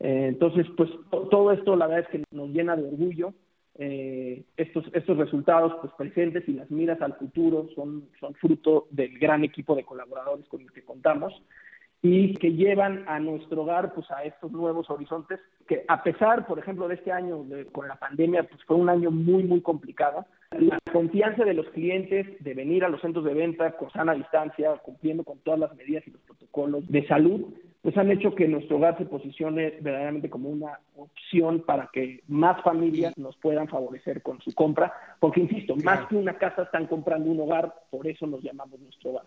Eh, 0.00 0.26
entonces, 0.28 0.66
pues 0.76 0.90
todo 1.10 1.52
esto 1.52 1.76
la 1.76 1.86
verdad 1.86 2.10
es 2.10 2.20
que 2.20 2.24
nos 2.34 2.50
llena 2.50 2.74
de 2.74 2.88
orgullo 2.88 3.34
eh, 3.78 4.42
estos, 4.56 4.84
estos 4.94 5.18
resultados 5.18 5.74
pues, 5.80 5.92
presentes 5.98 6.48
y 6.48 6.52
las 6.52 6.70
miras 6.70 7.00
al 7.02 7.14
futuro 7.14 7.68
son, 7.74 8.08
son 8.18 8.34
fruto 8.34 8.86
del 8.90 9.18
gran 9.18 9.44
equipo 9.44 9.74
de 9.74 9.84
colaboradores 9.84 10.46
con 10.48 10.62
el 10.62 10.72
que 10.72 10.82
contamos 10.82 11.34
y 12.00 12.34
que 12.34 12.52
llevan 12.52 13.04
a 13.06 13.18
nuestro 13.18 13.62
hogar 13.62 13.92
pues 13.92 14.10
a 14.10 14.24
estos 14.24 14.52
nuevos 14.52 14.88
horizontes 14.90 15.40
que 15.66 15.84
a 15.88 16.02
pesar 16.02 16.46
por 16.46 16.58
ejemplo 16.58 16.88
de 16.88 16.94
este 16.94 17.10
año 17.10 17.44
con 17.72 17.88
la 17.88 17.96
pandemia 17.96 18.44
pues 18.44 18.62
fue 18.64 18.76
un 18.76 18.88
año 18.88 19.10
muy 19.10 19.42
muy 19.42 19.60
complicado. 19.60 20.24
La 20.58 20.78
confianza 20.92 21.44
de 21.44 21.54
los 21.54 21.68
clientes 21.70 22.26
de 22.42 22.54
venir 22.54 22.84
a 22.84 22.88
los 22.88 23.00
centros 23.00 23.24
de 23.24 23.34
venta 23.34 23.72
con 23.72 23.90
sana 23.90 24.14
distancia 24.14 24.74
cumpliendo 24.84 25.24
con 25.24 25.38
todas 25.40 25.60
las 25.60 25.74
medidas 25.74 26.06
y 26.06 26.10
los 26.10 26.20
protocolos 26.22 26.86
de 26.88 27.06
salud 27.06 27.46
pues 27.86 27.96
han 27.98 28.10
hecho 28.10 28.34
que 28.34 28.48
nuestro 28.48 28.78
hogar 28.78 28.98
se 28.98 29.04
posicione 29.04 29.78
verdaderamente 29.80 30.28
como 30.28 30.48
una 30.48 30.80
opción 30.96 31.62
para 31.64 31.88
que 31.92 32.20
más 32.26 32.60
familias 32.64 33.16
nos 33.16 33.36
puedan 33.36 33.68
favorecer 33.68 34.22
con 34.22 34.40
su 34.40 34.52
compra, 34.54 34.92
porque 35.20 35.38
insisto, 35.38 35.76
más 35.76 36.04
que 36.08 36.16
una 36.16 36.36
casa 36.36 36.64
están 36.64 36.88
comprando 36.88 37.30
un 37.30 37.38
hogar, 37.38 37.72
por 37.88 38.08
eso 38.08 38.26
nos 38.26 38.42
llamamos 38.42 38.80
nuestro 38.80 39.10
hogar. 39.10 39.26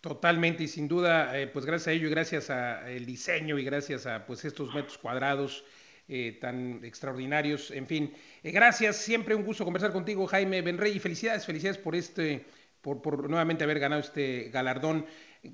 Totalmente 0.00 0.62
y 0.62 0.68
sin 0.68 0.88
duda, 0.88 1.38
eh, 1.38 1.46
pues 1.46 1.66
gracias 1.66 1.88
a 1.88 1.92
ello 1.92 2.06
y 2.06 2.10
gracias 2.10 2.48
al 2.48 3.04
diseño 3.04 3.58
y 3.58 3.64
gracias 3.64 4.06
a 4.06 4.24
pues 4.24 4.46
estos 4.46 4.74
metros 4.74 4.96
cuadrados 4.96 5.62
eh, 6.08 6.38
tan 6.40 6.82
extraordinarios, 6.84 7.70
en 7.70 7.86
fin, 7.86 8.14
eh, 8.42 8.50
gracias, 8.50 8.96
siempre 8.96 9.34
un 9.34 9.44
gusto 9.44 9.62
conversar 9.62 9.92
contigo 9.92 10.26
Jaime 10.26 10.62
Benrey 10.62 10.96
y 10.96 11.00
felicidades, 11.00 11.44
felicidades 11.44 11.76
por 11.76 11.94
este, 11.94 12.46
por, 12.80 13.02
por 13.02 13.28
nuevamente 13.28 13.62
haber 13.62 13.78
ganado 13.78 14.00
este 14.00 14.48
galardón. 14.50 15.04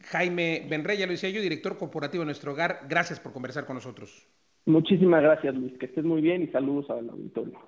Jaime 0.04 0.66
Benrey, 0.68 0.98
ya 0.98 1.06
lo 1.06 1.12
decía 1.12 1.30
yo, 1.30 1.40
director 1.40 1.76
corporativo 1.76 2.22
de 2.22 2.26
nuestro 2.26 2.52
hogar. 2.52 2.86
Gracias 2.88 3.20
por 3.20 3.32
conversar 3.32 3.66
con 3.66 3.76
nosotros. 3.76 4.26
Muchísimas 4.66 5.22
gracias, 5.22 5.54
Luis. 5.54 5.72
Que 5.78 5.86
estés 5.86 6.04
muy 6.04 6.20
bien 6.20 6.42
y 6.42 6.48
saludos 6.48 6.88
al 6.90 7.08
auditorio. 7.08 7.58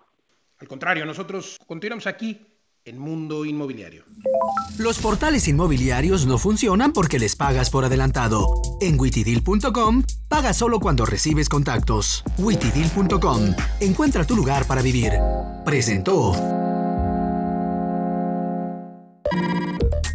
Al 0.58 0.68
contrario, 0.68 1.04
nosotros 1.04 1.58
continuamos 1.66 2.06
aquí 2.06 2.40
en 2.84 2.98
Mundo 2.98 3.44
Inmobiliario. 3.44 4.04
Los 4.78 4.98
portales 5.00 5.46
inmobiliarios 5.48 6.26
no 6.26 6.38
funcionan 6.38 6.92
porque 6.92 7.18
les 7.18 7.36
pagas 7.36 7.70
por 7.70 7.84
adelantado. 7.84 8.46
En 8.80 8.98
witidil.com, 8.98 10.02
paga 10.28 10.52
solo 10.52 10.80
cuando 10.80 11.06
recibes 11.06 11.48
contactos. 11.48 12.24
witidil.com, 12.38 13.54
encuentra 13.80 14.24
tu 14.24 14.36
lugar 14.36 14.66
para 14.66 14.82
vivir. 14.82 15.12
Presentó. 15.64 16.61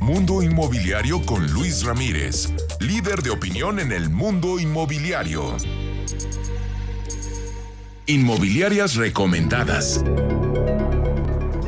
Mundo 0.08 0.42
Inmobiliario 0.42 1.22
con 1.26 1.52
Luis 1.52 1.84
Ramírez, 1.84 2.48
líder 2.80 3.22
de 3.22 3.30
opinión 3.30 3.78
en 3.78 3.92
el 3.92 4.10
mundo 4.10 4.58
inmobiliario. 4.58 5.58
Inmobiliarias 8.06 8.96
recomendadas. 8.96 10.02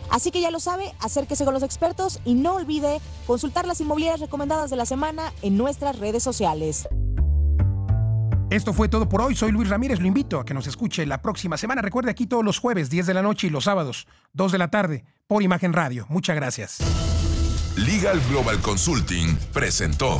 Así 0.09 0.31
que 0.31 0.41
ya 0.41 0.51
lo 0.51 0.59
sabe, 0.59 0.93
acérquese 0.99 1.45
con 1.45 1.53
los 1.53 1.63
expertos 1.63 2.19
y 2.25 2.33
no 2.33 2.55
olvide 2.55 2.99
consultar 3.25 3.65
las 3.67 3.81
inmobiliarias 3.81 4.19
recomendadas 4.19 4.69
de 4.69 4.75
la 4.75 4.85
semana 4.85 5.33
en 5.41 5.57
nuestras 5.57 5.99
redes 5.99 6.23
sociales. 6.23 6.87
Esto 8.49 8.73
fue 8.73 8.87
todo 8.87 9.09
por 9.09 9.21
hoy. 9.21 9.35
Soy 9.35 9.51
Luis 9.51 9.67
Ramírez. 9.67 9.99
Lo 9.99 10.07
invito 10.07 10.39
a 10.39 10.45
que 10.45 10.53
nos 10.53 10.67
escuche 10.67 11.05
la 11.05 11.21
próxima 11.21 11.57
semana. 11.57 11.81
Recuerde 11.81 12.11
aquí 12.11 12.27
todos 12.27 12.45
los 12.45 12.59
jueves, 12.59 12.89
10 12.89 13.05
de 13.07 13.13
la 13.13 13.21
noche 13.21 13.47
y 13.47 13.49
los 13.49 13.65
sábados, 13.65 14.07
2 14.33 14.51
de 14.53 14.57
la 14.57 14.69
tarde, 14.69 15.03
por 15.27 15.43
Imagen 15.43 15.73
Radio. 15.73 16.05
Muchas 16.09 16.35
gracias. 16.35 16.77
Legal 17.75 18.21
Global 18.29 18.59
Consulting 18.61 19.37
presentó 19.53 20.19